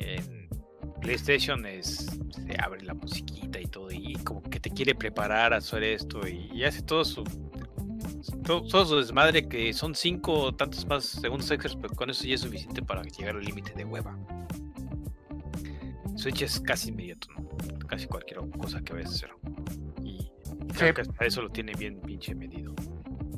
[0.00, 0.48] En
[1.00, 5.58] PlayStation es se abre la musiquita y todo, y como que te quiere preparar a
[5.58, 7.24] hacer esto y, y hace todo su
[8.44, 12.24] todo, todo su desmadre que son cinco o tantos más segundos extras, pero con eso
[12.24, 14.18] ya es suficiente para llegar al límite de hueva.
[16.16, 17.48] Switch es casi inmediato, ¿no?
[17.86, 19.30] Casi cualquier cosa que vayas a hacer.
[20.02, 20.30] Y
[20.74, 20.94] creo Sí.
[20.94, 22.74] que hasta eso lo tiene bien pinche medido.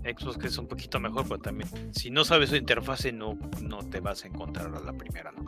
[0.03, 3.78] Xbox que es un poquito mejor, pero también si no sabes su interfase no, no
[3.81, 5.45] te vas a encontrar a la primera, ¿no?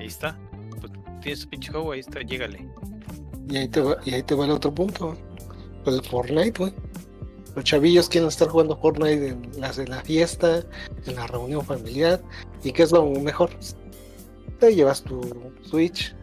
[0.00, 0.36] Ahí está.
[0.80, 2.66] Pues tienes tu pinche juego, ahí está, llégale.
[3.48, 5.16] Y ahí te va, y ahí te va el otro punto.
[5.84, 6.72] Pues el Fortnite, güey.
[7.54, 10.62] Los chavillos quieren estar jugando Fortnite en las de la fiesta,
[11.06, 12.22] en la reunión familiar.
[12.64, 13.50] ¿Y qué es lo mejor?
[14.58, 15.20] Te llevas tu
[15.62, 16.14] Switch,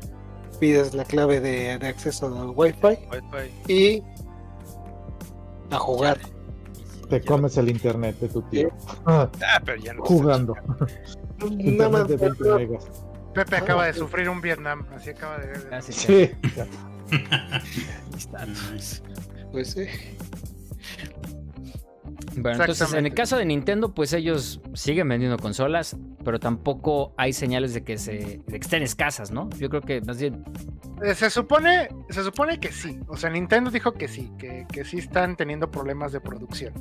[0.60, 3.74] pides la clave de, de acceso al Wi-Fi Wi-Fi.
[3.74, 4.04] y
[5.72, 6.18] a jugar.
[7.10, 8.70] Te comes el internet de tu tío.
[9.06, 10.56] Ah, Ah, pero ya no jugando.
[10.56, 12.02] Nada más.
[12.02, 12.88] Internet de 20 megas.
[13.34, 15.70] Pepe acaba de sufrir un Vietnam, así acaba de ver.
[15.72, 16.32] Ah, sí.
[19.52, 19.86] Pues sí.
[22.36, 27.34] Bueno, entonces en el caso de Nintendo, pues ellos siguen vendiendo consolas, pero tampoco hay
[27.34, 29.50] señales de que se de que estén escasas, ¿no?
[29.58, 30.44] Yo creo que más bien
[31.04, 33.00] Eh, Se supone, se supone que sí.
[33.08, 36.74] O sea, Nintendo dijo que sí, que, que sí están teniendo problemas de producción.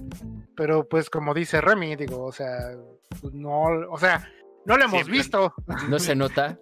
[0.56, 2.72] Pero pues como dice Remy, digo, o sea,
[3.20, 4.28] pues, no, o sea,
[4.66, 5.54] no lo hemos Sí, visto.
[5.88, 6.58] no se nota.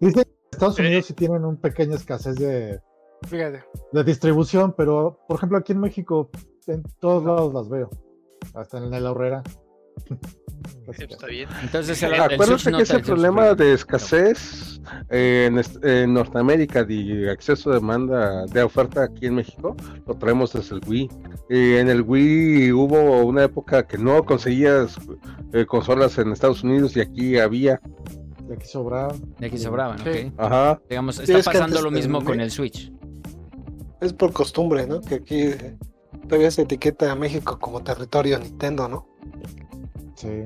[0.00, 0.82] Dicen que Estados Eh.
[0.82, 2.80] Unidos sí tienen una pequeña escasez de,
[3.26, 3.64] Fíjate.
[3.92, 6.30] de distribución, pero por ejemplo aquí en México
[6.66, 7.88] en todos lados las veo.
[8.54, 9.42] Hasta en la horrera.
[10.86, 11.48] Está bien.
[11.62, 15.50] Entonces el, el Switch Acuérdate no que ese problema de escasez eh,
[15.82, 19.76] en, Norteamérica de acceso a demanda de oferta aquí en México
[20.06, 21.10] lo traemos desde el Wii.
[21.50, 24.96] Eh, en el Wii hubo una época que no conseguías
[25.52, 27.80] eh, consolas en Estados Unidos y aquí había.
[28.48, 29.20] Y aquí sobraban.
[29.38, 30.32] de aquí sobraban, Sí.
[30.36, 30.40] ¿ok?
[30.40, 30.80] Ajá.
[30.88, 32.92] Digamos, Sí, está es pasando lo mismo con el Switch.
[34.00, 35.00] Es por costumbre, ¿no?
[35.00, 35.50] Que aquí
[36.28, 39.08] todavía se etiqueta a México como territorio Nintendo, ¿no?
[40.14, 40.44] Sí.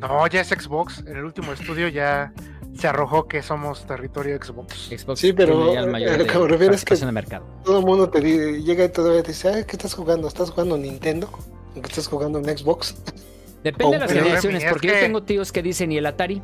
[0.00, 1.00] No, ya es Xbox.
[1.06, 2.32] En el último estudio ya
[2.76, 4.88] se arrojó que somos territorio Xbox.
[4.96, 7.08] Xbox Sí, pero, el eh, mayor a lo de que me refiero es que- participación
[7.08, 7.46] de mercado.
[7.64, 10.28] Todo el mundo te llega y todavía te dice, "Ay, ¿qué estás jugando?
[10.28, 11.28] ¿Estás jugando Nintendo?
[11.76, 12.96] ¿O ¿Qué estás jugando en Xbox?
[13.64, 16.40] Depende de las pero, generaciones, porque yo tengo tíos que dicen y el Atari.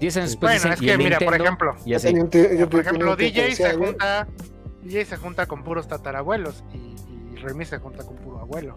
[0.00, 3.54] 10 años después Bueno, dicen es que el mira, por ejemplo, yo por ejemplo, DJ
[3.56, 4.28] se "Güey, junta,
[4.82, 6.94] DJ se junta con puros tatarabuelos y,
[7.34, 8.76] y Remy se junta con puro abuelo.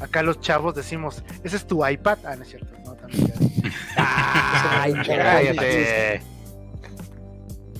[0.00, 2.18] Acá los chavos decimos, ese es tu iPad.
[2.24, 3.34] Ah, no es cierto, no, también ya-
[4.82, 6.22] Ay, Cállate.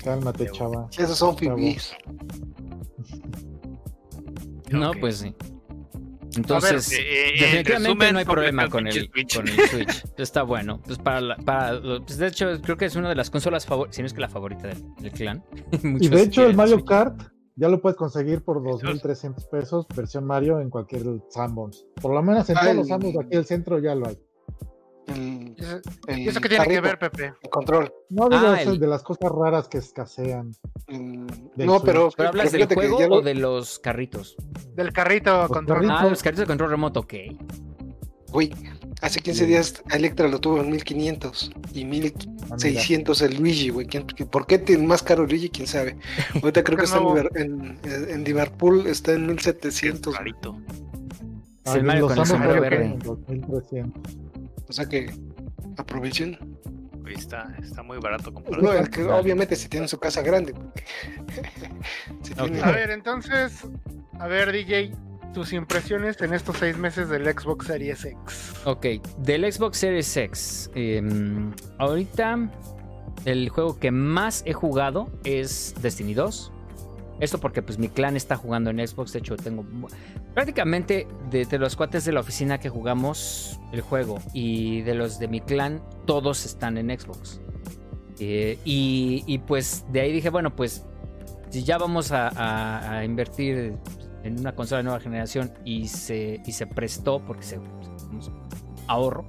[0.03, 0.89] Cálmate, chava.
[0.97, 1.93] Esos son fibis.
[4.70, 5.35] No, pues sí.
[6.36, 9.35] Entonces, Eh, eh, en definitivamente resumen, no hay problema con el, Switch.
[9.36, 10.05] con el Switch.
[10.19, 10.81] Está bueno.
[10.85, 13.97] Pues para, la- para pues de hecho, creo que es una de las consolas favoritas,
[13.97, 15.43] si no es que la favorita del, del clan.
[16.01, 16.86] Y de hecho el Mario Switch.
[16.89, 17.23] Kart
[17.59, 18.83] ya lo puedes conseguir por Esos.
[18.83, 21.85] 2.300 pesos, versión Mario en cualquier Sanborns.
[22.01, 24.19] Por lo menos en Ah, todos los Sanborns de aquí del centro ya lo hay.
[25.09, 27.33] El, ¿Y eso, el y eso qué tiene que ver, Pepe?
[27.43, 27.93] El control.
[28.11, 30.53] No digo Ah, el- de las cosas raras que escasean.
[31.57, 34.37] No, pero, ¿Pero hablas del juego lo- o de los carritos?
[34.75, 35.79] Del carrito Los control.
[35.79, 35.97] carritos.
[36.01, 37.15] Ah, los carritos de control remoto, ok.
[38.33, 38.53] Güey,
[39.01, 42.12] hace 15 días Electra lo tuvo en 1500 y Ah, mira.
[42.51, 43.87] 1600 el Luigi, güey.
[43.87, 45.49] ¿Quién- ¿Por qué tiene más caro Luigi?
[45.51, 45.97] ¿Quién sabe?
[46.43, 46.99] Ahorita creo que está
[47.37, 50.15] en, en, en Liverpool, está en 1700.
[50.16, 50.33] güey.
[50.33, 50.61] Clarito.
[51.65, 52.77] Es el Mario con el sombrero verde.
[52.77, 52.99] tienen en
[53.41, 54.03] 2300.
[54.69, 55.12] O sea que
[55.77, 56.39] aprovechen.
[57.09, 58.62] Está, está muy barato comprar.
[58.62, 60.55] No, es que obviamente si tienen su casa grande.
[62.23, 63.62] Si tienen- A ver, entonces,
[64.19, 64.93] a ver, DJ,
[65.33, 68.53] tus impresiones en estos seis meses del Xbox Series X.
[68.65, 68.87] Ok,
[69.19, 70.71] del Xbox Series X.
[70.75, 72.51] em, ahorita
[73.25, 76.53] el juego que más he jugado es Destiny 2.
[77.21, 79.13] Esto porque pues mi clan está jugando en Xbox.
[79.13, 79.65] De hecho, tengo
[80.35, 85.27] prácticamente de, los cuates de la oficina que jugamos el juego y de los de
[85.27, 87.41] mi clan, todos están en Xbox.
[88.21, 90.85] Eh, y, y, pues de ahí dije, bueno, pues
[91.51, 93.79] si ya vamos a invertir
[94.29, 98.31] en una consola de nueva generación y se, y se prestó porque se pues,
[98.87, 99.27] ahorro,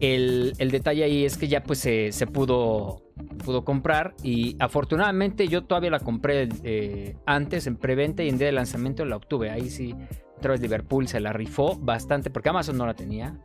[0.00, 3.02] el, el detalle ahí es que ya pues se, se pudo,
[3.44, 8.46] pudo comprar y afortunadamente yo todavía la compré eh, antes en preventa y en día
[8.46, 9.50] de lanzamiento la obtuve.
[9.50, 9.94] Ahí sí,
[10.36, 13.38] otra vez Liverpool se la rifó bastante porque Amazon no la tenía.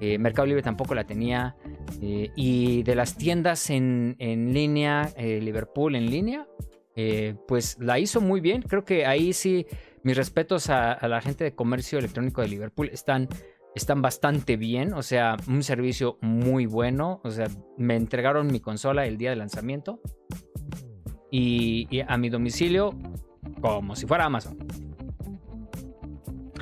[0.00, 1.56] eh, Mercado Libre tampoco la tenía.
[2.02, 6.46] eh, y de las tiendas en, en línea, eh, Liverpool en línea,
[6.96, 8.60] eh, pues la hizo muy bien.
[8.62, 9.66] Creo que ahí sí,
[10.04, 13.28] mis respetos a, a la gente de comercio electrónico de Liverpool están,
[13.74, 14.92] están bastante bien.
[14.92, 17.20] O sea, un servicio muy bueno.
[17.24, 20.00] O sea, me entregaron mi consola el día de lanzamiento.
[21.30, 22.90] Y, y a mi domicilio,
[23.60, 24.56] como si fuera Amazon.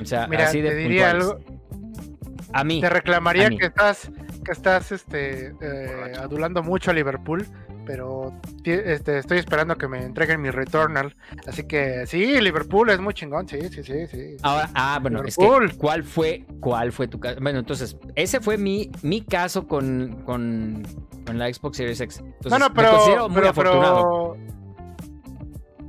[0.01, 1.43] O sea, Mira, así de te diría puntuales.
[1.43, 2.81] algo, A mí.
[2.81, 3.57] te reclamaría mí.
[3.57, 4.11] que estás,
[4.43, 7.45] que estás este, eh, adulando mucho a Liverpool,
[7.85, 8.33] pero
[8.63, 11.15] este, estoy esperando que me entreguen mi Returnal.
[11.47, 14.37] Así que sí, Liverpool es muy chingón, sí, sí, sí, sí.
[14.41, 15.77] Ahora, ah, bueno, es que, Liverpool.
[15.77, 17.39] ¿cuál fue, cuál fue tu caso?
[17.41, 20.83] Bueno, entonces, ese fue mi, mi caso con, con,
[21.25, 22.19] con la Xbox Series X.
[22.19, 24.33] Entonces, no, no, me pero, considero muy pero, afortunado.
[24.33, 24.53] pero-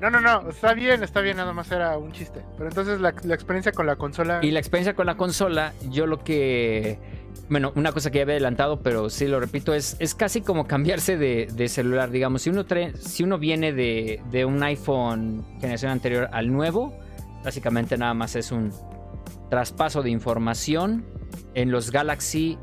[0.00, 2.42] No, no, no, está bien, está bien, nada más era un chiste.
[2.58, 4.40] Pero entonces la, la experiencia con la consola...
[4.42, 6.98] Y la experiencia con la consola, yo lo que.
[7.48, 10.66] Bueno, una cosa que ya había adelantado, pero sí lo repito, es, es casi como
[10.66, 12.10] cambiarse de, celular.
[12.10, 12.64] Digamos, si uno,
[12.98, 16.96] si uno viene de, de un iPhone generación anterior al nuevo,
[17.44, 18.72] básicamente nada más es un
[19.50, 21.04] traspaso de información.
[21.54, 22.58] En los Galaxy,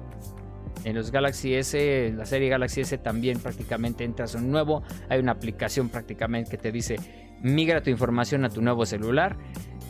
[0.83, 4.83] en los Galaxy S, en la serie Galaxy S también prácticamente entras a un nuevo.
[5.09, 6.97] Hay una aplicación prácticamente que te dice
[7.43, 9.37] migra tu información a tu nuevo celular.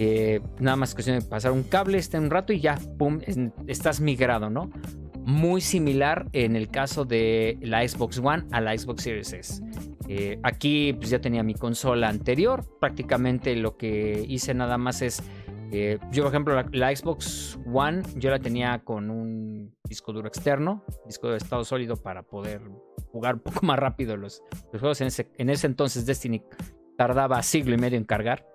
[0.03, 3.37] Eh, nada más cuestión de pasar un cable, este un rato y ya, pum, es-
[3.67, 4.71] estás migrado, ¿no?
[5.19, 9.61] Muy similar en el caso de la Xbox One a la Xbox Series S.
[10.07, 15.21] Eh, aquí pues ya tenía mi consola anterior, prácticamente lo que hice nada más es,
[15.71, 20.83] eh, yo por ejemplo la, Xbox One yo la tenía con un disco duro externo,
[21.05, 22.59] disco de estado sólido para poder
[23.11, 24.41] jugar un poco más rápido los,
[24.71, 24.99] juegos.
[25.01, 26.41] En ese entonces Destiny
[26.97, 28.47] tardaba siglo y medio en cargar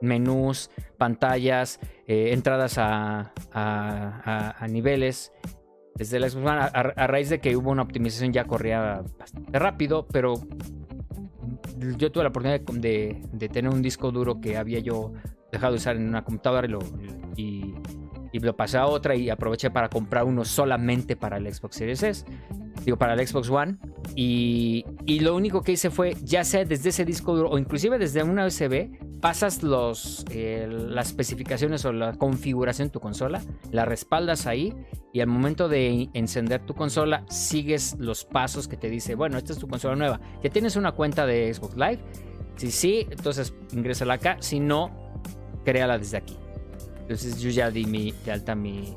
[0.00, 5.32] menús, pantallas, eh, entradas a, a- a- niveles.
[5.94, 10.34] Desde la Xbox a, raíz de que hubo una optimización ya corría bastante rápido, pero
[11.96, 15.12] yo tuve la oportunidad de, de- de tener un disco duro que había yo
[15.50, 16.78] dejado de usar en una computadora y lo,
[17.36, 17.74] y-
[18.32, 22.02] y lo pasé a otra y aproveché para comprar uno solamente para el Xbox Series
[22.02, 22.24] S,
[22.84, 23.76] digo para el Xbox One.
[24.14, 27.98] Y, y lo único que hice fue, ya sea desde ese disco duro o inclusive
[27.98, 28.90] desde una USB,
[29.20, 34.74] pasas los, eh, las especificaciones o la configuración de tu consola, la respaldas ahí
[35.12, 39.52] y al momento de encender tu consola sigues los pasos que te dice, bueno, esta
[39.52, 40.20] es tu consola nueva.
[40.42, 41.98] Ya tienes una cuenta de Xbox Live.
[42.56, 44.36] Si sí, entonces ingrésala acá.
[44.40, 44.90] Si no,
[45.64, 46.36] créala desde aquí.
[47.08, 48.94] Entonces yo ya di mi, de alta mi,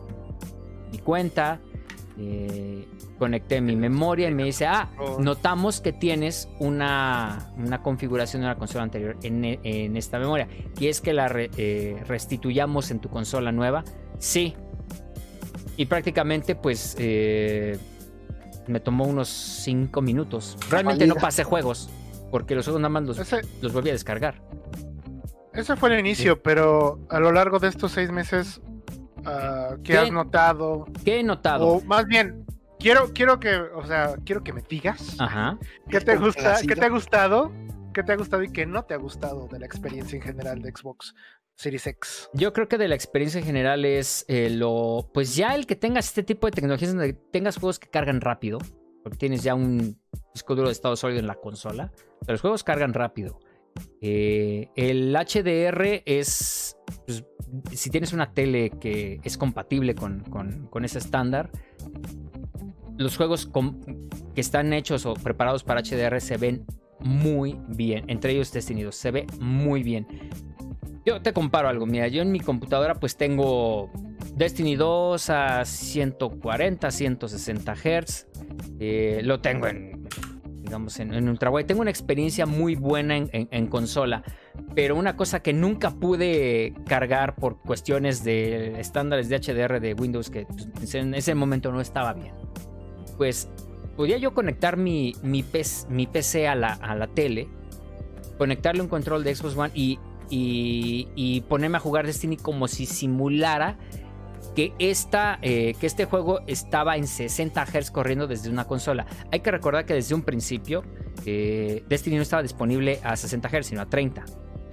[0.92, 1.62] mi cuenta.
[2.20, 2.86] eh,
[3.18, 4.90] conecté mi memoria y me dice, ah,
[5.20, 10.48] notamos que tienes una, una configuración de la consola anterior en, e- en esta memoria.
[10.76, 13.84] ¿Quieres que la re- eh, restituyamos en tu consola nueva?
[14.20, 14.56] Sí.
[15.78, 17.78] Y prácticamente pues eh,
[18.68, 20.58] me tomó unos 5 minutos.
[20.70, 21.90] Realmente no pasé juegos,
[22.30, 23.18] porque los juegos nada más los,
[23.62, 24.42] los volví a descargar.
[25.54, 28.62] Ese fue el inicio, pero a lo largo de estos seis meses,
[29.26, 29.98] ah, ¿qué ¿Qué?
[29.98, 30.86] has notado?
[31.04, 31.68] ¿Qué he notado?
[31.68, 32.46] O más bien,
[32.80, 35.58] quiero, quiero que, o sea, quiero que me digas Ajá.
[35.90, 37.52] qué te gusta, qué te ha gustado,
[37.94, 40.62] qué te ha gustado y qué no te ha gustado de la experiencia en general
[40.62, 41.16] de Xbox
[41.56, 42.30] Series X.
[42.34, 45.10] Yo creo que de la experiencia en general es eh, lo.
[45.14, 48.58] Pues ya el que tengas este tipo de tecnologías donde tengas juegos que cargan rápido.
[49.04, 50.00] Porque tienes ya un
[50.34, 51.92] disco duro de estado sólido en la consola.
[52.22, 53.40] Pero los juegos cargan rápido.
[54.02, 56.78] Eh, el HDR es.
[57.06, 57.24] pues,
[57.74, 61.50] si tienes una tele que es compatible con, con- ese estándar.
[62.98, 63.50] Los juegos
[64.36, 66.66] que están hechos o preparados para HDR se ven
[67.00, 68.06] muy bien.
[68.08, 68.96] Entre ellos Destiny 2.
[68.96, 70.06] Se ve muy bien.
[71.04, 73.90] Yo te comparo algo, mira, yo en mi computadora pues tengo
[74.36, 78.28] Destiny 2 a 140, 160 Hz,
[79.24, 80.01] lo tengo en,
[80.72, 84.24] digamos, en, en ultrawide, tengo una experiencia muy buena en, en- consola,
[84.74, 90.30] pero una cosa que nunca pude cargar por cuestiones de estándares de HDR de Windows
[90.30, 92.34] que pues, en ese momento no estaba bien,
[93.18, 93.50] pues
[93.98, 97.50] podía yo conectar mi, mi PC a la, a la tele,
[98.38, 100.00] conectarle un control de Xbox One y
[100.34, 103.78] y, y ponerme a jugar Destiny como si simulara
[104.56, 109.06] que, esta, eh, que este juego estaba en 60 Hz corriendo desde una consola.
[109.32, 110.84] Hay que recordar que desde un principio
[111.26, 114.26] eh, Destiny no estaba disponible a 60 Hz, sino a 30.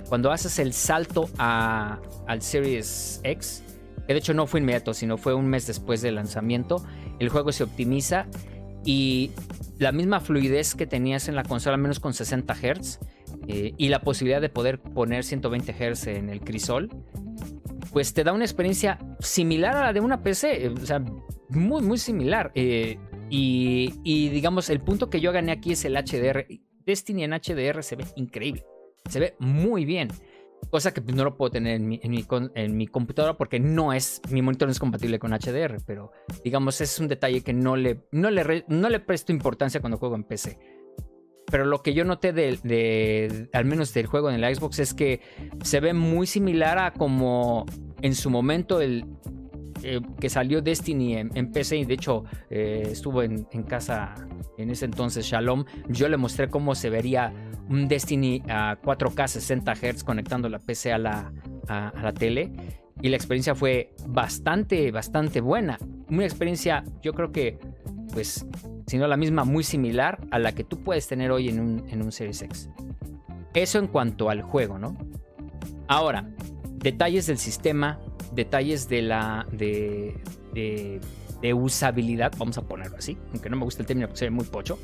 [0.09, 3.63] Cuando haces el salto a, al Series X,
[4.07, 6.85] que de hecho no fue inmediato, sino fue un mes después del lanzamiento,
[7.19, 8.27] el juego se optimiza
[8.85, 9.33] y
[9.79, 12.99] la misma fluidez que tenías en la consola, menos con 60 Hz,
[13.49, 16.91] eh, y la posibilidad de poder poner 120 Hz en el crisol,
[17.93, 21.03] pues te da una experiencia similar a la de una PC, o sea,
[21.49, 22.53] muy, muy similar.
[22.55, 22.99] eh,
[23.31, 26.47] y, digamos, el punto que yo gané aquí es el HDR.
[26.85, 28.65] Destiny en HDR se ve increíble,
[29.09, 30.09] se ve muy bien.
[30.71, 33.61] Cosa que pues, no lo puedo tener en mi, en, mi, en mi computadora porque
[33.61, 36.11] no es, mi monitor no es compatible con HDR, pero
[36.43, 40.17] digamos es un detalle que no le, no le, no le presto importancia cuando juego
[40.17, 40.59] en PC.
[41.51, 45.21] Pero lo que yo noté de, al menos del juego en el Xbox es que
[45.63, 47.65] se ve muy similar a como
[48.03, 49.07] en su momento el
[49.83, 54.15] eh, que salió Destiny en, PC y de hecho eh, estuvo en, casa
[54.59, 55.65] en ese entonces Shalom.
[55.89, 57.33] Yo le mostré cómo se vería
[57.69, 61.33] un Destiny a 4K 60 Hz conectando la PC a la,
[61.69, 62.53] a la tele.
[63.01, 65.79] Y la experiencia fue bastante, bastante buena.
[66.11, 67.59] Una experiencia, yo creo que,
[68.13, 68.47] pues,
[68.87, 71.89] si no la misma, muy similar a la que tú puedes tener hoy en un,
[71.89, 72.69] en un Series X.
[73.55, 74.97] Eso en cuanto al juego, ¿no?
[75.87, 76.29] Ahora,
[76.77, 77.99] detalles del sistema,
[78.33, 79.47] detalles de la.
[79.53, 80.21] de.
[80.53, 81.01] de,
[81.41, 84.31] de usabilidad, vamos a ponerlo así, aunque no me gusta el término porque se ve
[84.31, 84.79] muy pocho.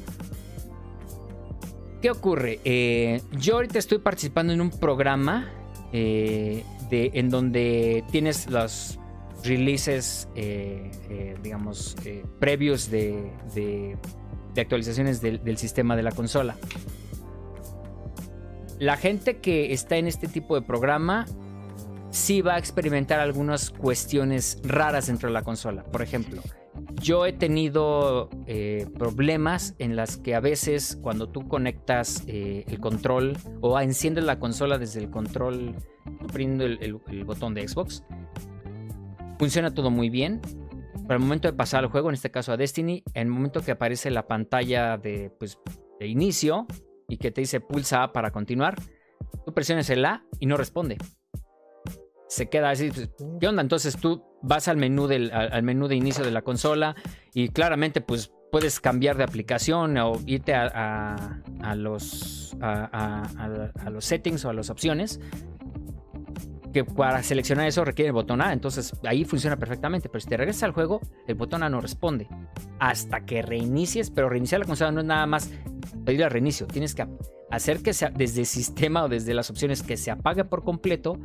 [2.04, 2.60] ¿Qué ocurre?
[2.64, 5.50] Eh, yo ahorita estoy participando en un programa
[5.90, 8.98] eh, de, en donde tienes los
[9.44, 13.96] releases, eh, eh, digamos, eh, previos de, de-
[14.56, 16.56] actualizaciones del, sistema de la consola.
[18.78, 21.26] La gente que está en este tipo de programa
[22.10, 25.82] sí va a experimentar algunas cuestiones raras dentro de la consola.
[25.82, 26.40] Por ejemplo,
[27.02, 33.36] yo he tenido eh, problemas en las que a veces cuando tú conectas el control
[33.60, 35.74] o enciendes la consola desde el control,
[36.22, 38.04] oprimiendo el botón de Xbox,
[39.38, 40.40] funciona todo muy bien.
[41.06, 43.60] Para el momento de pasar al juego, en este caso a Destiny, en el momento
[43.60, 45.58] que aparece la pantalla de, pues,
[46.00, 46.66] de inicio
[47.08, 48.76] y que te dice pulsa A para continuar,
[49.44, 50.96] tú presiones el A y no responde.
[52.28, 53.60] Se queda así, pues, ¿qué onda?
[53.62, 56.96] Entonces tú vas al menú, del, al, al menú de inicio de la consola
[57.34, 63.22] y claramente pues puedes cambiar de aplicación o irte a, a- a los, a-
[63.84, 65.20] a los settings o a las opciones.
[66.74, 70.08] Que para seleccionar eso requiere el botón A, entonces ahí funciona perfectamente.
[70.08, 72.28] Pero si te regresas al juego, el botón A no responde
[72.80, 74.10] hasta que reinicies.
[74.10, 75.50] Pero reiniciar la consola no es nada más
[76.04, 76.66] pedir el reinicio.
[76.66, 77.06] Tienes que
[77.50, 81.16] hacer que sea desde el sistema o desde las opciones que se apague por completo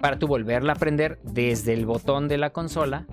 [0.00, 3.06] para tú volverla a prender desde el botón de la consola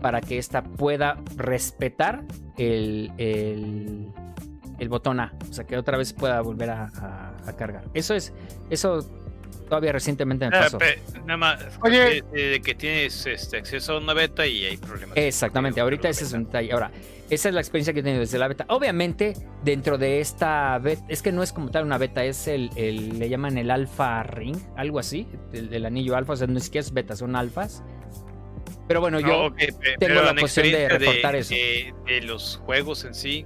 [0.00, 2.24] para que ésta pueda respetar
[2.56, 5.34] el, el, botón A.
[5.50, 7.84] O sea, que otra vez pueda volver a, a- a cargar.
[7.94, 8.32] Eso es,
[8.70, 9.06] eso
[9.68, 10.78] todavía recientemente me Ah, pasó.
[10.78, 11.64] pe- nada más.
[11.82, 12.22] Oye.
[12.32, 15.16] De, de que tienes este, acceso a una beta y hay problemas.
[15.16, 16.72] Exactamente, ahorita ese es la un detalle.
[16.72, 16.90] Ahora,
[17.28, 18.64] esa es la experiencia que he tenido desde la beta.
[18.68, 22.70] Obviamente, dentro de esta beta, es que no es como tal una beta, es el,
[22.76, 26.58] el- le llaman el alfa ring, algo así, el, el anillo alfa, o sea, no
[26.58, 27.82] es que es beta, son alfas.
[28.88, 29.52] Pero bueno, yo,
[29.98, 31.54] tengo la posición de reportar eso.
[31.54, 33.44] De, de los juegos en sí.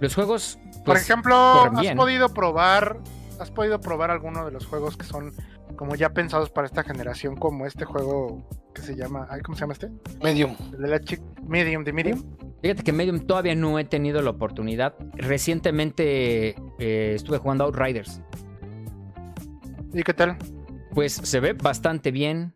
[0.00, 1.96] los juegos, Por pues, ejemplo, ¿has bien.
[1.96, 2.98] podido probar
[3.40, 5.32] has podido probar alguno de los juegos que son
[5.76, 9.62] como ya pensados para esta generación, como este juego que se llama, ay, ¿cómo se
[9.62, 9.90] llama este?
[10.22, 10.54] Medium.
[10.74, 12.22] El de la chick Medium, de Medium.
[12.60, 14.94] Fíjate que Medium todavía no he tenido la oportunidad.
[15.14, 18.20] Recientemente eh, estuve jugando Outriders.
[19.94, 20.36] ¿Y qué tal?
[20.94, 22.54] Pues se ve bastante bien.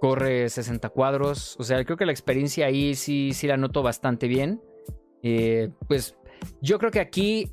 [0.00, 1.56] Corre 60 cuadros.
[1.58, 4.62] O sea, creo que la experiencia ahí sí, sí la noto bastante bien.
[5.22, 6.16] Eh, pues
[6.62, 7.52] yo creo que aquí,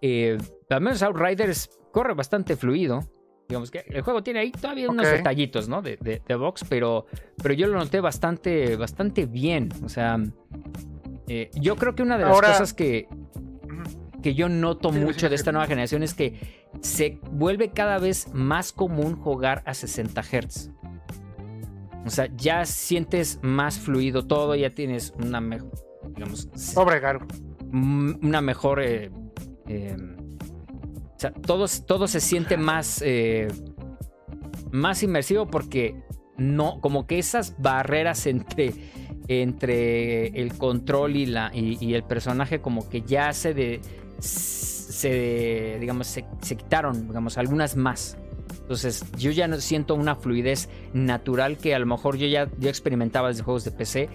[0.00, 0.38] eh,
[0.70, 3.00] al menos Outriders corre bastante fluido.
[3.48, 5.82] Digamos que el juego tiene ahí todavía unos detallitos, ¿no?
[5.82, 7.06] De, de, de box, pero,
[7.42, 9.70] pero yo lo noté bastante, bastante bien.
[9.84, 10.18] O sea,
[11.26, 13.08] eh, yo creo que una de las Ahora- cosas que,
[14.22, 18.72] que yo noto mucho de esta nueva generación es que se vuelve cada vez más
[18.72, 20.70] común jugar a 60 Hz.
[22.06, 25.70] O sea, ya sientes más fluido todo, ya tienes una mejor,
[26.14, 27.00] digamos, Pobre
[27.72, 29.10] una mejor, eh,
[29.66, 29.96] eh,
[31.20, 33.46] o sea, todo, todo se siente más, eh,
[34.70, 36.02] más inmersivo porque
[36.38, 38.72] no, como que esas barreras entre,
[39.28, 43.82] entre el control y, la, y, y el personaje como que ya se, de,
[44.18, 48.16] se digamos, se, se quitaron, digamos, algunas más.
[48.62, 52.70] Entonces, yo ya no siento una fluidez natural que a lo mejor yo ya yo
[52.70, 54.08] experimentaba desde juegos de PC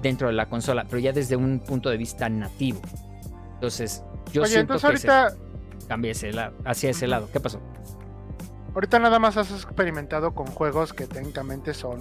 [0.00, 2.80] dentro de la consola, pero ya desde un punto de vista nativo.
[3.54, 5.51] Entonces, yo Oye, siento entonces que ahorita, se
[5.92, 6.30] cambia ese
[6.64, 7.28] hacia ese lado.
[7.30, 7.60] ¿Qué pasó?
[8.74, 12.00] ahorita nada más has experimentado con juegos que técnicamente son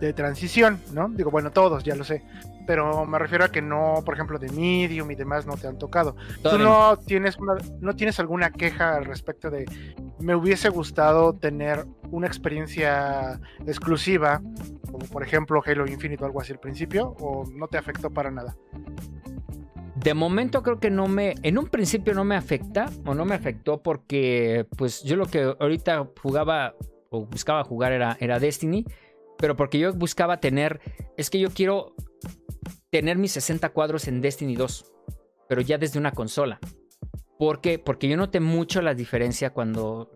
[0.00, 1.08] de transición, ¿no?
[1.08, 2.24] Digo, bueno, todos, ya lo sé.
[2.66, 5.78] Pero me refiero a que no, por ejemplo, de Medium y demás no te han
[5.78, 6.16] tocado.
[6.42, 9.64] ¿Tú no tienes, una, no tienes alguna queja al respecto de
[10.18, 14.40] me hubiese gustado tener una experiencia exclusiva,
[14.90, 18.32] como por ejemplo Halo Infinite o algo así al principio, o no te afectó para
[18.32, 18.56] nada?
[20.02, 23.36] De momento creo que no me, en un principio no me afecta o no me
[23.36, 26.74] afectó porque pues yo lo que ahorita jugaba
[27.10, 28.84] o buscaba jugar era, era Destiny,
[29.38, 30.80] pero porque yo buscaba tener,
[31.16, 31.94] es que yo quiero
[32.90, 34.92] tener mis 60 cuadros en Destiny 2,
[35.48, 36.58] pero ya desde una consola.
[37.38, 37.78] ¿Por qué?
[37.78, 40.10] Porque yo noté mucho la diferencia cuando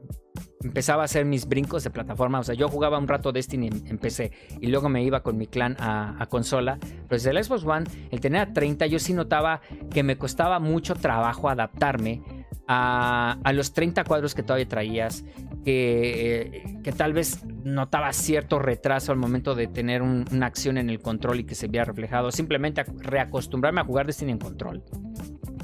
[0.62, 2.40] empezaba a hacer mis brincos de plataforma.
[2.40, 5.36] O sea, yo jugaba un rato Destiny en, en PC y luego me iba con
[5.36, 6.78] mi clan a, a consola.
[6.80, 9.60] Pero desde el Xbox One, el tener a 30, yo sí notaba
[9.90, 12.22] que me costaba mucho trabajo adaptarme
[12.68, 15.24] a, a los 30 cuadros que todavía traías.
[15.64, 20.88] Que, que tal vez notaba cierto retraso al momento de tener un- una acción en
[20.90, 22.30] el control y que se viera reflejado.
[22.30, 24.84] Simplemente reacostumbrarme a jugar Destiny en control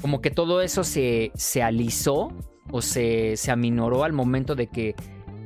[0.01, 2.27] como que todo eso se, se alisó
[2.73, 4.95] o se, se aminoró al momento de que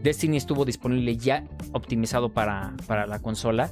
[0.01, 1.43] Destiny estuvo disponible ya
[1.73, 3.69] optimizado para, para la consola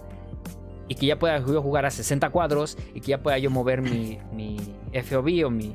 [0.90, 3.82] y que ya pueda yo jugar a 60 cuadros y que ya pueda yo mover
[3.82, 4.58] mi, mi
[4.92, 5.74] FOV o mi,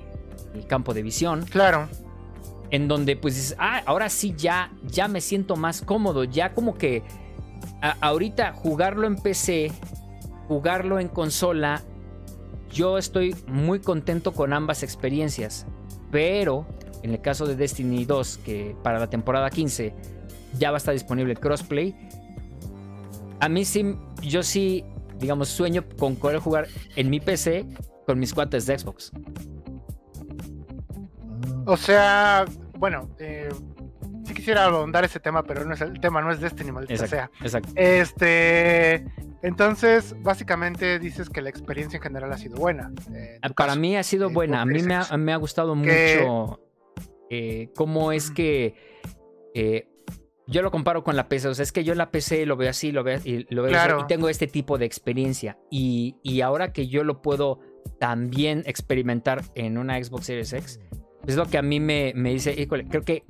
[0.55, 1.89] mi campo de visión Claro.
[2.71, 6.75] en donde pues dices, ah, ahora sí ya, ya me siento más cómodo, ya como
[6.77, 7.03] que
[7.81, 9.73] a- ahorita jugarlo en PC,
[10.49, 11.81] jugarlo en consola,
[12.71, 15.65] yo estoy muy contento con ambas experiencias,
[16.11, 16.67] pero
[17.03, 19.95] en el caso de Destiny 2, que para la temporada 15
[20.59, 21.95] ya va a estar disponible el crossplay,
[23.41, 24.85] a mí sí, yo sí,
[25.19, 26.67] digamos, sueño con poder jugar
[26.97, 27.67] en mi PC
[28.07, 29.13] con mis cuates de Xbox.
[31.67, 32.45] O sea,
[32.79, 33.49] bueno, eh,
[34.25, 37.31] sí quisiera ahondar ese tema, pero no es el tema, no es Destiny, maldita sea.
[37.43, 37.71] exacto.
[37.77, 39.05] Este,
[39.43, 42.91] entonces, básicamente dices que la experiencia en general ha sido buena.
[43.15, 43.81] eh, Para caso.
[43.81, 44.63] mí ha sido eh, buena.
[44.63, 46.61] A mí me ha, me ha gustado Que- mucho
[47.31, 48.75] eh, cómo es que
[49.55, 49.87] eh,
[50.47, 51.49] yo lo comparo con la PC.
[51.49, 53.73] O sea, es que yo la PC lo veo así, lo veo y lo veo
[53.77, 55.59] así, y tengo este tipo de experiencia.
[55.71, 57.61] Y, y ahora que yo lo puedo
[57.99, 60.81] también experimentar en una Xbox Series X,
[61.27, 63.23] es lo que a mí me, me dice, híjole, creo que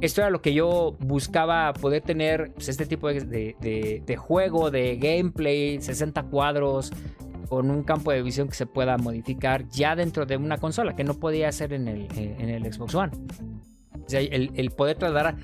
[0.00, 4.16] esto era lo que yo buscaba poder tener, pues, este tipo de, de- de- de
[4.16, 6.92] juego, de gameplay, 60 cuadros,
[7.48, 11.04] con un campo de visión que se pueda modificar ya dentro de una consola, que
[11.04, 13.12] no podía hacer en el, eh, en el Xbox One.
[14.04, 15.36] O sea, el, el poder trasladar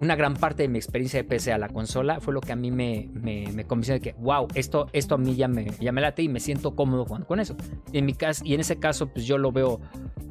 [0.00, 2.56] una gran parte de mi experiencia de PC a la consola fue lo que a
[2.56, 5.92] mí me, me, me convenció de que, wow, esto, esto a mí ya me, ya
[5.92, 7.56] me late y me siento cómodo jugando con eso.
[7.92, 9.80] Y en, mi caso, y en ese caso, pues yo lo veo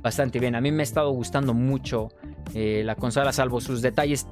[0.02, 0.56] bastante bien.
[0.56, 2.10] A mí me ha estado gustando mucho
[2.54, 4.28] eh, la consola, salvo sus detalles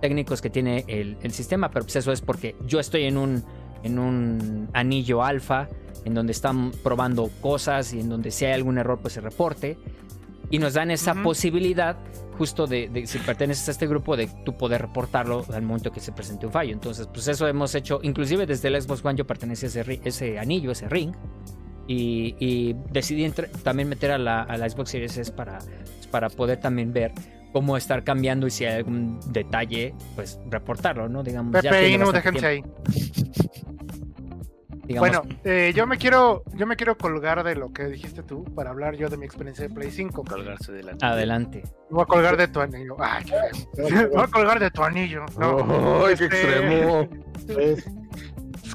[0.00, 3.44] técnicos que tiene el, el sistema, pero pues eso es porque yo estoy en un,
[3.84, 5.68] en un anillo alfa,
[6.04, 9.76] en donde están probando cosas y en donde si hay algún error, pues se reporte.
[10.50, 11.96] Y nos dan esa posibilidad
[12.36, 16.00] justo de, de si perteneces a este grupo de tú poder reportarlo al momento que
[16.00, 16.72] se presente un fallo.
[16.72, 20.38] Entonces, pues eso hemos hecho, inclusive desde el Xbox One yo pertenecía a ese, ese
[20.38, 21.12] anillo, ese ring.
[21.86, 26.06] Y, y decidí entre- también meter a la, a la Xbox Series S para, pues,
[26.10, 27.12] para poder también ver
[27.52, 31.22] cómo estar cambiando y si hay algún detalle, pues reportarlo, ¿no?
[31.24, 32.62] Digamos, Pepe bastante déjense ahí.
[34.90, 38.44] digamos, Bueno, eh, yo me quiero, yo me quiero colgar de lo que dijiste tú
[38.54, 40.24] para hablar yo de mi experiencia de Play 5.
[40.24, 41.62] Colgarse de la adelante.
[41.90, 42.96] Me voy a colgar de tu anillo.
[42.98, 43.34] Ay, qué
[43.76, 43.88] feo.
[43.90, 45.24] Me voy a colgar de tu anillo.
[45.38, 46.04] No.
[46.06, 47.08] ¡Ay, qué Este, extremo!
[47.58, 47.84] Es-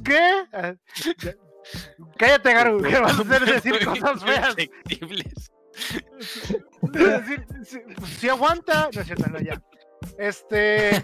[0.03, 0.19] ¿Qué?
[0.53, 0.73] Ah,
[1.21, 1.33] ya-
[2.17, 4.55] Cállate, Garu, que vas a hacer decir cosas feas.
[4.55, 5.33] Si, pues,
[8.19, 9.61] si aguanta, no es cierto, no, ya.
[10.17, 11.01] Este,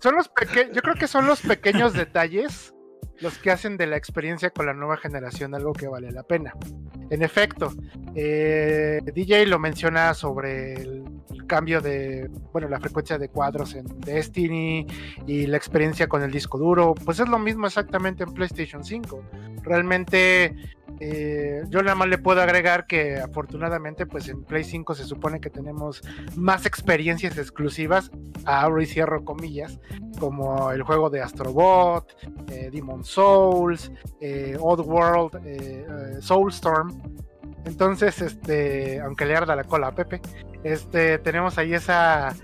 [0.00, 2.74] son los pequeños, yo creo que son los pequeños detalles
[3.20, 6.54] los que hacen de la experiencia con la nueva generación algo que vale la pena.
[7.10, 7.72] En efecto,
[8.14, 13.86] eh, DJ lo menciona sobre el, el cambio de, bueno, la frecuencia de cuadros en
[14.00, 14.86] Destiny
[15.26, 19.22] y la experiencia con el disco duro, pues es lo mismo exactamente en PlayStation 5.
[19.66, 20.54] Realmente
[21.00, 25.40] eh, yo nada más le puedo agregar que afortunadamente pues en Play 5 se supone
[25.40, 26.02] que tenemos
[26.36, 28.10] más experiencias exclusivas,
[28.44, 29.78] abro y cierro comillas,
[30.18, 32.16] como el juego de Astrobot,
[32.50, 33.90] eh, Demon Souls,
[34.20, 37.02] eh, Oddworld, eh, eh, Soulstorm.
[37.64, 40.20] Entonces, este, aunque le arda la cola a Pepe,
[40.62, 42.34] este, tenemos ahí esa,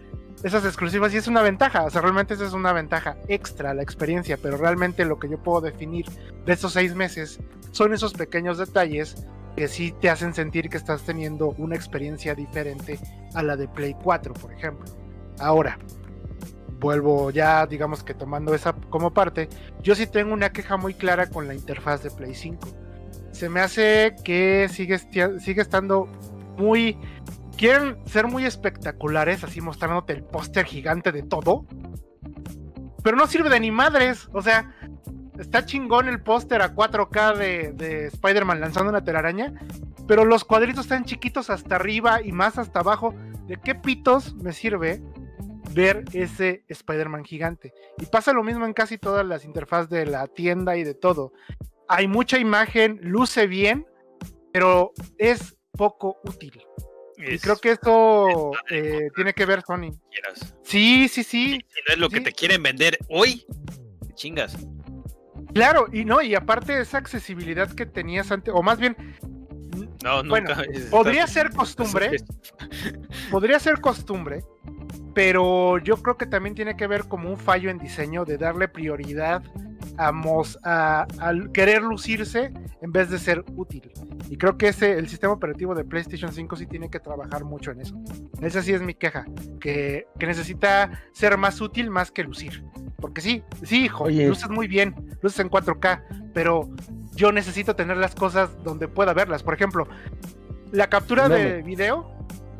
[0.42, 3.82] esas exclusivas y es una ventaja, o sea, realmente esa es una ventaja extra la
[3.82, 6.06] experiencia, pero realmente lo que yo puedo definir
[6.44, 7.38] de estos seis meses
[7.70, 12.98] son esos pequeños detalles que sí te hacen sentir que estás teniendo una experiencia diferente
[13.34, 14.86] a la de Play 4, por ejemplo.
[15.38, 15.78] Ahora,
[16.80, 19.48] vuelvo ya, digamos que tomando esa como parte,
[19.82, 22.68] yo sí tengo una queja muy clara con la interfaz de Play 5.
[23.32, 26.06] Se me hace que sigue, sigue estando
[26.56, 26.98] muy...
[27.62, 31.64] Quieren ser muy espectaculares, así mostrándote el póster gigante de todo.
[33.04, 34.28] Pero no sirve de ni madres.
[34.32, 34.74] O sea,
[35.38, 39.54] está chingón el póster a 4K de, de Spider-Man lanzando una telaraña.
[40.08, 43.14] Pero los cuadritos están chiquitos hasta arriba y más hasta abajo.
[43.46, 45.00] ¿De qué pitos me sirve
[45.72, 47.72] ver ese Spider-Man gigante?
[47.98, 51.32] Y pasa lo mismo en casi todas las interfaces de la tienda y de todo.
[51.86, 53.86] Hay mucha imagen, luce bien,
[54.52, 56.60] pero es poco útil.
[57.30, 59.92] Y creo que esto eh, tiene que ver Sony.
[60.10, 60.54] quieras.
[60.64, 61.60] Sí, sí, sí.
[61.68, 63.44] Si no es lo que te quieren vender hoy,
[64.06, 64.56] te chingas.
[65.54, 68.96] Claro, y no, y aparte esa accesibilidad que tenías antes, o más bien,
[70.02, 70.64] No, Bueno, nunca.
[70.90, 72.16] podría ser costumbre,
[73.30, 74.42] podría ser costumbre,
[75.14, 78.66] pero yo creo que también tiene que ver como un fallo en diseño de darle
[78.68, 79.42] prioridad
[79.98, 83.90] a, mos- a- al querer lucirse en vez de ser útil.
[84.30, 87.70] Y creo que ese, el sistema operativo de PlayStation 5 sí tiene que trabajar mucho
[87.70, 87.96] en eso.
[88.40, 89.26] Esa sí es mi queja,
[89.60, 92.64] que, que necesita ser más útil más que lucir.
[92.98, 94.28] Porque sí, sí, hijo, Oye.
[94.28, 96.68] luces muy bien, luces en 4K, pero
[97.14, 99.42] yo necesito tener las cosas donde pueda verlas.
[99.42, 99.86] Por ejemplo,
[100.70, 102.10] la captura de video.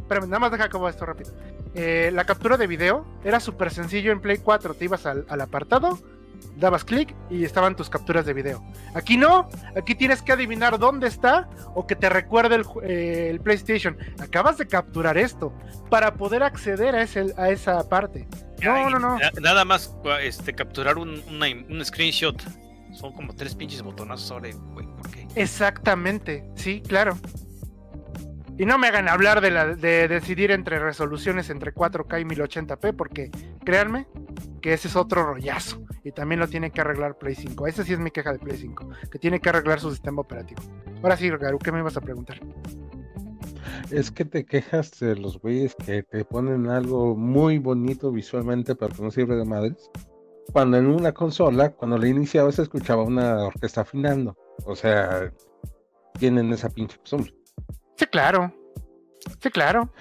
[0.01, 1.33] Espérame, nada más deja acabar esto rápido.
[1.75, 4.75] Eh, la captura de video era súper sencillo en Play 4.
[4.75, 5.99] Te ibas al, al apartado,
[6.57, 8.63] dabas clic y estaban tus capturas de video.
[8.95, 13.41] Aquí no, aquí tienes que adivinar dónde está o que te recuerde el, eh, el
[13.41, 13.97] PlayStation.
[14.21, 15.53] Acabas de capturar esto
[15.91, 18.27] para poder acceder a, ese, a esa parte.
[18.63, 19.19] No, Ay, no, no.
[19.19, 22.41] na- Nada más este, capturar un, una un screenshot.
[22.95, 24.87] Son como tres pinches botonazos ahora, güey.
[24.87, 25.27] ¿Por qué?
[25.35, 27.17] Exactamente, sí, claro.
[28.59, 32.95] Y no me hagan hablar de, la, de decidir entre resoluciones entre 4K y 1080p,
[32.95, 33.31] porque
[33.65, 34.07] créanme
[34.61, 35.83] que ese es otro rollazo.
[36.05, 37.67] Y también lo tiene que arreglar Play 5.
[37.67, 40.63] Esa sí es mi queja de Play 5, que tiene que arreglar su sistema operativo.
[41.03, 42.41] Ahora sí, Garu, ¿qué me ibas a preguntar?
[43.91, 48.95] Es que te quejas de los güeyes que te ponen algo muy bonito visualmente, pero
[48.95, 49.91] que no sirve de madres.
[50.53, 54.37] Cuando en una consola, cuando la iniciabas, se escuchaba una orquesta afinando.
[54.67, 55.33] O sea,
[56.19, 57.33] tienen esa pinche costumbre.
[58.03, 58.53] Sí, claro.
[59.41, 59.93] Sí, claro.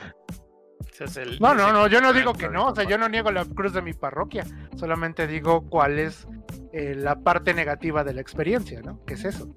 [0.91, 2.67] Ese es el- No, no, no, yo no digo que no.
[2.69, 4.43] O sea, yo no niego la cruz de mi parroquia.
[4.75, 6.27] Solamente digo cuál es
[6.73, 9.03] eh, la parte negativa de la experiencia, ¿no?
[9.05, 9.53] ¿Qué es eso?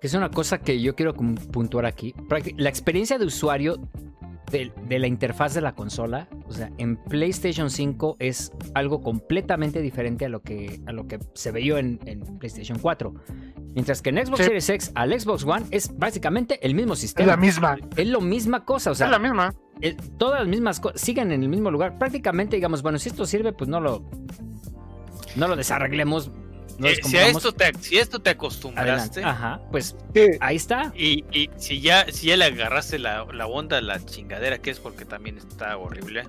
[0.00, 2.14] Que es una cosa que yo quiero puntuar aquí.
[2.56, 3.76] La experiencia de usuario
[4.50, 9.80] de, de la interfaz de la consola, o sea, en PlayStation 5 es algo completamente
[9.80, 13.14] diferente a lo que, a lo que se veía en, en PlayStation 4.
[13.74, 14.44] Mientras que en Xbox Sí.
[14.44, 17.28] Series X al Xbox One es básicamente el mismo Es sistema.
[17.28, 17.78] la misma.
[17.96, 19.54] Es lo misma cosa, o sea, es la misma.
[20.18, 21.96] todas las mismas cosas siguen en el mismo lugar.
[21.98, 24.04] Prácticamente, digamos, bueno, si esto sirve, pues no lo,
[25.36, 26.30] no lo desarreglemos.
[26.84, 30.92] Eh, si, a esto te, si esto te acostumbraste Ajá, pues Sí, ahí está.
[30.96, 34.80] y, y si ya si ya le agarraste la, la onda, la chingadera que es
[34.80, 36.24] porque también está horrible.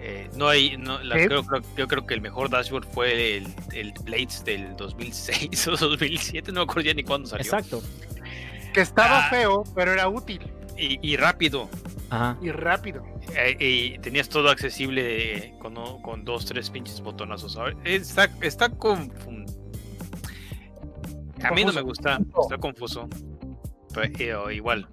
[0.00, 3.46] eh, no hay, no, la- creo, creo- yo creo que el mejor dashboard fue el,
[3.72, 7.44] el Blades del 2006 o 2007, no me acuerdo ya ni cuándo salió.
[7.44, 7.82] Exacto.
[8.72, 9.30] Que estaba Ah.
[9.30, 10.40] feo, pero era útil
[10.78, 11.68] Y, y rápido.
[12.10, 12.36] Ajá.
[12.42, 13.04] y rápido.
[13.36, 17.56] eh, y tenías todo accesible con, con dos, tres pinches botonazos.
[17.84, 19.46] Está, está confun-
[21.42, 23.08] A mí no me gusta, está confuso.
[23.94, 24.88] Pero, eh, igual.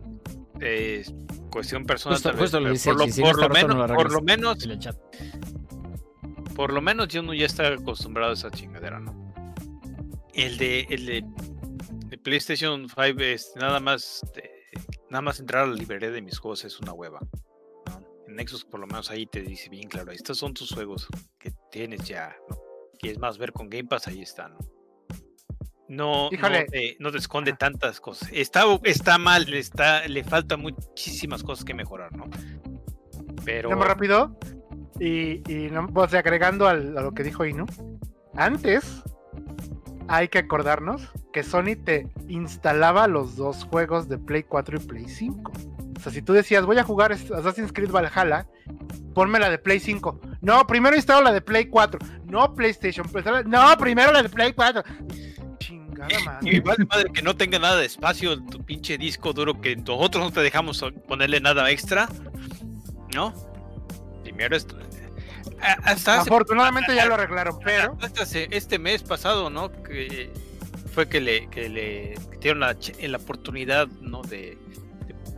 [0.60, 1.04] eh,
[1.52, 2.16] cuestión personal.
[2.18, 3.50] Justo- tal vez, justo lo pero dice, por lo, si- si no por está lo
[3.50, 4.96] no menos, lo por lo menos, En el chat.
[6.56, 9.34] por lo menos yo no ya estaba acostumbrado a esa chingadera, ¿no?
[10.34, 11.24] El de, el de,
[12.08, 14.57] de PlayStation 5 es nada más, eh,
[15.10, 17.20] nada más entrar a la librería de mis juegos es una hueva.
[17.90, 18.04] ¿no?
[18.28, 21.08] En Nexus por lo menos ahí te dice bien claro, estos son tus juegos
[21.40, 22.58] que tienes ya, ¿no?
[23.00, 24.56] Quieres más ver con Game Pass, ahí están.
[25.88, 26.66] No, no, Híjole.
[26.66, 27.60] te, no te esconde Ajá.
[27.60, 28.30] tantas cosas.
[28.34, 32.26] Está, está mal, le, está, le falta muchísimas cosas que mejorar, ¿no?
[33.46, 33.70] Pero...
[33.70, 34.38] Más rápido.
[35.00, 37.66] Y, y no, agregando al- a lo que dijo Inu.
[38.34, 39.02] Antes
[40.08, 45.10] hay que acordarnos que Sony te instalaba los dos juegos de Play 4 y Play
[45.10, 45.52] 5.
[45.98, 48.48] O sea, si tú decías, voy a jugar Assassin's Creed Valhalla,
[49.14, 50.22] ponme la de Play 5.
[50.42, 52.00] No, primero instalo la de Play 4.
[52.26, 53.08] No, PlayStation.
[53.10, 54.84] pues, No, primero la de Play 4.
[55.60, 56.52] Chingada madre.
[56.52, 59.76] Y vale madre que no tenga nada de espacio en tu pinche disco duro que
[59.76, 62.08] nosotros no te dejamos ponerle nada extra,
[63.14, 63.34] ¿no?
[64.24, 64.78] Primero esto.
[65.62, 69.72] A- Hasta hace- Afortunadamente ya lo arreglaron, pero hasta hace- este mes pasado, ¿no?
[69.84, 70.32] Que
[70.94, 74.22] fue que le, que le dieron la, la oportunidad, ¿no?
[74.24, 74.58] De,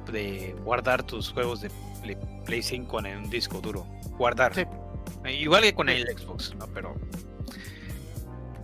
[0.06, 1.70] de, de guardar tus juegos de
[2.02, 3.86] Play, Play 5 en un disco duro.
[4.18, 4.54] Guardar.
[4.56, 4.64] Sí.
[5.30, 6.68] Igual que con el Xbox, ¿no?
[6.68, 6.96] Pero.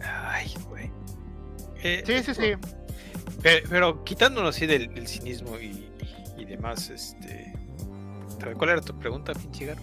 [0.03, 0.91] Ay, güey.
[1.83, 2.51] Eh, Sí, sí, sí.
[3.41, 5.89] Pero, pero quitándonos así del, del cinismo y,
[6.37, 7.53] y demás, este.
[8.57, 9.75] ¿Cuál era tu pregunta, pinche?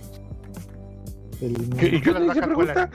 [1.42, 2.90] El- ¿Qué- ¿Qué las le hice vacas pregunta?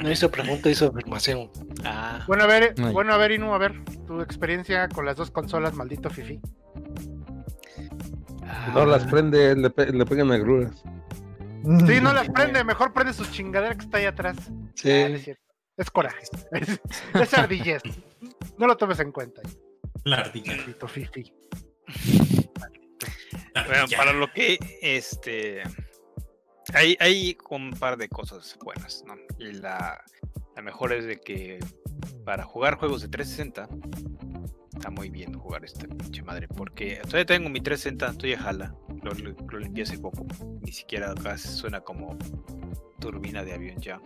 [0.00, 1.50] No hizo pregunta, hizo afirmación.
[1.84, 2.92] Ah, Bueno, a ver, Ay.
[2.92, 6.40] bueno, a ver, Inu, a ver, tu experiencia con las dos consolas, maldito Fifi.
[8.42, 10.82] ah, No las prende, le, pe- le pegan agruras.
[11.86, 14.36] Sí, no las prende, mejor prende su chingadera que está ahí atrás.
[14.38, 15.18] Ah, es Sí.
[15.24, 15.42] cierto.
[15.76, 16.24] Es coraje.
[16.52, 16.80] Es,
[17.14, 17.82] es ardillez.
[18.58, 19.40] No lo tomes en cuenta,
[20.04, 20.56] La ardilla.
[20.56, 21.32] maldito Fifi.
[23.66, 25.62] Bueno, para lo que este
[26.74, 29.14] hay, hay un par de cosas buenas, ¿no?
[29.38, 30.02] Y la,
[30.56, 31.58] la mejor es de que
[32.24, 33.68] para jugar juegos de 360
[34.74, 39.12] está muy bien jugar esta pinche madre, porque todavía tengo mi 360, todavía jala, lo,
[39.12, 40.26] lo, limpié hace poco,
[40.60, 42.16] ni siquiera acá suena como
[43.00, 44.00] turbina de avión ya,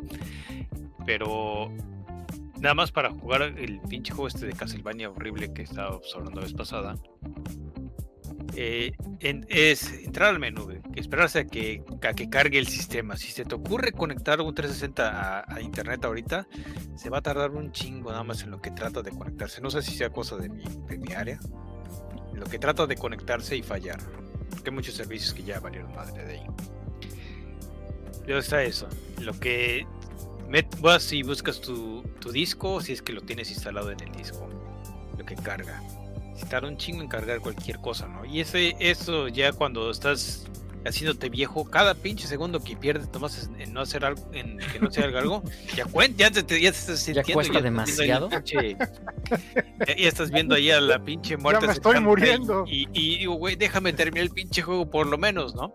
[1.05, 1.71] pero
[2.59, 6.47] nada más para jugar el pinche juego este de Castlevania horrible que estaba hablando la
[6.47, 6.97] vez pasada,
[8.55, 13.17] eh, es entrar al menú, esperarse a que, a que cargue el sistema.
[13.17, 16.47] Si se te ocurre conectar un 360 a, a internet ahorita,
[16.95, 19.61] se va a tardar un chingo nada más en lo que trata de conectarse.
[19.61, 21.39] No sé si sea cosa de mi, de mi área,
[22.33, 23.99] en lo que trata de conectarse y fallar.
[24.51, 26.47] Porque hay muchos servicios que ya valieron madre de ahí.
[28.27, 28.89] Luego está eso.
[29.21, 29.87] Lo que
[30.81, 34.47] vas y buscas tu, tu disco, si es que lo tienes instalado en el disco,
[35.17, 35.83] lo que carga
[36.65, 38.25] un chingo en cargar cualquier cosa, ¿no?
[38.25, 40.47] Y ese, eso ya cuando estás
[40.85, 44.91] haciéndote viejo, cada pinche segundo que pierdes nomás en, no hacer algo, en que no
[44.91, 45.43] sea algo,
[45.77, 47.33] ya cuenta, ya te, ya te estás sintiendo.
[47.35, 48.77] cuesta viendo ahí la pinche-
[49.87, 51.67] ya, ya estás viendo ahí a la pinche muerte.
[51.69, 52.65] me estoy muriendo.
[52.67, 55.73] Y, y digo, güey, déjame terminar el pinche juego por lo menos, ¿no?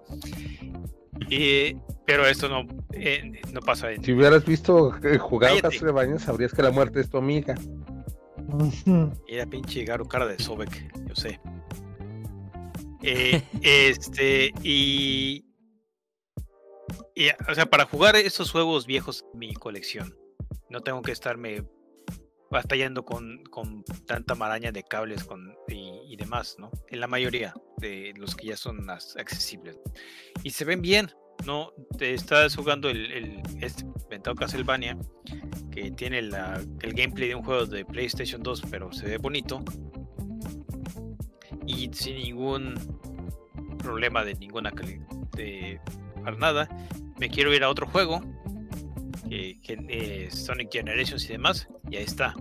[1.29, 1.75] Y,
[2.05, 5.69] pero esto no, eh, no pasa en, Si hubieras visto eh, jugado Cállate.
[5.77, 7.55] Castlevania, sabrías que la muerte es tu amiga.
[9.27, 11.39] Era pinche Garo cara de Sobek, yo sé.
[13.03, 15.45] Eh, este, y,
[17.15, 20.17] y, O sea, para jugar esos juegos viejos en mi colección,
[20.69, 21.63] no tengo que estarme
[22.49, 26.71] batallando con, con tanta maraña de cables con, y, y demás, ¿no?
[26.87, 29.77] En la mayoría de los que ya son más accesibles.
[30.43, 31.11] Y se ven bien,
[31.45, 31.71] ¿no?
[31.97, 34.97] Te estás jugando el, el este inventado Castlevania,
[35.71, 39.63] que tiene la- el gameplay de un juego de PlayStation 2, pero se ve bonito.
[41.65, 42.75] Y sin ningún
[43.77, 45.05] problema de ninguna calidad
[45.35, 45.79] de
[46.23, 46.67] para nada.
[47.19, 48.21] Me quiero ir a otro juego,
[49.29, 49.57] que,
[49.89, 52.35] es Sonic Generations y demás, y ahí está.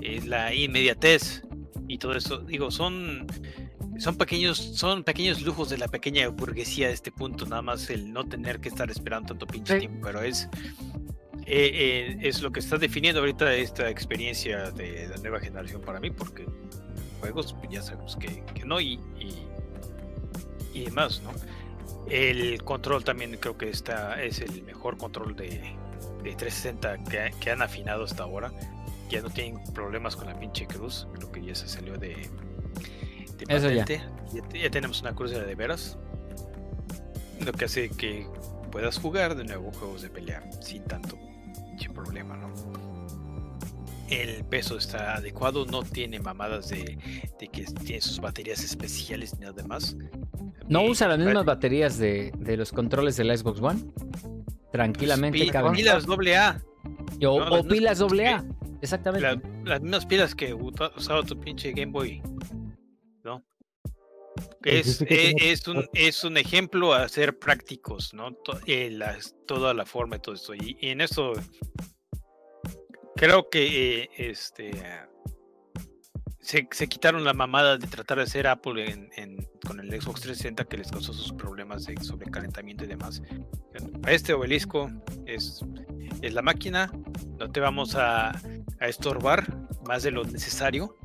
[0.00, 1.42] Es la inmediatez
[1.88, 2.38] y todo eso.
[2.38, 3.26] Digo, son
[3.98, 8.12] son pequeños, son pequeños lujos de la pequeña burguesía de este punto, nada más el
[8.12, 9.80] no tener que estar esperando tanto pinche Sí.
[9.80, 10.48] tiempo, pero es
[11.46, 16.00] eh, eh, es lo que está definiendo ahorita esta experiencia de la nueva generación para
[16.00, 16.46] mí, porque
[17.20, 19.34] juegos pues, ya sabemos que, que no y, y,
[20.72, 21.30] y demás, ¿no?
[22.10, 25.48] El control también creo que está es el mejor control de,
[26.22, 28.52] de 360 que, que han afinado hasta ahora.
[29.10, 32.53] Ya no tienen problemas con la pinche cruz, creo que ya se salió de, de
[33.48, 33.80] Eso ya.
[33.84, 34.02] patente.
[34.54, 35.98] Ya, ya tenemos una cruz de, de veras,
[37.44, 38.26] lo que hace que
[38.70, 41.18] puedas jugar de nuevo juegos de pelea sin tanto
[41.94, 42.52] problema, ¿no?
[44.08, 46.98] El peso está adecuado, no tiene mamadas de,
[47.38, 49.96] de que tiene sus baterías especiales ni nada más.
[50.68, 53.80] ¿No Eh, usa las mismas baterías de, de los controles del Xbox One?
[54.72, 55.72] Tranquilamente pi- caben.
[55.72, 56.60] pilas doble A.
[57.26, 58.40] O, no, pilas doble A.
[58.42, 59.26] que- Exactamente.
[59.26, 62.20] La- las mismas pilas que usaba tu pinche Game Boy.
[64.64, 68.32] Es, Dijiste que eh, es, un, es un ejemplo a ser prácticos, ¿no?
[68.34, 70.54] To- eh, las- toda la forma y todo esto.
[70.54, 71.32] Y, y en eso
[73.16, 74.70] creo que eh, este
[76.40, 80.20] se, se quitaron la mamada de tratar de hacer Apple en, en- con el Xbox
[80.22, 83.22] 360 que les causó sus problemas de sobrecalentamiento y demás.
[84.06, 84.90] Este obelisco
[85.26, 85.60] es,
[86.20, 86.92] es la máquina,
[87.38, 89.46] no te vamos a, a estorbar
[89.86, 90.96] más de lo necesario,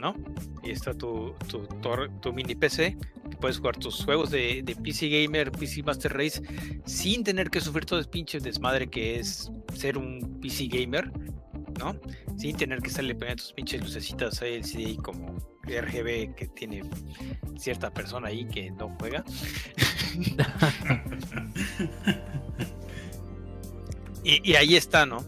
[0.00, 0.14] ¿no?
[0.62, 2.96] Y está tu, tu, tor- tu mini PC,
[3.30, 6.42] que puedes jugar tus juegos de, de PC Gamer, PC Master Race,
[6.86, 11.10] sin tener que sufrir todo el pinche desmadre que es ser un PC Gamer,
[11.78, 11.96] ¿no?
[12.36, 16.82] Sin tener que estarle poniendo tus pinches lucecitas ahí, el CD como RGB que tiene
[17.58, 19.22] cierta persona ahí que no juega.
[24.24, 25.24] y, y ahí está, ¿no?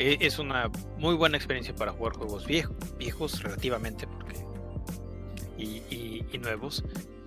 [0.00, 4.34] E- Es una muy buena experiencia para jugar juegos viejos, relativamente, porque
[5.58, 6.82] y, nuevos.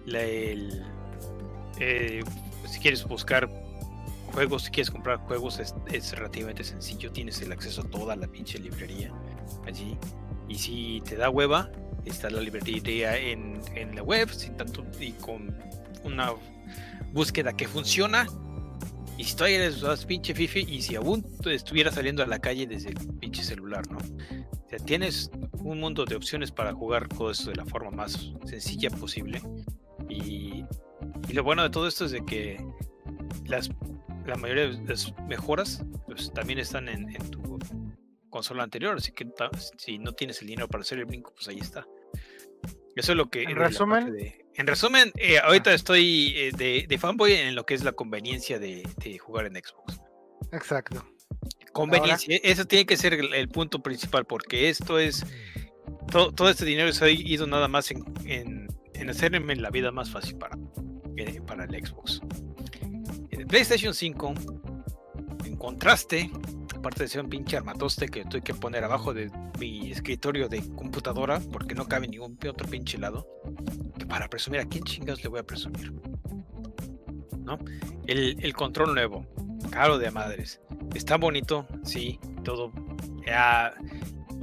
[0.08, 0.84] El-
[1.80, 2.24] eh,
[2.68, 3.48] si quieres buscar
[4.34, 7.12] juegos, si quieres comprar juegos, es, es relativamente sencillo.
[7.12, 9.14] Tienes el acceso a toda la pinche librería
[9.68, 9.98] allí.
[10.50, 11.70] Y si te da hueva,
[12.06, 15.56] está la librería en, en la web, sin tanto y con
[16.04, 16.32] una
[17.14, 18.26] búsqueda que funciona.
[19.18, 22.40] Y si todavía eres más pinche fifi, y si aún tú estuvieras saliendo a la
[22.40, 23.98] calle desde el pinche celular, ¿no?
[23.98, 25.30] O sea, tienes
[25.60, 29.42] un mundo de opciones para jugar todo esto de la forma más sencilla posible.
[30.10, 30.66] Y,
[31.30, 32.64] y lo bueno de todo esto es de que
[33.46, 33.70] las,
[34.26, 37.60] la mayoría de las mejoras pues, también están en, en tu
[38.30, 39.28] consola anterior, así que
[39.78, 41.86] si no tienes el dinero para hacer el brinco, pues ahí está.
[42.96, 43.44] Eso es lo que...
[43.44, 47.74] En resumen- de- en resumen, eh, ahorita estoy eh, de, de fanboy en lo que
[47.74, 50.00] es la conveniencia de, de jugar en Xbox.
[50.52, 51.06] Exacto.
[51.72, 55.26] Conveniencia, eso tiene que ser el, el punto principal, porque esto es...
[56.12, 59.92] Todo, todo este dinero se ha ido nada más en, en, en hacerme la vida
[59.92, 60.58] más fácil para,
[61.18, 62.22] eh, para el Xbox.
[63.32, 64.34] En el PlayStation 5,
[65.46, 66.30] en contraste,
[66.84, 70.62] aparte de ser un pinche armatoste que tuve que poner abajo de mi escritorio de
[70.76, 73.26] computadora, porque no cabe ningún otro pinche lado,
[73.98, 75.94] que para presumir, ¿a quién chingados le voy a presumir?
[77.40, 77.58] ¿No?
[78.06, 79.26] El, el control nuevo,
[79.70, 80.60] caro de madres.
[80.94, 82.74] Está bonito, sí, todo.
[83.26, 83.74] Ya,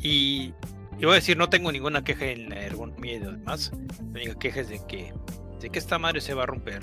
[0.00, 0.54] y,
[0.98, 3.70] y voy a decir, no tengo ninguna queja en la ergonomía y demás.
[4.14, 5.12] La única queja es de que,
[5.60, 6.80] de que esta madre se va a romper.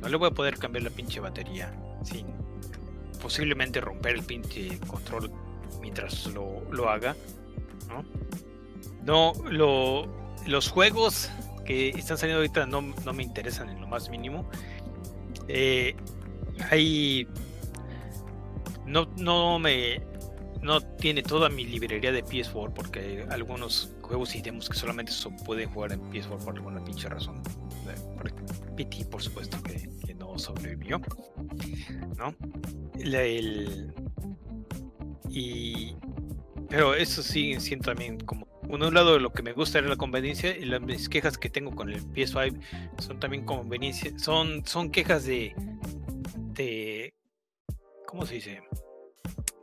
[0.00, 1.74] No le voy a poder cambiar la pinche batería
[2.04, 2.39] sin
[3.20, 5.30] posiblemente romper el pinche control
[5.80, 7.16] mientras lo, lo haga.
[9.04, 9.32] ¿no?
[9.50, 10.06] Lo,
[10.46, 11.30] los juegos
[11.64, 14.48] que están saliendo ahorita no, no me interesan en lo más mínimo.
[15.48, 15.94] Eh,
[16.70, 17.26] hay.
[18.86, 20.02] No, no me.
[20.62, 25.30] No tiene toda mi librería de PS4 porque algunos juegos y demos que solamente se
[25.44, 27.42] pueden jugar en PS4 por alguna pinche razón.
[27.88, 28.30] Eh,
[28.76, 29.88] PT, por supuesto, que
[30.38, 31.00] sobrevivió.
[32.16, 32.34] ¿No?
[32.98, 33.92] El-
[35.28, 35.94] y.
[36.68, 38.48] Pero eso sí siento también como.
[38.68, 41.72] Un lado, lo que me gusta es la conveniencia y las mis quejas que tengo
[41.72, 42.60] con el PS5
[43.00, 44.16] son también conveniencia.
[44.18, 45.52] Son, son quejas de.
[46.54, 47.12] de.
[48.06, 48.62] ¿Cómo se dice?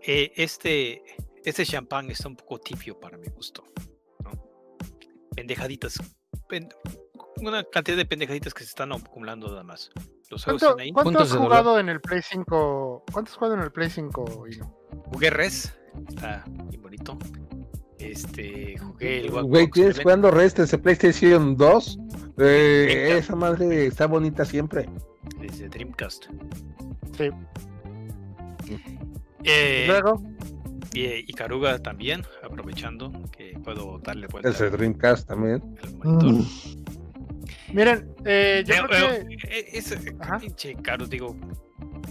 [0.02, 1.02] Eh, este.
[1.46, 3.64] Este champán está un poco tibio para mi gusto.
[4.24, 4.32] ¿no?
[5.36, 5.98] Pendejaditas.
[6.50, 6.68] pen-
[7.38, 9.90] una cantidad de pendejaditas que se están acumulando nada más.
[10.30, 10.92] Los ¿Cuánto, ahí.
[10.92, 13.06] cuánto has jugado en el Play 5?
[13.12, 14.76] ¿Cuánto has jugado en el Play 5, Hilo?
[15.14, 15.74] Jugué Res.
[16.10, 17.18] Está bien bonito.
[17.98, 18.78] Este.
[18.78, 22.00] Jugué el Güey, ¿tienes jugando Rest ese PlayStation 2?
[22.40, 24.90] Eh, esa madre está bonita siempre.
[25.40, 26.26] desde Dreamcast.
[27.18, 27.30] Sí.
[29.44, 30.22] Eh, Luego,
[30.94, 35.64] y, y Caruga también, aprovechando que puedo darle vuelta Ese Dreamcast también.
[36.04, 36.42] Mm.
[37.74, 39.98] Miren, eh, yo Eh, creo eh, que eh, ese
[40.40, 41.36] pinche Caru, digo.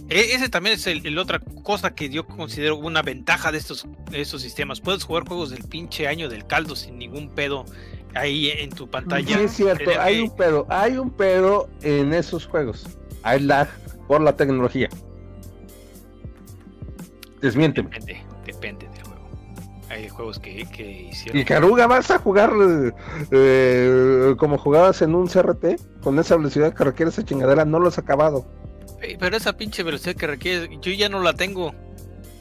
[0.08, 3.86] eh, ese también es el, el otra cosa que yo considero una ventaja de estos,
[4.10, 4.80] de estos sistemas.
[4.80, 7.64] Puedes jugar juegos del pinche año del caldo sin ningún pedo
[8.14, 9.36] ahí en tu pantalla.
[9.38, 12.86] Sí, es cierto, Tener hay que- un pero, hay un pero en esos juegos.
[13.22, 13.68] Hay lag
[14.06, 14.88] por la tecnología.
[17.40, 17.90] Desmiénteme.
[17.90, 18.25] Depende.
[19.96, 21.40] Hay juegos que, que hicieron.
[21.40, 22.52] Y Caruga, ¿vas a jugar
[23.30, 26.02] eh, como jugabas en un CRT?
[26.02, 28.46] Con esa velocidad que requiere esa chingadera, no lo has acabado.
[29.00, 31.74] Eh, Pero esa pinche velocidad que requiere, yo ya no la tengo.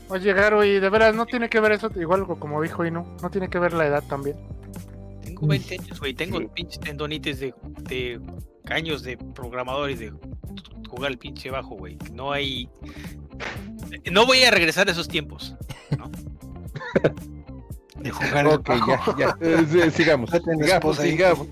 [0.09, 3.29] Oye, Garo, y de veras, no tiene que ver eso, igual como dijo Inu, no
[3.29, 4.35] tiene que ver la edad también.
[5.23, 6.13] Tengo 20 años, güey.
[6.13, 7.53] Tengo pinches tendonitis de,
[7.83, 8.19] de
[8.65, 10.13] años de programador y de
[10.89, 11.97] jugar el pinche bajo, güey.
[12.11, 12.69] No hay.
[14.11, 15.55] No voy a regresar a esos tiempos.
[15.97, 16.11] ¿no?
[18.05, 19.17] De jugar el Ok, bajo.
[19.17, 19.37] ya, ya.
[19.41, 20.29] Eh, sigamos.
[20.29, 21.47] Sigamos,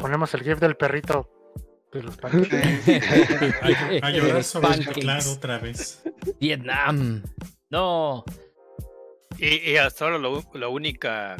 [0.00, 1.28] Ponemos el GIF del perrito
[1.92, 2.18] de los.
[2.24, 4.78] A, a llorar sobre
[5.30, 6.02] otra vez.
[6.40, 7.22] Vietnam.
[7.70, 8.24] No.
[9.38, 11.36] Y, y hasta ahora lo- la única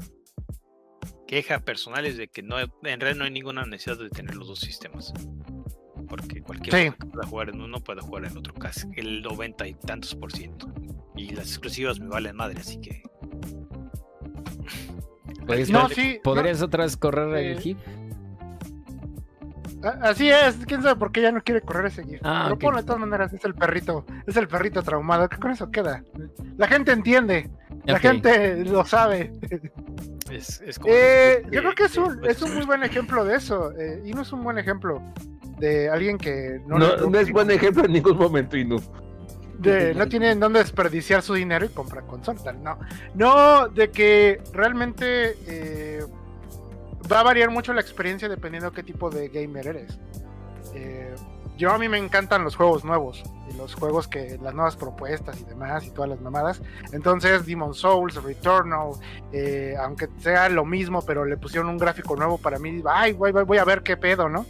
[1.27, 2.71] queja personal es de que no, en
[3.01, 5.13] realidad no hay ninguna necesidad de tener los dos sistemas.
[6.09, 6.91] Porque cualquier Sí.
[6.91, 10.15] persona que pueda jugar en uno puede jugar en otro, casi el 90 y tantos
[10.15, 10.73] por ciento.
[11.17, 13.03] Y las exclusivas me valen madre, así que.
[15.47, 17.79] ¿Podrías, No, sí, ¿podrías otra vez correr Eh, el GIF?
[20.01, 22.21] Así es, quién sabe por qué ya no quiere correr ese GIF.
[22.23, 25.51] Ah, Pero ponlo de todas maneras, es el perrito, es el perrito traumado, que con
[25.51, 26.05] eso queda.
[26.57, 27.51] La gente entiende,
[27.85, 29.33] la gente lo sabe.
[30.31, 30.95] Es, es como.
[30.95, 33.73] Eh, que- yo creo que es un, que- es un muy buen ejemplo de eso,
[33.77, 35.03] eh, y no es un buen ejemplo
[35.59, 38.77] de alguien que no, No, le- no es buen ejemplo en ningún momento, no.
[39.63, 42.53] De no tiene en dónde desperdiciar su dinero y compra consola.
[42.53, 42.79] No,
[43.15, 46.05] no, de que realmente eh,
[47.11, 49.99] va a variar mucho la experiencia dependiendo qué tipo de gamer eres.
[50.75, 51.15] eh,
[51.59, 55.39] yo a mí me encantan los juegos nuevos y los juegos que las nuevas propuestas
[55.41, 56.63] y demás y todas las mamadas.
[56.93, 58.93] Entonces, Demon Souls, Returnal,
[59.33, 63.33] eh, aunque sea lo mismo, pero le pusieron un gráfico nuevo para mí, ay, voy,
[63.33, 64.47] voy, voy a ver qué pedo, ¿no?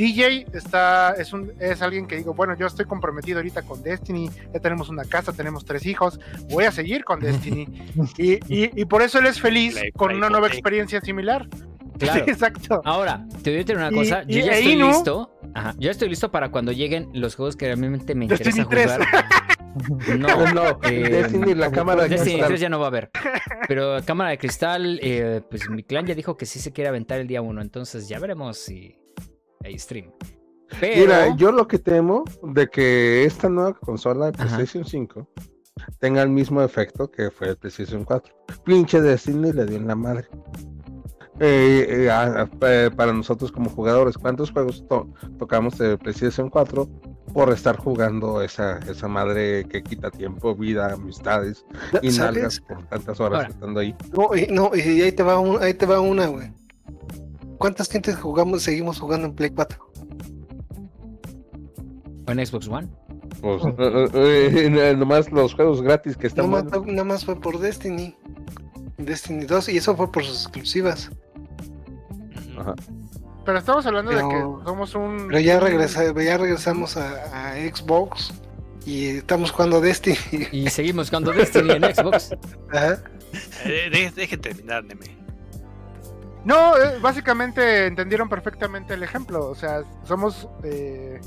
[0.00, 4.30] DJ está, es, un, es alguien que digo, bueno, yo estoy comprometido ahorita con Destiny,
[4.52, 6.18] ya tenemos una casa, tenemos tres hijos,
[6.48, 7.68] voy a seguir con Destiny.
[8.18, 11.46] y, y, y por eso él es feliz La- con la una nueva experiencia similar.
[11.98, 12.24] Claro.
[12.24, 12.80] Sí, exacto.
[12.84, 14.22] Ahora, te voy a decir una cosa.
[14.26, 15.36] y- yo ya e estoy listo.
[15.54, 19.06] Ajá, yo estoy listo para cuando lleguen los juegos que realmente me Destiny interesa 3.
[19.08, 19.24] jugar.
[20.18, 22.48] No, No, eh, Destiny, la cámara de Destiny cristal.
[22.48, 23.10] 3 ya no va a haber.
[23.68, 27.20] Pero cámara de cristal, eh, pues mi clan ya dijo que sí se quiere aventar
[27.20, 27.60] el día 1.
[27.62, 28.96] Entonces ya veremos si
[29.76, 30.10] stream.
[30.80, 34.56] Pero, Mira, yo lo que temo de que esta nueva consola de Ajá.
[34.56, 35.28] PlayStation 5
[35.98, 38.32] tenga el mismo efecto que fue el PlayStation 4.
[38.64, 40.28] Pinche Destiny le dio en la madre.
[41.42, 45.08] Eh, eh, a- a- eh, para nosotros como jugadores, ¿cuántos juegos to-
[45.38, 46.86] tocamos de PlayStation 4
[47.32, 51.64] por estar jugando esa, esa madre que quita tiempo, vida, amistades
[52.02, 52.34] y ¿Sabes?
[52.34, 53.48] nalgas por tantas horas Ahora.
[53.48, 53.96] estando ahí?
[54.12, 56.52] No, y, no, y ahí te va, un- ahí te va una, güey.
[57.60, 59.78] ¿Cuántas gentes jugamos, seguimos jugando en Play 4?
[62.26, 62.88] o en Xbox One.
[63.42, 63.62] Pues,
[64.14, 66.80] eh, eh, nomás los juegos gratis que están Nada buenos.
[66.86, 68.16] más, nada más fue por Destiny.
[68.96, 71.10] Destiny 2, y eso fue por sus exclusivas.
[72.58, 72.74] Ajá.
[73.44, 75.26] Pero estamos hablando de que somos un.
[75.28, 78.32] Pero ya, regresa, ya regresamos a, a Xbox
[78.86, 80.16] y estamos jugando Destiny.
[80.50, 82.34] Y seguimos jugando Destiny en Xbox.
[82.72, 83.02] Ajá.
[83.66, 85.19] Eh, deje, deje terminar, Neme.
[86.44, 89.46] No, eh, básicamente entendieron perfectamente el ejemplo.
[89.48, 90.48] O sea, somos.
[90.62, 91.20] eh,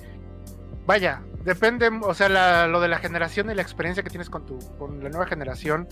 [0.85, 1.89] vaya, depende.
[2.01, 5.03] O sea, la- lo de la generación y la experiencia que tienes con, tu, con
[5.03, 5.87] la nueva generación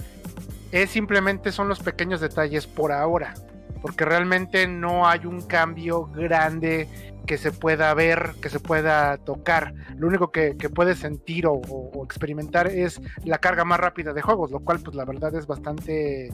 [0.71, 3.33] es simplemente son los pequeños detalles por ahora.
[3.81, 6.87] Porque realmente no hay un cambio grande
[7.25, 9.73] que se pueda ver, que se pueda tocar.
[9.97, 11.61] Lo único que, puedes sentir o
[12.03, 16.29] experimentar es la carga más rápida de juegos, lo cual, pues la verdad es bastante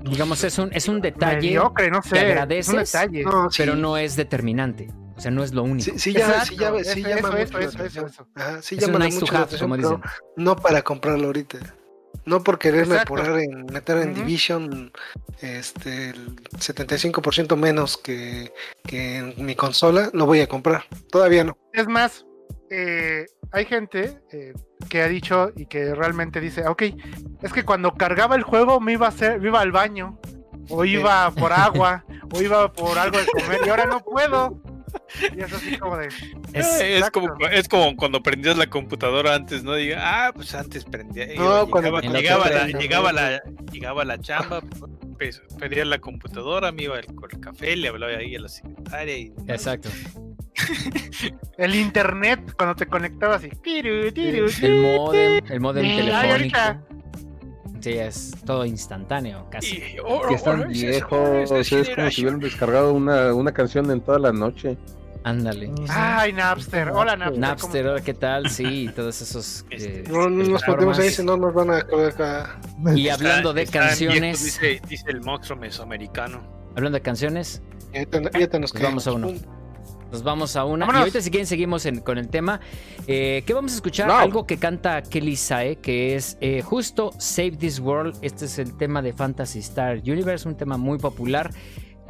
[0.00, 2.10] Digamos, es un, es un detalle, mediocre, no sé.
[2.10, 3.24] que es un agradeces, detalle.
[3.24, 3.62] No, sí.
[3.62, 4.88] pero no es determinante.
[5.16, 5.82] O sea, no es lo único.
[5.82, 8.06] Sí, sí, ya, sí, ya, sí eso, llama eso, mucho la eso, eso, atención.
[8.06, 8.28] eso.
[8.36, 10.10] Ajá, sí es un llama nice to mucho la have, atención, como pero dicen.
[10.36, 11.58] no para comprarlo ahorita.
[12.24, 14.14] No por quererme apurar en meter en.
[14.14, 14.92] Division
[15.40, 18.52] este el 75% menos que,
[18.86, 20.84] que en mi consola, lo voy a comprar.
[21.10, 21.56] Todavía no.
[21.72, 22.24] Es más,
[22.70, 24.52] eh, hay gente eh,
[24.88, 26.82] que ha dicho y que realmente dice, ok,
[27.42, 30.18] es que cuando cargaba el juego me iba a hacer, me iba al baño,
[30.70, 32.04] o iba por agua,
[32.34, 34.62] o iba por algo de comer, y ahora no puedo.
[35.36, 36.08] Y es así como de,
[36.52, 39.74] Es- Eh, es, como, es como cuando prendías la computadora antes, ¿no?
[39.74, 41.26] Diga, ah, pues antes prendía.
[41.26, 41.32] No,
[41.66, 43.42] llegaba, cuando llegaba, la, llegaba, la,
[43.72, 44.60] llegaba la chamba,
[45.18, 48.48] pues, pedía la computadora, me iba al- con el café, le hablaba ahí a la
[48.48, 49.32] secretaria y...
[49.46, 49.88] Exacto.
[51.56, 53.48] El internet, cuando te conectabas y...
[53.48, 56.32] tiru, tiru, El modem, el modem telefónico.
[56.32, 56.82] ahorita.
[57.80, 59.76] Sí, es todo instantáneo, casi.
[59.76, 63.90] y- oh, que oh, están oh, viejos, es como si hubieran descargado una, una canción
[63.90, 64.76] en toda la noche.
[65.24, 65.70] Ándale.
[65.88, 66.90] Ay, Napster.
[66.90, 67.38] Hola, Napster.
[67.40, 68.48] Napster, hola, ¿qué tal?
[68.50, 69.64] Sí, todos esos.
[69.70, 72.60] Este, eh, No, no nos ponemos ahí, si no nos van a colocar.
[72.94, 76.40] Y hablando de canciones, dice, dice el monstruo mesoamericano.
[76.76, 77.62] hablando de canciones,
[77.92, 79.32] nos Pues vamos a uno.
[80.10, 80.86] Nos vamos a una.
[80.86, 81.00] Vámonos.
[81.00, 82.60] Y ahorita si quieren seguimos en- con el tema.
[83.06, 84.08] Eh, ¿Qué vamos a escuchar?
[84.08, 84.16] No.
[84.18, 88.16] Algo que canta Kelly Sae, que es eh, justo Save This World.
[88.22, 91.50] Este es el tema de Fantasy Star Universe, un tema muy popular.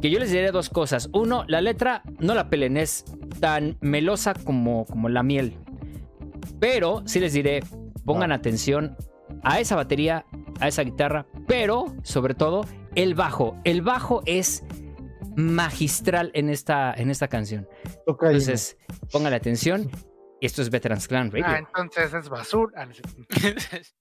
[0.01, 1.09] Que yo les diré dos cosas.
[1.11, 3.03] Uno, la letra, no la pelen, es
[3.41, 5.57] tan melosa como, como la miel.
[6.59, 7.61] Pero sí les diré,
[8.05, 8.95] pongan atención
[9.43, 10.25] a esa batería,
[10.59, 12.65] a esa guitarra, pero sobre todo
[12.95, 13.55] el bajo.
[13.63, 14.63] El bajo es
[15.39, 17.67] magistral en esta, en esta canción.
[17.85, 18.77] Ahí, Entonces,
[19.11, 19.89] pónganle atención.
[20.41, 21.45] Esto es Veterans Clan Radio.
[21.47, 22.87] Ah, entonces es basura.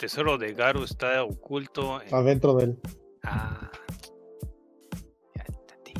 [0.00, 2.00] tesoro de Garu está oculto.
[2.02, 2.78] en- Adentro de él.
[3.22, 3.70] Ah.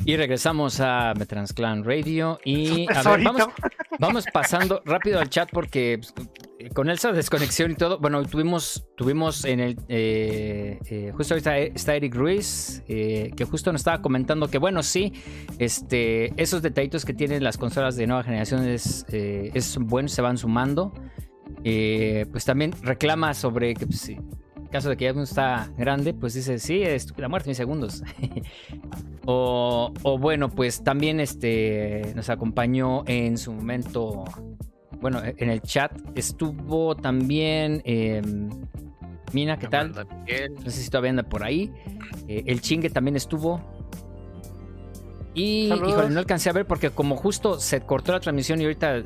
[0.03, 2.39] Y regresamos a Metransclan Radio.
[2.43, 3.33] Y a ver, Tesorito.
[3.33, 3.47] vamos,
[3.99, 5.99] vamos pasando rápido al chat porque
[6.57, 11.57] pues, con esa desconexión y todo, bueno, tuvimos, tuvimos en el, eh, eh, justo ahorita
[11.59, 15.13] está Eric Ruiz, eh, que justo nos estaba comentando que, bueno, sí,
[15.59, 20.21] este, esos detallitos que tienen las consolas de nueva generación es, eh, es bueno, se
[20.23, 20.93] van sumando.
[21.63, 26.13] Eh, pues también reclama sobre que, pues, en caso de que ya uno está grande,
[26.13, 28.03] pues dice, sí, estúpida muerte, mis segundos.
[29.27, 34.23] O, o bueno, pues también este nos acompañó en su momento,
[34.99, 38.19] bueno, en el chat estuvo también eh,
[39.33, 39.93] Mina, ¿qué tal?
[39.93, 41.71] No sé si todavía anda por ahí.
[42.27, 43.61] Eh, el chingue también estuvo.
[45.33, 45.89] Y Saludos.
[45.89, 49.03] híjole, no alcancé a ver porque como justo se cortó la transmisión y ahorita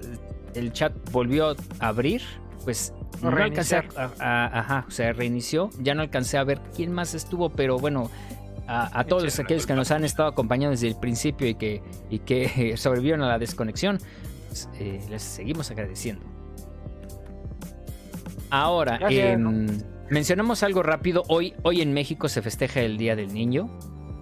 [0.55, 2.23] el chat volvió a abrir,
[2.65, 5.69] pues no alcancé a, a- a- ajá, se reinició.
[5.79, 8.11] Ya no alcancé a ver quién más estuvo, pero bueno,
[8.67, 12.75] a, todos aquellos que nos han estado acompañando desde el principio y que, y que
[12.77, 13.99] sobrevivieron a la desconexión,
[14.49, 16.25] pues, eh, les seguimos agradeciendo.
[18.49, 19.67] Ahora, em,
[20.09, 21.23] mencionamos algo rápido.
[21.27, 23.69] Hoy, hoy en México se festeja el Día del Niño.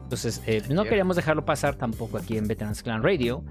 [0.04, 3.44] Entonces, eh, no queríamos dejarlo pasar tampoco aquí en Veterans Clan Radio.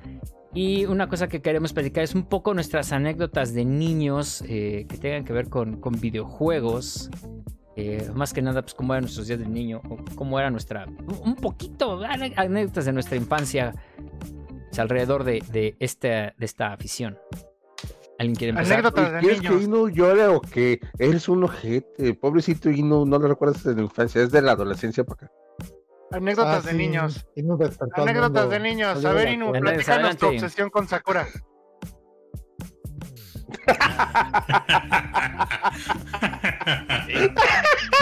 [0.54, 4.98] Y una cosa que queremos platicar es un poco nuestras anécdotas de niños eh, que
[4.98, 7.10] tengan que ver con, con videojuegos.
[7.74, 10.86] Eh, más que nada, pues cómo eran nuestros días del niño, o cómo era nuestra.
[11.24, 13.74] Un poquito, anécdotas de nuestra infancia
[14.68, 17.16] pues, alrededor de, de, esta, de esta afición.
[18.18, 18.74] ¿Alguien quiere empezar?
[18.74, 19.64] Anécdotas de ¿Quieres que niños.
[19.64, 22.12] Inu llore o que eres un ojete?
[22.12, 25.32] Pobrecito Inu, no lo recuerdas de la infancia, es de la adolescencia para acá.
[26.12, 27.26] Anécdotas Ah, de sí, niños.
[27.96, 29.04] Anécdotas de niños.
[29.04, 31.26] A de ver, Inu, platícanos tu obsesión con Sakura.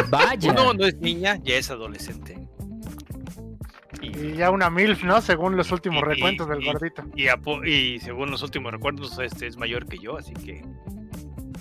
[0.09, 0.51] Vaya.
[0.53, 2.39] Uno no es niña, ya es adolescente.
[4.01, 5.21] Y, Y ya una MILF, ¿no?
[5.21, 7.05] Según los últimos Y- recuentos y- del y- gordito.
[7.67, 10.63] y, según los últimos recuerdos, este es mayor que yo, así que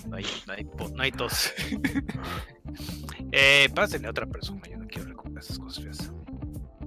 [0.08, 1.52] no hay, no hay, no hay tos.
[3.32, 6.09] eh, pásenle a otra persona, yo no quiero recordar esas cosas feas.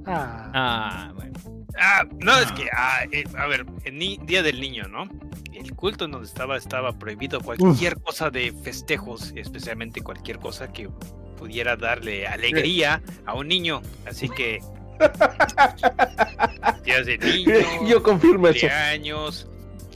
[0.06, 1.34] Ah, Ah, bueno.
[1.80, 5.08] Ah, no, es que, ah, eh, a ver, el ni- Día del Niño, ¿no?
[5.54, 10.90] El culto en donde estaba estaba prohibido cualquier cosa de festejos, especialmente cualquier cosa que
[11.38, 13.82] pudiera darle alegría a un niño.
[14.06, 14.60] Así que,
[16.86, 17.54] días de niño,
[17.88, 18.60] Yo confirmo eso.
[18.62, 19.48] cumpleaños,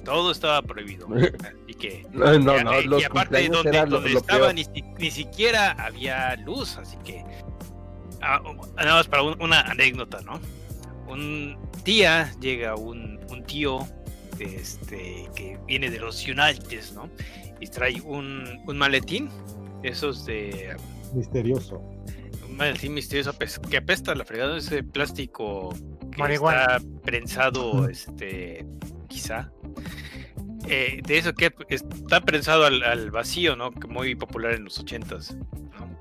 [0.04, 1.08] todo estaba prohibido.
[1.16, 4.20] Así que, No, no, y- no, y, los aparte cumpleaños donde, era lo, donde lo
[4.20, 4.66] estaba ni,
[4.98, 7.24] ni siquiera había luz, así que
[8.22, 8.42] ah,
[8.76, 10.40] nada más para un- una anécdota, ¿no?
[11.08, 13.80] Un día llega un, un tío
[14.40, 17.10] este, que viene de los United, ¿no?
[17.60, 19.30] Y trae un, un maletín,
[19.84, 20.76] esos de
[21.14, 21.78] Misterioso.
[22.48, 25.74] un maletín misterioso apes- que apesta la fregada, ese plástico
[26.12, 26.78] que Marihuana.
[26.78, 28.66] está prensado, este,
[29.08, 29.52] quizá.
[30.68, 33.72] Eh, de eso que está prensado al, al vacío, ¿no?
[33.72, 35.98] Que muy popular en los ochentas, ¿no?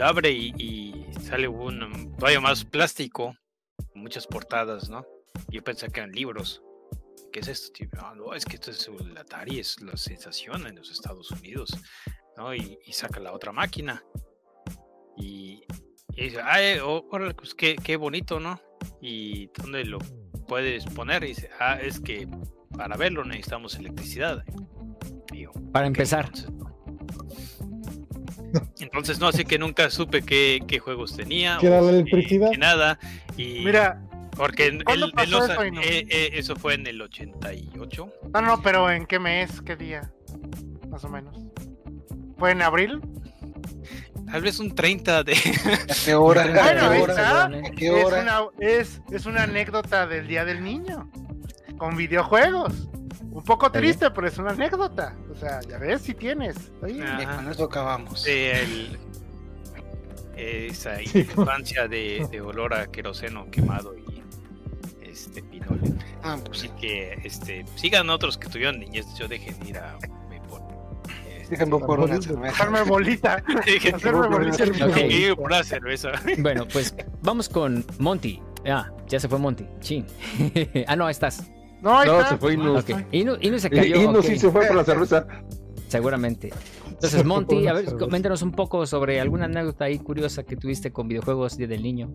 [0.00, 3.36] Lo abre y, y sale un todavía más plástico,
[3.94, 5.04] muchas portadas, ¿no?
[5.50, 6.62] Yo pensé que eran libros.
[7.30, 7.88] ¿Qué es esto, tío?
[7.98, 11.76] "Ah, no, es que esto es el Atari, es la sensación en los Estados Unidos,
[12.38, 12.54] ¿no?
[12.54, 14.02] Y, y saca la otra máquina.
[15.18, 15.64] Y,
[16.16, 18.58] y dice, ay, ó- órale, pues qué, qué bonito, ¿no?
[19.02, 19.98] ¿Y dónde lo
[20.48, 21.24] puedes poner?
[21.24, 22.26] Y dice, ah, es que
[22.74, 24.46] para verlo necesitamos electricidad.
[25.72, 26.24] Para "Ok, empezar.
[26.24, 26.69] Entonces.
[28.80, 31.58] Entonces, no, así que nunca supe qué, qué juegos tenía.
[31.60, 32.50] ¿Qué era o la electricidad?
[32.50, 32.98] que nada.
[33.36, 34.02] Y Mira,
[34.36, 35.80] porque en- ¿cuándo él- él pasó no eso, Inu?
[35.80, 38.12] eh, eh, eso fue en el 88.
[38.32, 39.60] no, no, pero ¿en qué mes?
[39.62, 40.10] ¿Qué día?
[40.88, 41.36] Más o menos.
[42.38, 43.00] ¿Fue en abril?
[44.30, 45.32] Tal vez un 30 de...
[45.34, 46.44] ¿A qué hora?
[46.46, 47.12] Bueno, ¿A Bueno, qué hora?
[47.12, 47.44] está.
[47.46, 48.22] ¿A qué Es hora?
[48.22, 51.10] una, es, es una anécdota del Día del Niño.
[51.78, 52.88] Con videojuegos.
[53.32, 55.14] Un poco triste, pero es una anécdota.
[55.32, 56.56] O sea, ya ves si tienes.
[56.82, 57.36] Ajá.
[57.36, 58.24] con eso acabamos.
[58.24, 58.98] de el-
[60.36, 64.22] esa infancia de, de olor a queroseno quemado y
[65.02, 65.80] este pinol.
[66.22, 66.74] Ah, pues Así sí.
[66.80, 69.98] que este sigan otros que tuvieron niñez, yo dejen ir a
[70.30, 70.62] me por
[71.28, 72.48] este, Déjenme por una cerveza.
[72.54, 73.42] Hacerme bolita.
[73.94, 74.64] Hacerme bolita.
[74.64, 74.88] en mi Ok.
[74.94, 76.12] dejen ir por una cerveza.
[76.38, 78.40] Bueno, pues vamos con Monty.
[78.66, 79.66] Ah, ya se fue Monty.
[79.80, 80.04] Sí.
[80.86, 81.50] ah, no, ahí estás.
[81.82, 82.30] No, ahí No, está.
[82.30, 82.78] se fue Inu.
[82.78, 82.90] Ok.
[83.12, 83.96] Inu, Inu se cayó.
[83.96, 85.26] Inu ok, sí se fue por la cerveza.
[85.88, 86.52] Seguramente.
[86.88, 91.08] Entonces, Monty, a ver, coméntanos un poco sobre alguna anécdota ahí curiosa que tuviste con
[91.08, 92.12] videojuegos Día del Niño.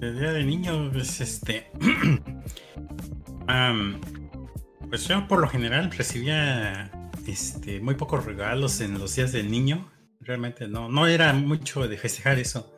[0.00, 1.70] El día de niño, pues este.
[4.88, 6.90] pues yo por lo general recibía
[7.26, 9.90] este, muy pocos regalos en los días del niño.
[10.20, 12.72] Realmente no, no era mucho de festejar eso.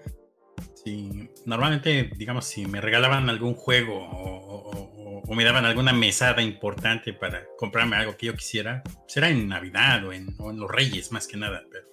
[0.85, 4.52] Sí, normalmente, digamos, si me regalaban algún juego o,
[5.33, 10.05] o- me daban alguna mesada importante para comprarme algo que yo quisiera, será en Navidad
[10.07, 11.63] o en, o en los Reyes más que nada.
[11.71, 11.87] Pero,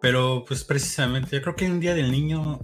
[0.00, 2.60] pero pues precisamente, creo que un día del niño,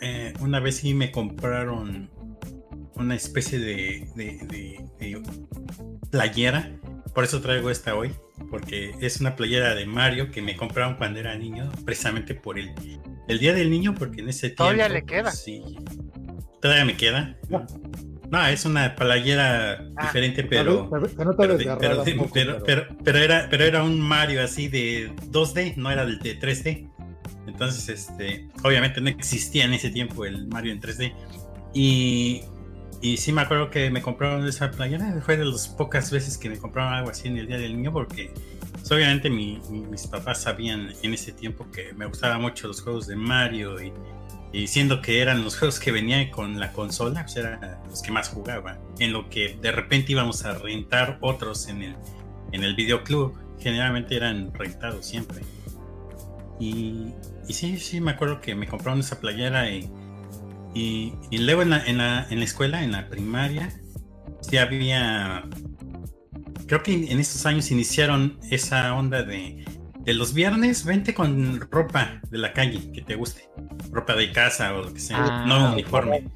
[0.00, 2.10] eh, una vez sí me compraron
[2.96, 5.22] una especie de, de- de- de
[6.10, 6.78] playera.
[7.14, 8.12] Por eso traigo esta hoy,
[8.50, 12.72] porque es una playera de Mario que me compraron cuando era niño, precisamente por el,
[13.28, 14.64] el Día del Niño, porque en ese tiempo...
[14.64, 15.22] Todavía le queda.
[15.24, 15.62] pues, sí,
[16.60, 17.36] todavía me queda.
[17.48, 17.64] No,
[18.50, 20.06] es una playera Ah.
[20.06, 20.88] diferente, pero...
[23.04, 26.88] Pero, era, pero era un Mario así de 2D, no era el de 3D.
[27.46, 31.12] Entonces, este, obviamente no existía en ese tiempo el Mario en 3D.
[31.74, 32.42] Y,
[33.02, 35.20] y sí me acuerdo que me compraron esa playera.
[35.24, 37.92] Fue de las pocas veces que me compraron algo así en el Día del Niño
[37.92, 38.32] porque
[38.72, 43.06] pues, obviamente mi- mis papás sabían en ese tiempo que me gustaban mucho los juegos
[43.06, 43.92] de Mario y,
[44.54, 47.60] y siendo que eran los juegos que venían con la consola, pues eran
[47.90, 48.78] los que más jugaba.
[49.00, 51.96] En lo que de repente íbamos a rentar otros en el,
[52.52, 55.42] en el videoclub, generalmente eran rentados siempre.
[56.60, 57.08] Y,
[57.48, 59.90] y sí, sí, me acuerdo que me compraron esa playera y,
[60.72, 63.74] y, y luego en la, en, la, en la escuela, en la primaria,
[64.40, 65.48] sí había...
[66.68, 69.64] Creo que en estos años iniciaron esa onda de,
[70.04, 73.48] de los viernes, vente con ropa de la calle que te guste.
[73.90, 76.30] Ropa de casa o lo que sea, Ah, no uniforme.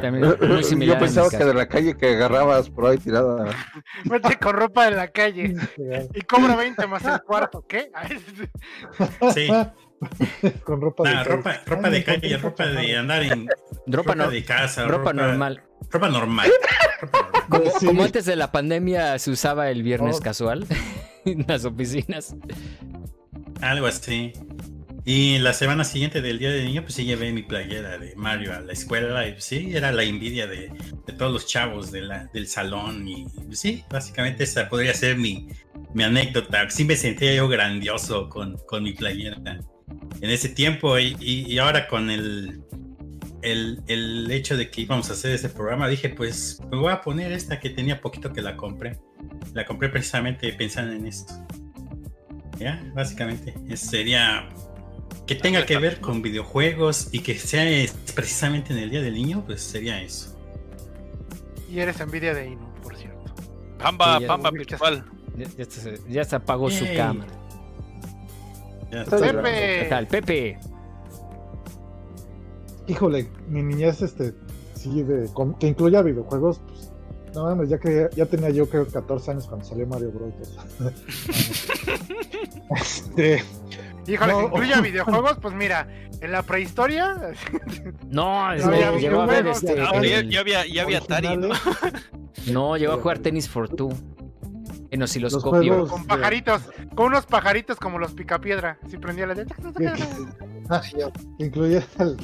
[0.00, 3.46] También muy similar Yo en pensaba que de la calle que agarrabas por ahí tirada.
[4.04, 5.56] Vete con ropa de la calle
[6.12, 7.64] y cobra 20 más el cuarto.
[7.66, 7.90] ¿Qué?
[9.34, 9.48] Sí,
[10.64, 11.36] con ropa de nah, calle.
[11.36, 13.48] ropa, ropa de calle, ropa de andar en
[13.86, 15.62] Ropa, no- de casa, ropa normal.
[15.90, 16.50] Ropa normal.
[16.50, 17.48] ropa normal.
[17.48, 17.86] Como, Sí.
[17.86, 20.22] como antes de la pandemia se usaba el viernes Oh.
[20.22, 20.66] casual
[21.24, 22.34] en las oficinas.
[23.60, 24.32] Algo así.
[25.06, 28.54] Y la semana siguiente del Día del Niño, pues sí llevé mi playera de Mario
[28.54, 29.28] a la escuela.
[29.28, 30.70] Y pues, sí, era la envidia de,
[31.06, 33.06] de todos los chavos de la- del salón.
[33.06, 35.48] Y pues, sí, básicamente esa podría ser mi,
[35.92, 36.70] mi anécdota.
[36.70, 39.36] Sí me sentía yo grandioso con, con mi playera
[40.20, 40.98] en ese tiempo.
[40.98, 42.62] Y, y- y ahora con el,
[43.42, 47.00] el, el hecho de que íbamos a hacer ese programa, dije, pues me voy a
[47.00, 48.98] poner esta que tenía poquito que la compré.
[49.52, 51.34] La compré precisamente pensando en esto.
[52.58, 53.54] Ya, básicamente.
[53.68, 54.48] Eso sería
[55.26, 59.14] que tenga que ver con videojuegos y que sea es- precisamente en el Día del
[59.14, 60.30] Niño, pues sería eso.
[61.70, 63.34] Y eres envidia de Inu, por cierto.
[63.78, 65.04] Pamba, Sí, pamba ya- virtual.
[65.36, 67.32] Ya, ya se, ya se apagó su cámara.
[69.02, 69.86] Pepe.
[69.88, 70.58] tal, Pepe?
[72.86, 74.34] Híjole, mi niñez, este,
[74.74, 76.92] sí, de, con- que incluya videojuegos, pues,
[77.34, 80.34] no mames, ya que ya tenía yo creo 14 años cuando salió Mario Bros.
[82.76, 83.42] este,
[84.06, 84.38] Híjole, No.
[84.38, 85.88] que incluya videojuegos, pues mira,
[86.20, 87.32] en la prehistoria,
[88.10, 89.76] No, es- No, ya llegó, vi a ver juegos, este.
[89.76, 91.48] ya- Ah, pero ya, había, ya había Atari, ¿no?
[91.48, 92.02] originales,
[92.52, 93.90] No, llegó a jugar tenis for two.
[94.94, 95.86] En Los osciloscopio.
[95.88, 96.62] con pajaritos,
[96.94, 98.78] con unos pajaritos como los picapiedra.
[98.88, 99.44] Si prendía la de.
[101.38, 102.16] incluía el,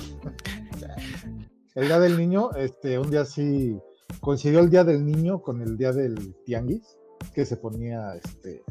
[1.74, 3.76] el día del niño, este, un día sí
[4.20, 6.97] coincidió el día del niño con el día del tianguis,
[7.34, 8.62] que se ponía este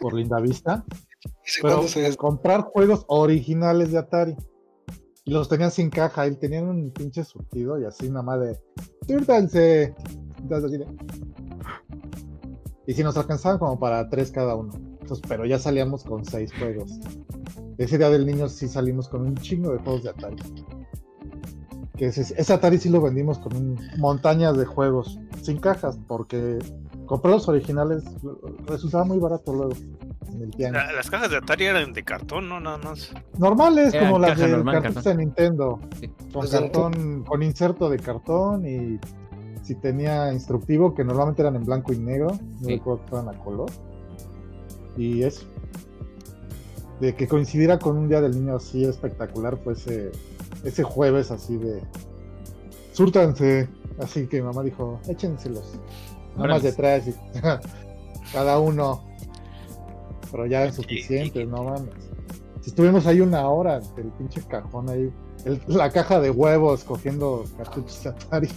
[0.00, 0.84] por linda vista.
[1.44, 4.36] ¿Ese Pero se- comprar juegos originales de Atari.
[5.26, 8.58] Y los tenían sin caja, y tenían un pinche surtido y así nada más de.
[12.86, 14.72] Y si nos alcanzaban como para tres cada uno.
[15.00, 16.90] Entonces, pero ya salíamos con seis juegos.
[17.78, 20.36] Ese día del niño sí salimos con un chingo de juegos de Atari.
[21.96, 26.58] Que ese, ese Atari sí lo vendimos con un, montañas de juegos sin cajas, porque
[27.06, 28.02] comprar los originales
[28.66, 29.72] resultaba muy barato luego
[30.32, 30.82] en el tianguis.
[30.86, 32.58] La- las cajas de Atari eran de cartón, ¿no?
[32.60, 33.12] Nada más.
[33.38, 35.16] Normales, Eran como las de normal, cartuchos cartón.
[35.18, 35.80] de Nintendo.
[36.00, 36.08] Sí.
[36.08, 38.98] Con Pues cartón, con inserto de cartón y
[39.64, 42.28] si tenía instructivo, que normalmente eran en blanco y negro,
[42.60, 42.76] no Sí.
[42.76, 43.70] recuerdo que fueran a color.
[44.96, 45.46] Y eso.
[47.00, 50.12] De que coincidiera con un día del niño así espectacular, pues ese,
[50.64, 51.82] ese jueves así de.
[52.92, 53.68] Súrtanse.
[53.98, 55.74] Así que mi mamá dijo, échenselos.
[56.36, 57.06] Nada más detrás.
[57.08, 57.14] y-
[58.32, 59.02] cada uno.
[60.30, 61.90] Pero ya es suficiente, no mames.
[62.60, 65.12] Si estuvimos ahí una hora, el pinche cajón ahí,
[65.44, 68.48] el- la caja de huevos cogiendo cartuchos Atari.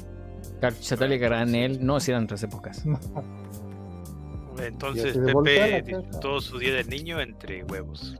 [0.59, 1.85] Cartuchos Atari Granel.
[1.85, 2.83] No, si eran otras épocas.
[4.63, 8.15] Entonces Pepe disfrutó su día del niño entre huevos.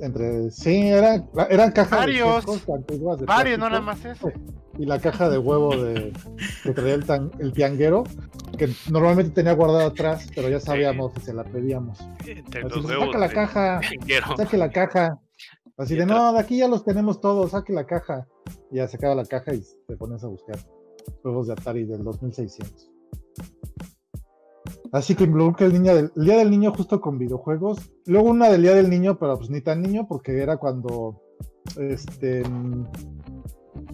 [0.00, 2.46] Entre, sí, eran, eran cajas Varios.
[2.46, 4.32] de de Varios, no nada más eso.
[4.78, 6.12] y la caja de huevo de,
[6.64, 8.02] que traía el, tan- el tianguero.
[8.58, 12.00] que normalmente tenía guardada atrás, pero ya sabíamos que se la pedíamos.
[12.26, 13.80] Entre Así, los saca la de- caja.
[14.36, 15.18] Saque la caja.
[15.76, 18.26] Así de, no, de aquí ya los tenemos todos, saque la caja.
[18.70, 20.56] Y ya sacaba la caja y te pones a buscar
[21.22, 22.90] juegos de Atari del 2600.
[24.92, 27.90] Así que involucra el, niño del, el Día del Niño justo con videojuegos.
[28.04, 31.22] Luego una del Día del Niño, pero pues ni tan niño, porque era cuando
[31.78, 32.42] este,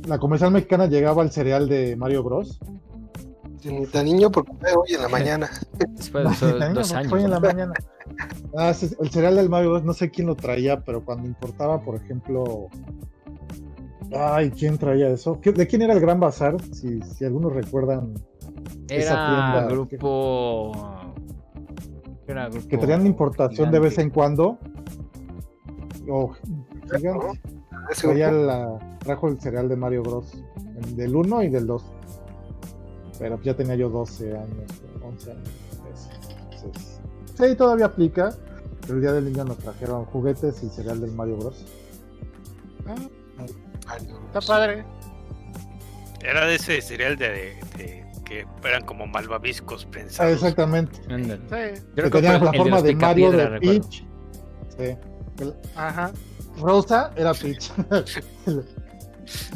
[0.07, 2.59] la comercial mexicana llegaba al cereal de Mario Bros.
[3.61, 5.51] Sí, ni tan niño porque fue hoy en la mañana.
[5.97, 7.11] Después de Ni esos tan niño, dos porque años.
[7.11, 7.75] fue en la mañana.
[8.57, 9.85] Ah, el cereal del Mario Bros.
[9.85, 12.69] No sé quién lo traía, pero cuando importaba, por ejemplo.
[14.15, 15.41] Ay, ¿quién traía eso?
[15.41, 16.57] ¿Qué- ¿De quién era el Gran Bazar?
[16.73, 18.15] Si, si algunos recuerdan
[18.89, 20.73] esa Era tienda grupo.
[22.27, 22.69] Era grupo.
[22.69, 24.59] que traían importación de vez en cuando.
[26.11, 26.33] O
[26.95, 27.41] gigante.
[28.01, 30.33] Traía la, trajo el cereal de Mario Bros.
[30.83, 31.85] el del 1 y del 2.
[33.19, 34.71] Pero ya tenía yo 12 años,
[35.03, 35.49] 11 años.
[36.55, 37.01] Entonces,
[37.35, 38.31] sí, todavía aplica.
[38.83, 41.65] pero El día del niño nos trajeron juguetes y cereal del Mario Bros.
[42.87, 42.95] No.
[43.97, 44.85] Está padre.
[46.23, 47.29] Era de ese cereal de,
[47.77, 50.33] de- que eran como malvaviscos Ah, pensados.
[50.35, 51.01] exactamente.
[51.09, 51.39] Ándale.
[51.39, 51.83] Sí.
[51.95, 53.81] Creo que que tenía fue la de forma de Mario, de recuerdo.
[53.81, 54.05] Peach.
[54.77, 54.97] Sí.
[55.43, 56.13] El- Ajá.
[56.61, 57.71] rosa era Peach.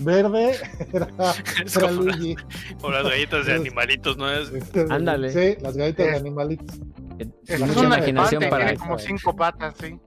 [0.01, 0.57] Verde
[0.93, 1.09] era,
[1.65, 2.37] Es era como la- Luigi.
[2.83, 4.31] o las galletas de animalitos, ¿no?
[4.31, 4.51] Es-
[4.91, 5.31] Ándale.
[5.31, 6.79] Sí, las galletas de Es- animalitos.
[7.19, 8.65] Que- Es La un mucha mucha imaginación elefante, para.
[8.67, 9.99] tiene como cinco patas, sí.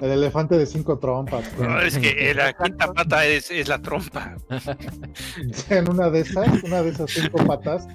[0.00, 1.44] El elefante de cinco trompas.
[1.58, 4.36] No, es que la quinta pata es, es la trompa.
[5.70, 7.86] En una de esas, una de esas cinco patas,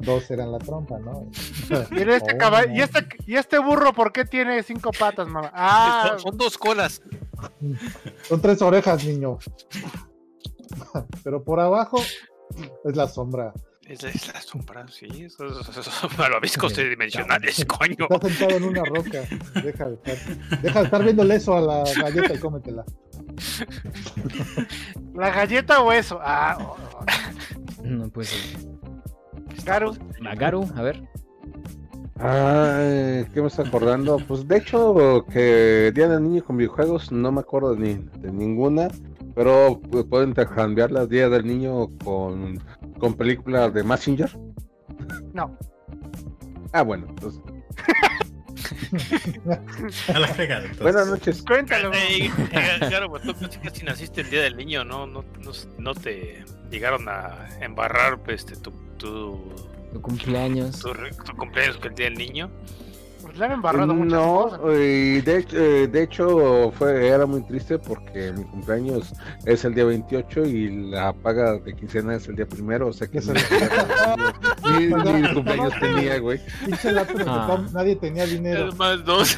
[0.00, 1.28] dos eran la trompa, ¿no?
[1.90, 2.74] Y este, Oh, caball- no.
[2.76, 5.50] ¿Y, este, ¿Y este burro por qué tiene cinco patas, mamá?
[5.54, 7.02] Ah, Son, son dos colas.
[8.28, 9.38] Son tres orejas, niño.
[11.24, 11.98] Pero por abajo
[12.84, 13.52] es la sombra.
[13.88, 15.30] Es, es la sombra, sí.
[15.30, 15.48] Son
[16.18, 18.06] malvaviscos tridimensionales, coño.
[18.10, 19.22] Está sentado en una roca.
[19.62, 22.84] Deja de estar, deja de estar viéndole eso a la galleta y cómetela.
[25.14, 26.18] ¿la galleta o eso?
[26.22, 27.82] Ah, oh, oh.
[27.82, 28.68] No, pues sí.
[29.64, 29.96] Garu.
[30.20, 31.02] Magaru, a ver.
[32.20, 34.18] Ay, ¿qué me está acordando?
[34.18, 38.88] Pues de hecho, que Día del Niño con videojuegos no me acuerdo ni de ninguna,
[39.34, 42.60] pero pues, puedo intercambiar las Día del Niño con,
[42.98, 44.30] con películas de Messenger.
[45.32, 45.56] No.
[46.72, 47.40] Ah, bueno, pues
[50.14, 50.62] A la fregada.
[50.64, 50.80] entonces.
[50.82, 51.42] buenas noches.
[51.42, 51.90] Cuéntalo.
[51.94, 52.30] Eh,
[52.88, 55.06] claro, pues tú casi, naciste el día del niño, ¿no?
[55.06, 59.54] No, no, no te llegaron a embarrar este, tu, tu,
[59.92, 60.80] Tu cumpleaños.
[60.80, 60.92] tu,
[61.24, 62.50] tu cumpleaños con el día del niño.
[63.38, 64.60] Le han embarrado muchas No, cosas.
[64.80, 69.12] y de, hecho- eh, de hecho fue, era muy triste porque mi cumpleaños
[69.46, 73.06] es el día 28 y la paga de quincena es el día primero, o sea
[73.06, 76.40] que ni, ni- ni cumpleaños tenía, güey.
[77.26, 77.64] Ah.
[77.72, 78.68] nadie tenía dinero.
[78.68, 79.36] Es más, dos.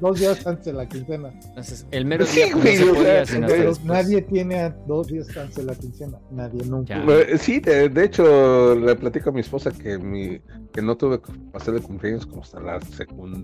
[0.00, 1.30] Dos días antes de la quincena.
[1.48, 3.72] Entonces, el mero Sí, día pues, güey, no podía pero.
[3.84, 6.18] Nadie tiene dos días antes de la quincena.
[6.30, 7.04] Nadie, nunca.
[7.04, 7.12] Ya.
[7.14, 10.40] Eh, Sí, de, de hecho le platico a mi esposa que mi
[10.72, 13.39] que no tuve que pasar de cumpleaños como hasta la secundaria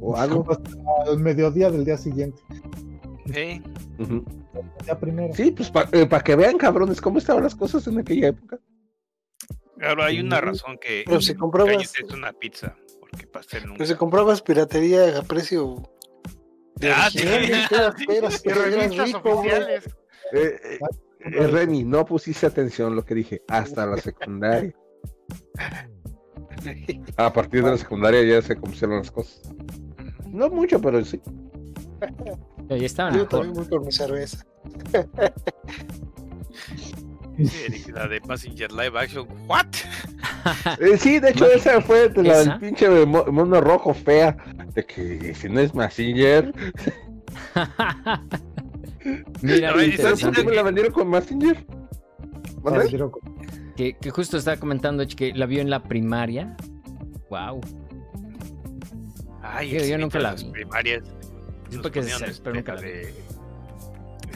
[0.00, 0.46] o algo.
[1.06, 2.40] Al mediodía del día siguiente.
[3.32, 3.62] Sí.
[3.98, 4.24] Ujú.
[4.86, 5.34] Ya primero.
[5.34, 8.58] Sí, pues para que vean, cabrones, cómo estaban las cosas en aquella época.
[9.78, 12.74] Claro, hay una razón que Pero si comprabas, es una pizza.
[13.00, 13.78] Porque pastel nunca.
[13.78, 15.82] pero si comprabas piratería a precio
[16.76, 17.44] de Ah, original,
[17.96, 18.04] sí.
[18.06, 19.38] güey, eras- eras- Y eras revistas rico, güey.
[19.38, 19.84] oficiales.
[20.32, 20.78] Eh, eh,
[21.20, 24.74] eh, Remy, no pusiste atención lo que dije, hasta la secundaria.
[27.16, 29.40] A partir de la secundaria ya se compusieron las cosas.
[30.30, 31.20] No mucho, pero sí.
[32.68, 34.44] Ya estaban Yo también voy por mi cerveza.
[37.92, 39.26] La de Passenger Live Action.
[39.46, 39.66] ¿What?
[40.80, 42.50] Eh, sí, de hecho, esa fue de la ¿Esa?
[42.52, 44.36] del pinche mo- mono rojo fea.
[44.74, 46.52] De que si no es Massinger.
[49.42, 51.66] Mira, ¿Sabes qué me la vendieron con Massinger?
[52.64, 52.82] Ah,
[53.78, 56.56] Que, que justo estaba comentando que la vio en la primaria.
[57.30, 57.60] Wow.
[59.40, 60.50] Ay, Yo- yo nunca la las vi.
[60.50, 61.04] primarias.
[61.70, 62.00] Supe que
[62.42, 62.92] pero nunca la la vi.
[62.92, 63.14] de-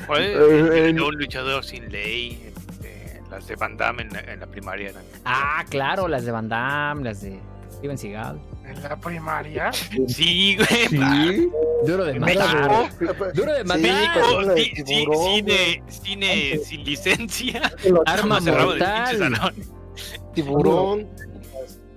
[0.07, 0.37] ¿Cuál es?
[0.37, 2.53] Eh, un luchador sin ley.
[2.55, 5.03] este, las de Van Damme en la, en la primaria eran.
[5.25, 7.41] Ah, claro, las de Van Damme, las de
[7.73, 8.41] Steven Seagal.
[8.75, 9.71] En la primaria.
[10.09, 10.89] Sí, güey.
[10.89, 11.49] Sí.
[11.87, 12.91] Duro de matar.
[13.01, 13.25] México.
[13.35, 14.57] Duro de Sí, matar.
[14.57, 17.73] Sí, sí, tiburón, cine, cine sin licencia.
[18.07, 19.55] Arma Cerrado de pinche salón.
[20.35, 21.09] Tiburón.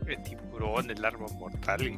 [0.08, 1.82] El tiburón, el arma mortal.
[1.88, 1.98] Y,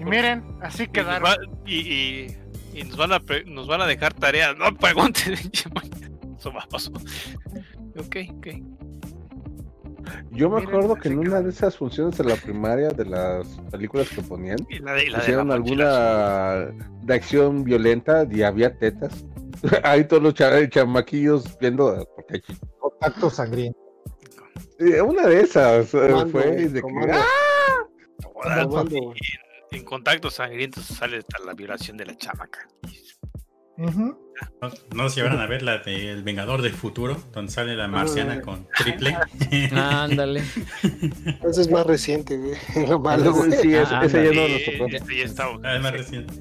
[0.00, 1.28] Y miren, así quedaron.
[1.66, 2.36] y, y-
[2.74, 4.56] y nos van a pre- nos van a dejar tareas.
[4.56, 5.34] No pregunten.
[6.38, 6.90] Eso va, pasó.
[7.96, 8.46] Ok, ok.
[10.30, 14.08] Yo me acuerdo que en una de esas funciones de la primaria de las películas
[14.08, 16.66] que ponían, Y la de, la de hicieron alguna
[17.02, 19.24] de acción violenta y había tetas.
[19.82, 22.06] Ahí todos los cha- chamaquillos viendo.
[22.16, 22.42] porque
[22.78, 23.78] Contacto sangriento.
[24.78, 27.14] Eh, Una de esas eh, Comando, fue de que, comando.
[27.14, 27.86] ¡ah!
[28.32, 32.68] Comando, en, en contacto sangriento sale hasta la violación de la chamaca.
[33.76, 34.16] No,
[34.94, 38.34] no se llevaron a ver la de El Vengador del Futuro, donde sale la marciana
[38.34, 38.40] Ah.
[38.42, 39.16] con triple.
[39.72, 40.40] Ándale.
[41.48, 42.56] Ese es más reciente, güey.
[42.88, 43.52] Lo malo, güey.
[43.52, 44.88] Sí, Ah, ya no nos tocó.
[44.88, 46.34] ya- ya está, Ah, es más reciente.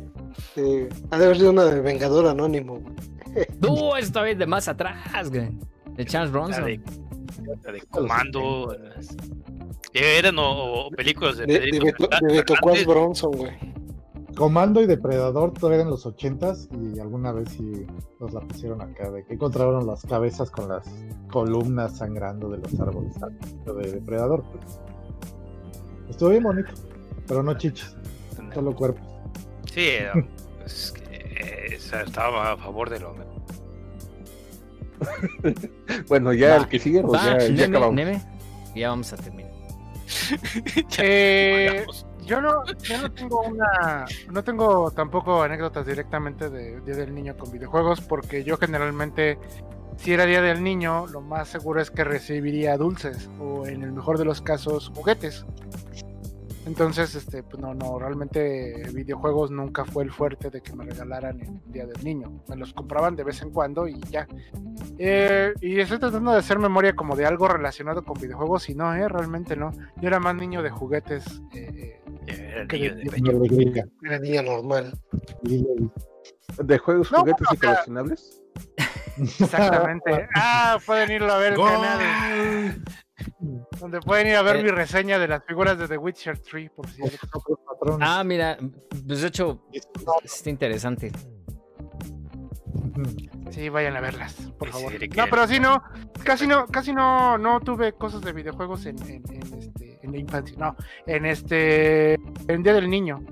[0.55, 0.87] Sí.
[1.11, 2.95] Ha de haber sido una de Vengador Anónimo, güey.
[3.61, 5.49] No, esto todavía es de más atrás, güey.
[5.95, 6.65] De Charles La Bronson.
[6.65, 6.79] de,
[7.63, 8.75] la de Comando.
[9.93, 12.55] Eh, Eran o, o películas de, De, de, Beto, de Beto.
[12.87, 13.51] Bronson, güey.
[14.35, 17.85] Comando y Depredador todavía en los ochentas y alguna vez sí
[18.19, 20.85] nos la pusieron acá de que encontraron las cabezas con las
[21.31, 23.13] columnas sangrando de los árboles
[23.65, 24.43] de Depredador.
[24.51, 24.79] Pues.
[26.09, 26.71] Estuvo bien bonito,
[27.27, 27.95] pero no chichas,
[28.53, 29.05] solo cuerpos.
[29.71, 30.13] Sí, era,
[30.59, 33.13] pues, que, eh, estaba a favor de lo.
[36.07, 36.55] Bueno, ya Va.
[36.57, 37.95] el que sigue, pues Va, ya, ya Neme, acabamos.
[37.95, 38.21] Neme.
[38.75, 39.51] Ya vamos a terminar.
[40.99, 42.05] Eh, Vayamos.
[42.25, 47.35] Yo no, yo no tengo una, no tengo tampoco anécdotas directamente de Día del Niño
[47.37, 49.37] con videojuegos, porque yo generalmente,
[49.97, 53.91] si era Día del Niño, lo más seguro es que recibiría dulces o en el
[53.91, 55.45] mejor de los casos juguetes.
[56.65, 61.41] Entonces, este, pues no, no, realmente videojuegos nunca fue el fuerte de que me regalaran
[61.41, 62.31] el Día del Niño.
[62.47, 64.25] Me los compraban de vez en cuando y ya.
[64.97, 68.93] Eh, y estoy tratando de hacer memoria como de algo relacionado con videojuegos y no,
[68.95, 69.71] eh, realmente no.
[69.97, 71.25] Yo era más niño de juguetes.
[71.53, 74.93] eh, eh, Era niño de- niña normal.
[76.63, 78.41] ¿De juegos, No, juguetes y coleccionables?
[79.17, 80.27] exactamente.
[80.35, 82.83] ah, pueden irlo a ver el canal.
[83.79, 84.63] Donde pueden ir a ver Eh.
[84.63, 87.27] mi reseña de las figuras de The Witcher 3, por cierto.
[88.01, 88.57] Ah, mira,
[89.07, 89.65] pues de hecho,
[90.23, 91.11] está interesante.
[93.51, 94.93] Sí, vayan a verlas, por favor.
[95.15, 95.81] No, pero sí no,
[96.23, 100.17] casi no, casi no, no tuve cosas de videojuegos en, en, en este, en la
[100.19, 100.75] infancia, no,
[101.07, 103.23] en este, en Día del Niño.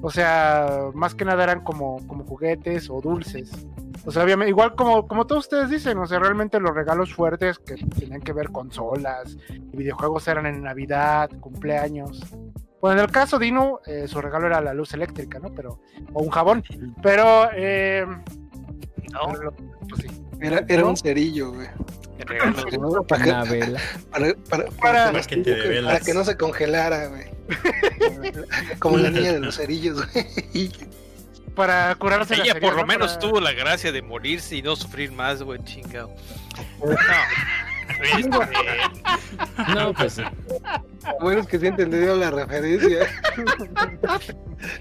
[0.00, 3.66] O sea, más que nada eran como, como juguetes o dulces.
[4.06, 7.58] O sea, obviamente, igual como, como todos ustedes dicen, o sea, realmente los regalos fuertes
[7.58, 12.24] que tenían que ver consolas y videojuegos eran en Navidad, cumpleaños.
[12.80, 15.52] Bueno, en el caso de Inu, eh, su regalo era la luz eléctrica, ¿no?
[15.52, 15.80] Pero,
[16.12, 16.62] o un jabón.
[17.02, 18.06] Pero, eh,
[19.12, 19.32] No,
[19.88, 20.08] pues sí.
[20.40, 21.68] Era, era un cerillo, güey.
[22.18, 22.54] regalo.
[23.06, 23.80] Para que, Una vela.
[24.10, 27.24] para, para, Para- para que, te para no se congelara, güey.
[28.78, 30.70] Como la niña de los cerillos, güey.
[31.54, 32.86] para curarse la Ella por lo ¿no?
[32.86, 36.14] menos Para- tuvo la gracia de morirse y no sufrir más, güey, chingado.
[36.84, 36.92] No.
[38.02, 38.28] Este,
[39.74, 40.20] No, pues
[41.20, 43.06] Bueno, es que sí entendió la referencia.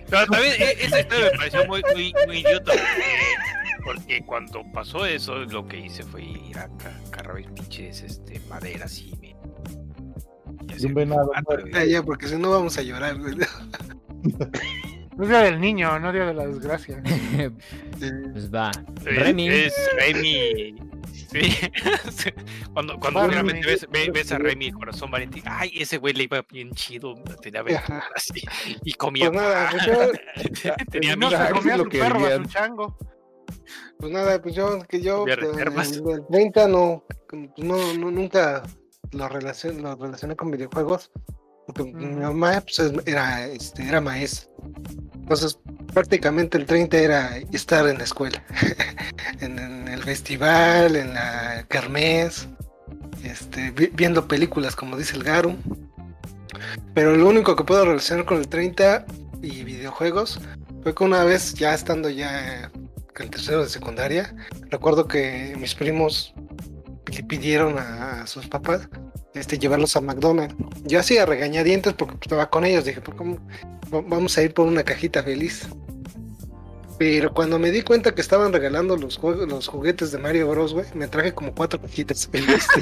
[0.10, 2.74] Pero también e- esa historia me pareció muy, muy, muy idiota.
[2.74, 2.84] Porque,
[3.96, 9.00] porque cuando pasó eso, lo que hice fue ir a ca- cargar pinches este, maderas
[9.00, 9.36] y me.
[10.78, 11.32] y un venado.
[11.74, 13.36] Ah, ya, porque si no vamos a llorar, güey.
[15.18, 17.02] No es día del niño, no día de la desgracia.
[18.34, 18.70] pues va.
[19.04, 19.48] Es- Remy.
[19.50, 20.76] Es Remy.
[21.12, 21.56] Sí.
[22.74, 26.46] cuando cuando realmente ves, ve- ves a Remy, corazón valiente, ay, ese güey le iba
[26.52, 28.44] bien chido, tenía aventuras y,
[28.84, 29.32] y comía.
[29.32, 32.98] Pues nada, pues yo, tenía no se comía lo su perro, a su chango.
[34.00, 35.58] Pues nada, pues yo, que yo, pues,
[35.98, 37.04] el, el 30 no,
[37.58, 38.64] no, no, nunca
[39.12, 41.12] lo relacioné, lo relacioné con videojuegos,
[41.68, 44.50] porque mi mamá pues, es- era, este, era maestra.
[45.16, 45.60] Entonces,
[45.94, 48.44] prácticamente el 30 era estar en la escuela,
[49.42, 52.48] en, en el festival, en la kermés,
[53.24, 55.56] este, vi- viendo películas, como dice el Garu.
[56.94, 59.06] Pero lo único que puedo relacionar con el 30
[59.42, 60.40] y videojuegos
[60.82, 62.72] fue que una vez, ya estando ya
[63.24, 64.36] en tercero de secundaria,
[64.70, 66.34] recuerdo que mis primos
[67.12, 68.88] le pidieron a, a sus papás
[69.34, 70.56] este, llevarlos a McDonald's.
[70.86, 72.86] Yo hacía regañadientes porque estaba con ellos.
[72.86, 73.38] Dije, pues, ¿cómo?
[73.94, 75.68] Va- vamos a ir por una cajita feliz.
[76.98, 80.74] Pero cuando me di cuenta que estaban regalando los, juegos, los juguetes de Mario Bros,
[80.74, 82.68] güey, me traje como cuatro cajitas felices.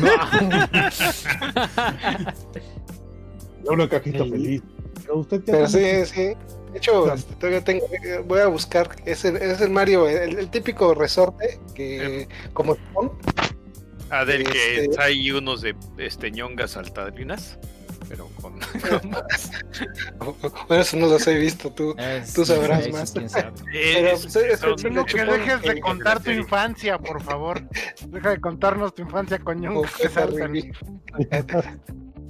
[3.68, 4.62] Una cajita feliz.
[5.02, 6.34] Pero usted ya Pero tiene- sí, sí.
[6.76, 7.86] De hecho, este, todavía tengo,
[8.26, 8.90] voy a buscar.
[9.06, 12.76] Es el, es el Mario, el, el típico resorte que, como
[14.10, 17.58] Ah, del que Este- hay unos de este, ñongas saltadrinas,
[18.10, 18.60] pero con.
[20.68, 21.96] Bueno, eso no los he visto tú.
[21.98, 23.10] Es- Tú sabrás sí, sí, más.
[23.30, 23.54] sabe.
[23.72, 27.62] Pero, Es- pues, Que, dejes de Eh, contar tu infancia, por favor.
[28.10, 30.74] Deja de contarnos tu infancia con horrible.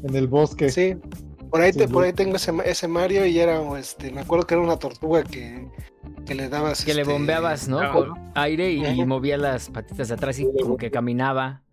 [0.03, 0.69] En el bosque.
[0.69, 0.97] Sí.
[1.55, 2.07] Por ahí, Sí, te, por sí.
[2.07, 5.65] ahí tengo ese, ese Mario y era, este, me acuerdo que era una tortuga que,
[6.25, 6.83] que le dabas.
[6.83, 7.93] Que le este, bombeabas, ¿no?
[7.93, 11.63] Con aire y, y movía las patitas de atrás y como que caminaba.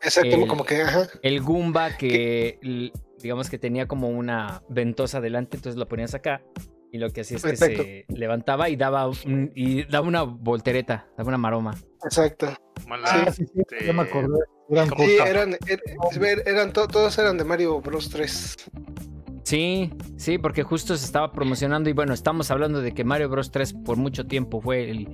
[0.00, 1.08] Exacto, el- como que, ajá.
[1.22, 6.40] El Goomba que, digamos que tenía como una ventosa delante, entonces lo ponías acá
[6.92, 11.08] y lo que hacía es que se levantaba y daba, un- y daba una voltereta,
[11.18, 11.74] daba una maroma.
[12.04, 12.54] Exacto.
[12.86, 14.38] Mala- Ah, sí, sí, este, ya me acordé.
[14.70, 18.54] Eran Sí, eran, er- eran, to- todos eran de Mario Bros 3.
[19.44, 23.50] Sí, sí, porque justo se estaba promocionando y bueno, estamos hablando de que Mario Bros
[23.50, 25.08] 3 por mucho tiempo fue el,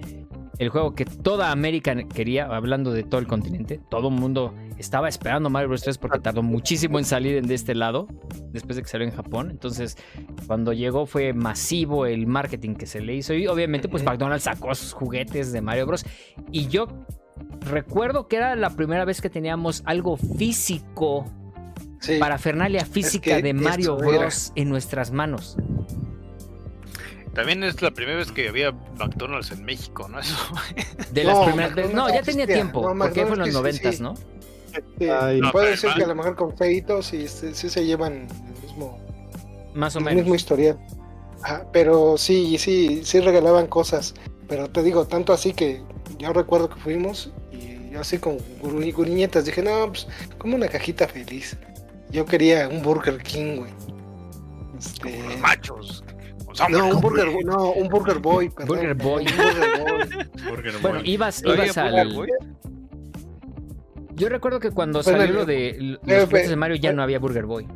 [0.59, 5.09] el juego que toda América quería, hablando de todo el continente, todo el mundo estaba
[5.09, 8.07] esperando Mario Bros 3 porque tardó muchísimo en salir de este lado,
[8.52, 9.99] después de que salió en Japón, entonces
[10.47, 14.05] cuando llegó fue masivo el marketing que se le hizo y obviamente pues.
[14.05, 16.07] McDonald's sacó sus juguetes de Mario Bros
[16.52, 16.86] y yo
[17.62, 21.25] recuerdo que era la primera vez que teníamos algo físico
[22.01, 22.19] Sí.
[22.19, 24.19] parafernalia física que de Mario era.
[24.20, 25.57] Bros en nuestras manos.
[27.35, 30.19] También es la primera vez que había McDonald's en México, ¿no?
[30.19, 30.37] Eso.
[31.12, 31.95] De las No, primeras veces.
[31.95, 34.03] No, ya tenía tiempo, No, porque fue en los noventas, sí.
[34.03, 34.15] ¿no?
[34.99, 37.69] Sí, Ay, No, puede pero ser que a lo mejor con feitos y sí, sí
[37.70, 38.99] se llevan el mismo,
[39.75, 40.23] Más o el menos.
[40.23, 40.79] mismo historial.
[41.43, 44.15] Ajá, pero sí, sí, sí regalaban cosas.
[44.49, 45.83] Pero te digo, tanto así que
[46.19, 50.07] yo recuerdo que fuimos y yo así con guri- guriñetas dije, no, pues
[50.39, 51.57] como una cajita feliz.
[52.11, 53.71] Yo quería un Burger King, güey.
[54.79, 56.05] Este, los machos.
[56.69, 58.77] No, un Burger, no, un Burger Boy, perdón.
[58.77, 59.25] Burger Boy.
[59.25, 60.51] Burger Boy.
[60.51, 61.11] Burger Bueno, Boy.
[61.11, 62.15] ibas, ¿Todavía ibas al.
[62.15, 62.29] Boy?
[64.15, 66.97] Yo recuerdo que cuando Bueno, salió el- lo de los pero- de Mario ya pero-
[66.97, 67.69] no había Burger Boy.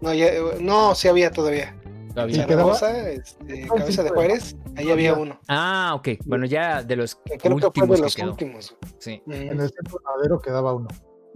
[0.00, 1.74] No, ya, no, sí había todavía.
[2.14, 2.46] Todavía.
[2.46, 5.38] Zaragoza, este, No, sí, Cabeza de Juárez, ahí había uno.
[5.46, 6.08] Ah, ok.
[6.24, 8.30] Bueno, ya de los Que creo que fue últimos de que los quedó.
[8.30, 8.76] últimos.
[8.98, 9.22] Sí.
[9.26, 9.32] Mm.
[9.32, 10.88] En el centro madero quedaba uno.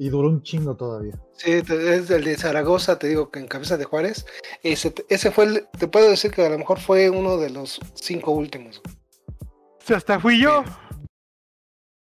[0.03, 1.15] Y duró un chingo todavía.
[1.37, 4.27] Sí, es el de Zaragoza, te digo que en Cabeza de Juárez.
[4.65, 7.79] Ese, ese fue, el, te puedo decir que a lo mejor fue uno de los
[7.95, 8.83] cinco últimos.
[9.95, 10.65] Hasta fui yo.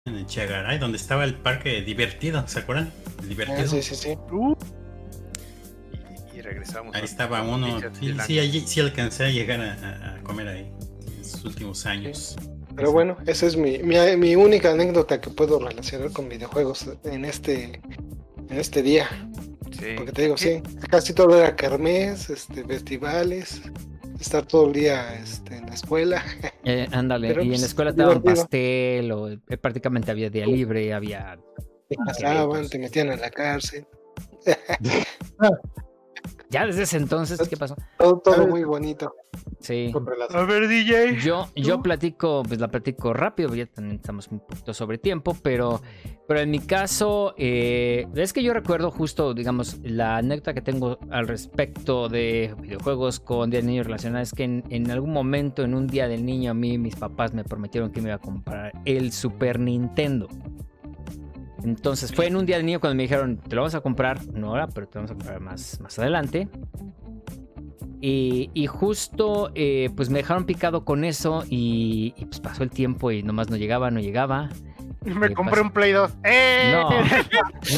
[0.06, 2.92] En el Chagaray, donde estaba el parque divertido, ¿se acuerdan?
[3.20, 3.68] El Ah, divertido.
[3.70, 4.18] sí, sí, sí.
[4.34, 4.54] Uh,
[6.34, 6.94] Y, y regresamos.
[6.94, 7.80] Ahí a- estaba uno.
[7.94, 10.74] Sí, sí, allí sí alcancé a llegar a, a- a comer ahí
[11.18, 12.36] en sus últimos años.
[12.78, 17.26] Pero bueno, esa es mi, mi, mi única anécdota que puedo relacionar con videojuegos en
[17.26, 17.82] este,
[18.50, 19.08] en este día.
[19.72, 19.96] Sí.
[19.98, 23.62] Porque te digo, sí, casi todo era kermés, este, festivales,
[24.20, 26.24] estar todo el día este, en la escuela.
[26.70, 27.30] Eh, ándale.
[27.30, 30.94] Pero, y en pues, la escuela te daban pastel, o eh, prácticamente había día libre,
[30.94, 31.40] había.
[31.88, 32.70] Te Ah, casaban, pues.
[32.70, 33.88] te metían a la cárcel.
[36.50, 37.76] Ya desde ese entonces, ¿qué pasó?
[37.98, 39.14] Todo, muy bonito.
[39.60, 39.94] Sí.
[40.30, 41.18] A ver, DJ.
[41.18, 45.82] Yo, yo platico, pues la platico rápido, ya también estamos un poquito sobre tiempo, pero,
[46.28, 51.00] pero en mi caso, eh, es que yo recuerdo justo, digamos, la anécdota que tengo
[51.10, 55.64] al respecto de videojuegos con Día del Niño relacionada es que en, en algún momento,
[55.64, 58.20] en un Día del Niño, a mí mis papás me prometieron que me iba a
[58.20, 60.30] comprar el Super Nintendo.
[61.64, 64.26] Entonces fue en un Día del Niño cuando me dijeron, te lo vamos a comprar,
[64.28, 66.48] no ahora, pero te vamos a comprar más, más adelante.
[68.00, 72.70] Y, y justo eh, pues me dejaron picado con eso y, y, pues pasó el
[72.70, 74.50] tiempo y nomás no llegaba, no llegaba.
[75.04, 76.12] Me ¿Qué compré un Play 2.
[76.24, 76.72] ¡Eh!
[76.74, 76.90] No,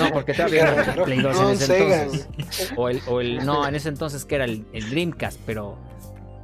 [0.03, 2.73] no, porque todavía no era Play 2 en No, ese Sega, entonces.
[2.75, 5.77] O el, o el, no, en ese entonces que era el, el Dreamcast, pero,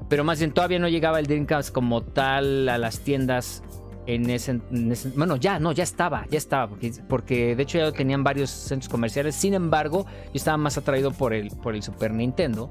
[0.07, 3.63] pero más bien todavía no llegaba el Dreamcast como tal a las tiendas
[4.07, 7.77] en ese, en ese- bueno, ya, no, ya estaba, ya estaba, porque, porque de hecho
[7.79, 9.35] ya tenían varios centros comerciales.
[9.35, 12.69] Sin embargo, yo estaba más atraído por el, por el Super Nintendo.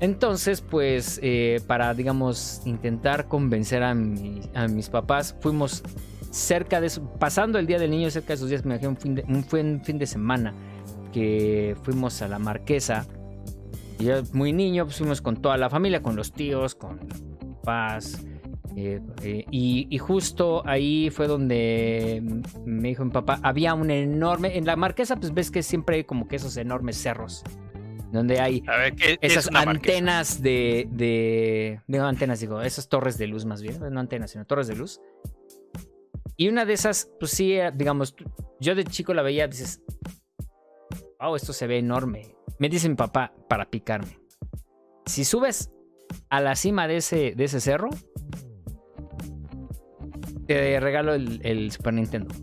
[0.00, 5.82] Entonces, pues, eh, para, digamos, intentar convencer a, mi- a mis papás, fuimos
[6.30, 8.96] cerca de eso, pasando el Día del Niño, cerca de esos días, me imagino un
[8.96, 10.54] fin de, un, fin de semana
[11.12, 13.06] que fuimos a la Marquesa.
[13.98, 16.98] Y yo, muy niño, pues fuimos con toda la familia, con los tíos, con
[17.62, 18.18] papás.
[18.76, 22.22] Eh, eh, y, y justo ahí fue donde
[22.64, 26.04] me dijo mi papá, había un enorme, en la Marquesa pues ves que siempre hay
[26.04, 27.44] como que esos enormes cerros,
[28.12, 31.80] donde hay A ver, ¿qué, qué es esas antenas de, de.
[31.86, 33.80] No, antenas, digo, esas torres de luz más bien.
[33.90, 35.00] No antenas, sino torres de luz.
[36.36, 38.14] Y una de esas, pues sí, eh, digamos,
[38.60, 39.82] yo de chico la veía, dices,
[41.20, 42.36] wow, esto se ve enorme.
[42.58, 44.18] Me dice mi papá para picarme.
[45.06, 45.70] Si subes
[46.28, 47.90] a la cima de ese, de ese cerro,
[50.46, 52.34] te regalo el, el Super Nintendo.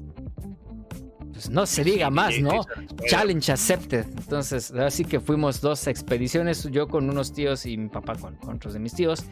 [1.31, 2.63] Pues no se diga Sí, más, sí, ¿no?
[2.63, 2.95] sí.
[3.07, 4.05] Challenge accepted.
[4.17, 8.55] Entonces, así que fuimos dos expediciones, yo con unos tíos y mi papá con, con
[8.55, 9.23] otros de mis tíos.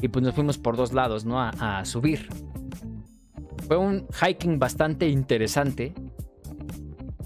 [0.00, 1.40] Y pues nos fuimos por dos lados, ¿no?
[1.40, 2.28] A, a subir.
[3.66, 5.92] Fue un hiking bastante interesante.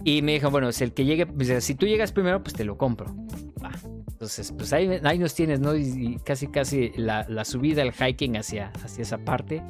[0.05, 2.65] Y me dijo, bueno, si el que llegue, pues, si tú llegas primero, pues te
[2.65, 3.15] lo compro.
[4.13, 5.75] Entonces, pues ahí, ahí nos tienes, ¿no?
[5.75, 9.63] Y, y casi, casi la, la subida, el hiking hacia, hacia esa parte.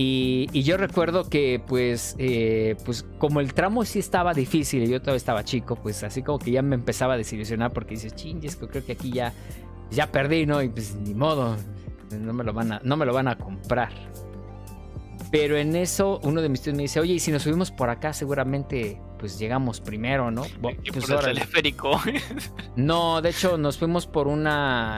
[0.00, 4.88] Y, y yo recuerdo que, pues, eh, pues, como el tramo sí estaba difícil y
[4.88, 8.14] yo todavía estaba chico, pues así como que ya me empezaba a desilusionar porque dices,
[8.14, 9.32] chingues, que creo que aquí ya,
[9.90, 10.62] ya perdí, ¿no?
[10.62, 11.56] Y pues ni modo,
[12.12, 13.90] no me lo van a, no me lo van a comprar.
[15.32, 17.90] Pero en eso, uno de mis tíos me dice, oye, y si nos subimos por
[17.90, 20.46] acá, seguramente, pues llegamos primero, ¿no?
[20.46, 22.00] Y pues, por el teleférico.
[22.76, 24.96] No, de hecho, nos fuimos por una.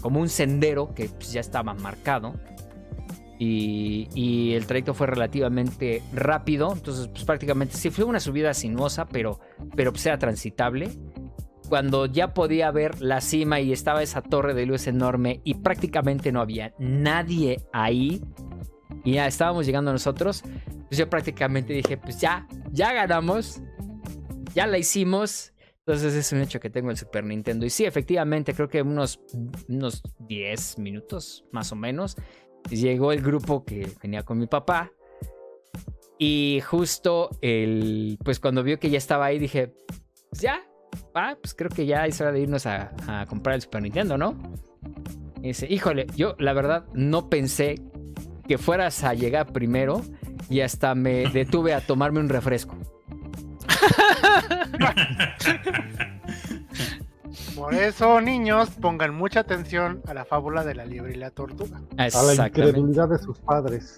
[0.00, 2.34] como un sendero que pues, ya estaba marcado.
[3.42, 6.74] Y, y el trayecto fue relativamente rápido.
[6.74, 9.40] Entonces, pues prácticamente sí fue una subida sinuosa, pero,
[9.74, 10.90] pero pues era transitable.
[11.70, 16.32] Cuando ya podía ver la cima y estaba esa torre de luz enorme y prácticamente
[16.32, 18.20] no había nadie ahí.
[19.04, 20.42] Y ya estábamos llegando nosotros.
[20.88, 23.62] Pues yo prácticamente dije, pues ya, ya ganamos.
[24.54, 25.54] Ya la hicimos.
[25.90, 27.64] Entonces es un hecho que tengo el Super Nintendo.
[27.64, 29.20] Y sí, efectivamente, creo que unos,
[29.68, 32.16] unos 10 minutos más o menos.
[32.68, 34.92] Llegó el grupo que venía con mi papá.
[36.18, 39.72] Y justo el, pues cuando vio que ya estaba ahí, dije,
[40.28, 40.60] pues ya,
[41.16, 44.18] va, pues creo que ya es hora de irnos a, a comprar el Super Nintendo,
[44.18, 44.36] ¿no?
[45.38, 47.76] Y dice, híjole, yo la verdad no pensé
[48.46, 50.02] que fueras a llegar primero
[50.50, 52.76] y hasta me detuve a tomarme un refresco.
[57.54, 61.80] Por eso, niños, pongan mucha atención a la fábula de la liebre y la tortuga.
[61.96, 63.96] A la incredulidad de sus padres.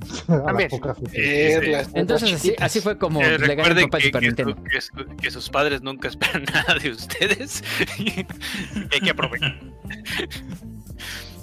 [0.26, 0.70] También.
[1.12, 4.56] Eh, Entonces así, así fue como Eh, le gané que, Super que Nintendo.
[4.56, 7.62] su- que su- que sus padres nunca esperan nada de ustedes.
[7.98, 9.58] hay que aprovechar.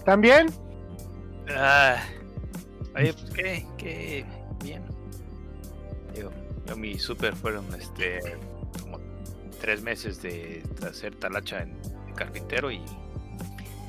[0.06, 0.48] También,
[1.56, 1.96] Ah,
[2.98, 4.26] oye, pues qué, qué
[4.62, 4.84] bien.
[6.14, 6.30] Digo,
[6.68, 8.20] yo mi super fueron este
[9.60, 11.78] tres meses de hacer talacha en,
[12.08, 12.82] en carpintero y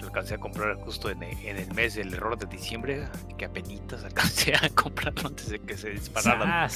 [0.00, 3.06] lo alcancé a comprar justo en, el- en el mes del error de diciembre,
[3.36, 6.68] que apenas alcancé a comprarlo antes de que se disparara.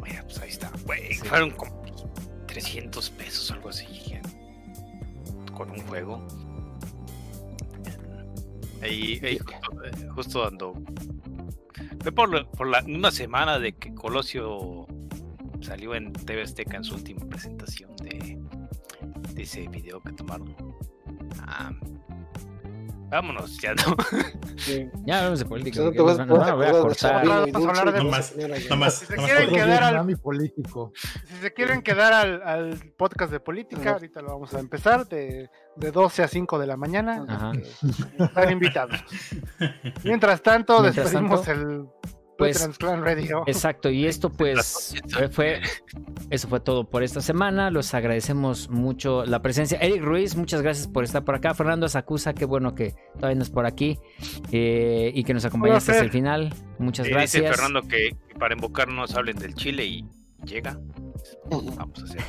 [0.00, 0.70] Oye, pues ahí está.
[0.76, 1.14] Sí.
[1.28, 1.82] fueron como
[2.46, 3.86] 300 pesos algo así.
[5.54, 6.26] Con un juego.
[8.82, 10.74] Ahí, ahí justo, eh, justo cuando.
[12.02, 14.86] Fue por, por la- una semana de que Colosio
[15.64, 18.38] salió en TV Azteca en su última presentación de,
[19.32, 20.54] de ese video que tomaron.
[21.40, 21.72] Ah,
[23.10, 23.96] vámonos, ya no.
[24.56, 24.86] Sí.
[25.06, 25.80] Ya hablamos de política.
[25.94, 27.24] No vas van- no, voy a cortar.
[27.24, 30.92] No no Si se no quieren quedar al- político.
[31.26, 35.48] si se quieren quedar al, al podcast de política, ahorita lo vamos a empezar de,
[35.76, 37.24] de 12 a 5 de la mañana.
[37.28, 37.50] Ajá.
[37.50, 39.04] así que Están invitados.
[40.04, 41.86] Mientras tanto, Mientras despedimos tanto, el
[42.36, 43.44] pues, Radio.
[43.46, 44.94] Exacto, y esto pues
[45.30, 45.60] fue,
[46.30, 47.70] eso fue todo por esta semana.
[47.70, 49.78] Los agradecemos mucho la presencia.
[49.78, 51.54] Eric Ruiz, muchas gracias por estar por acá.
[51.54, 53.98] Fernando Asacusa, qué bueno que todavía no es por aquí
[54.52, 56.54] eh, y que nos acompañaste hasta el final.
[56.78, 57.42] Muchas Eh, gracias.
[57.42, 60.04] Dice Fernando que para invocarnos hablen del Chile y
[60.44, 60.78] llega.
[61.50, 62.22] Vamos a hacer.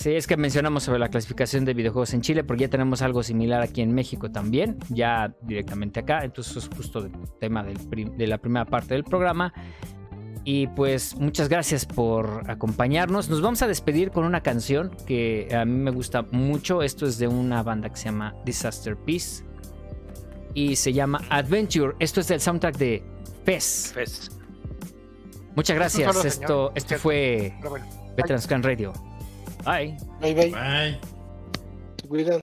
[0.00, 3.22] Sí, es que mencionamos sobre la clasificación de videojuegos en Chile, porque ya tenemos algo
[3.22, 6.24] similar aquí en México también, ya directamente acá.
[6.24, 7.76] Entonces, es justo el tema del
[8.16, 9.52] de la primera parte del programa.
[10.42, 13.28] Y pues, muchas gracias por acompañarnos.
[13.28, 16.80] Nos vamos a despedir con una canción que a mí me gusta mucho.
[16.80, 19.44] Esto es de una banda que se llama Disaster Peace
[20.54, 21.94] y se llama Adventure.
[21.98, 23.04] Esto es del soundtrack de
[23.44, 23.92] Fez.
[23.92, 24.32] Fest.
[25.54, 26.24] Muchas gracias.
[26.24, 27.52] Esto, esto fue.
[28.16, 28.94] Veterans Clan Radio.
[29.64, 29.96] Bye.
[30.20, 30.50] Bye bye.
[30.50, 31.00] Bye.
[32.00, 32.40] Se cuidan.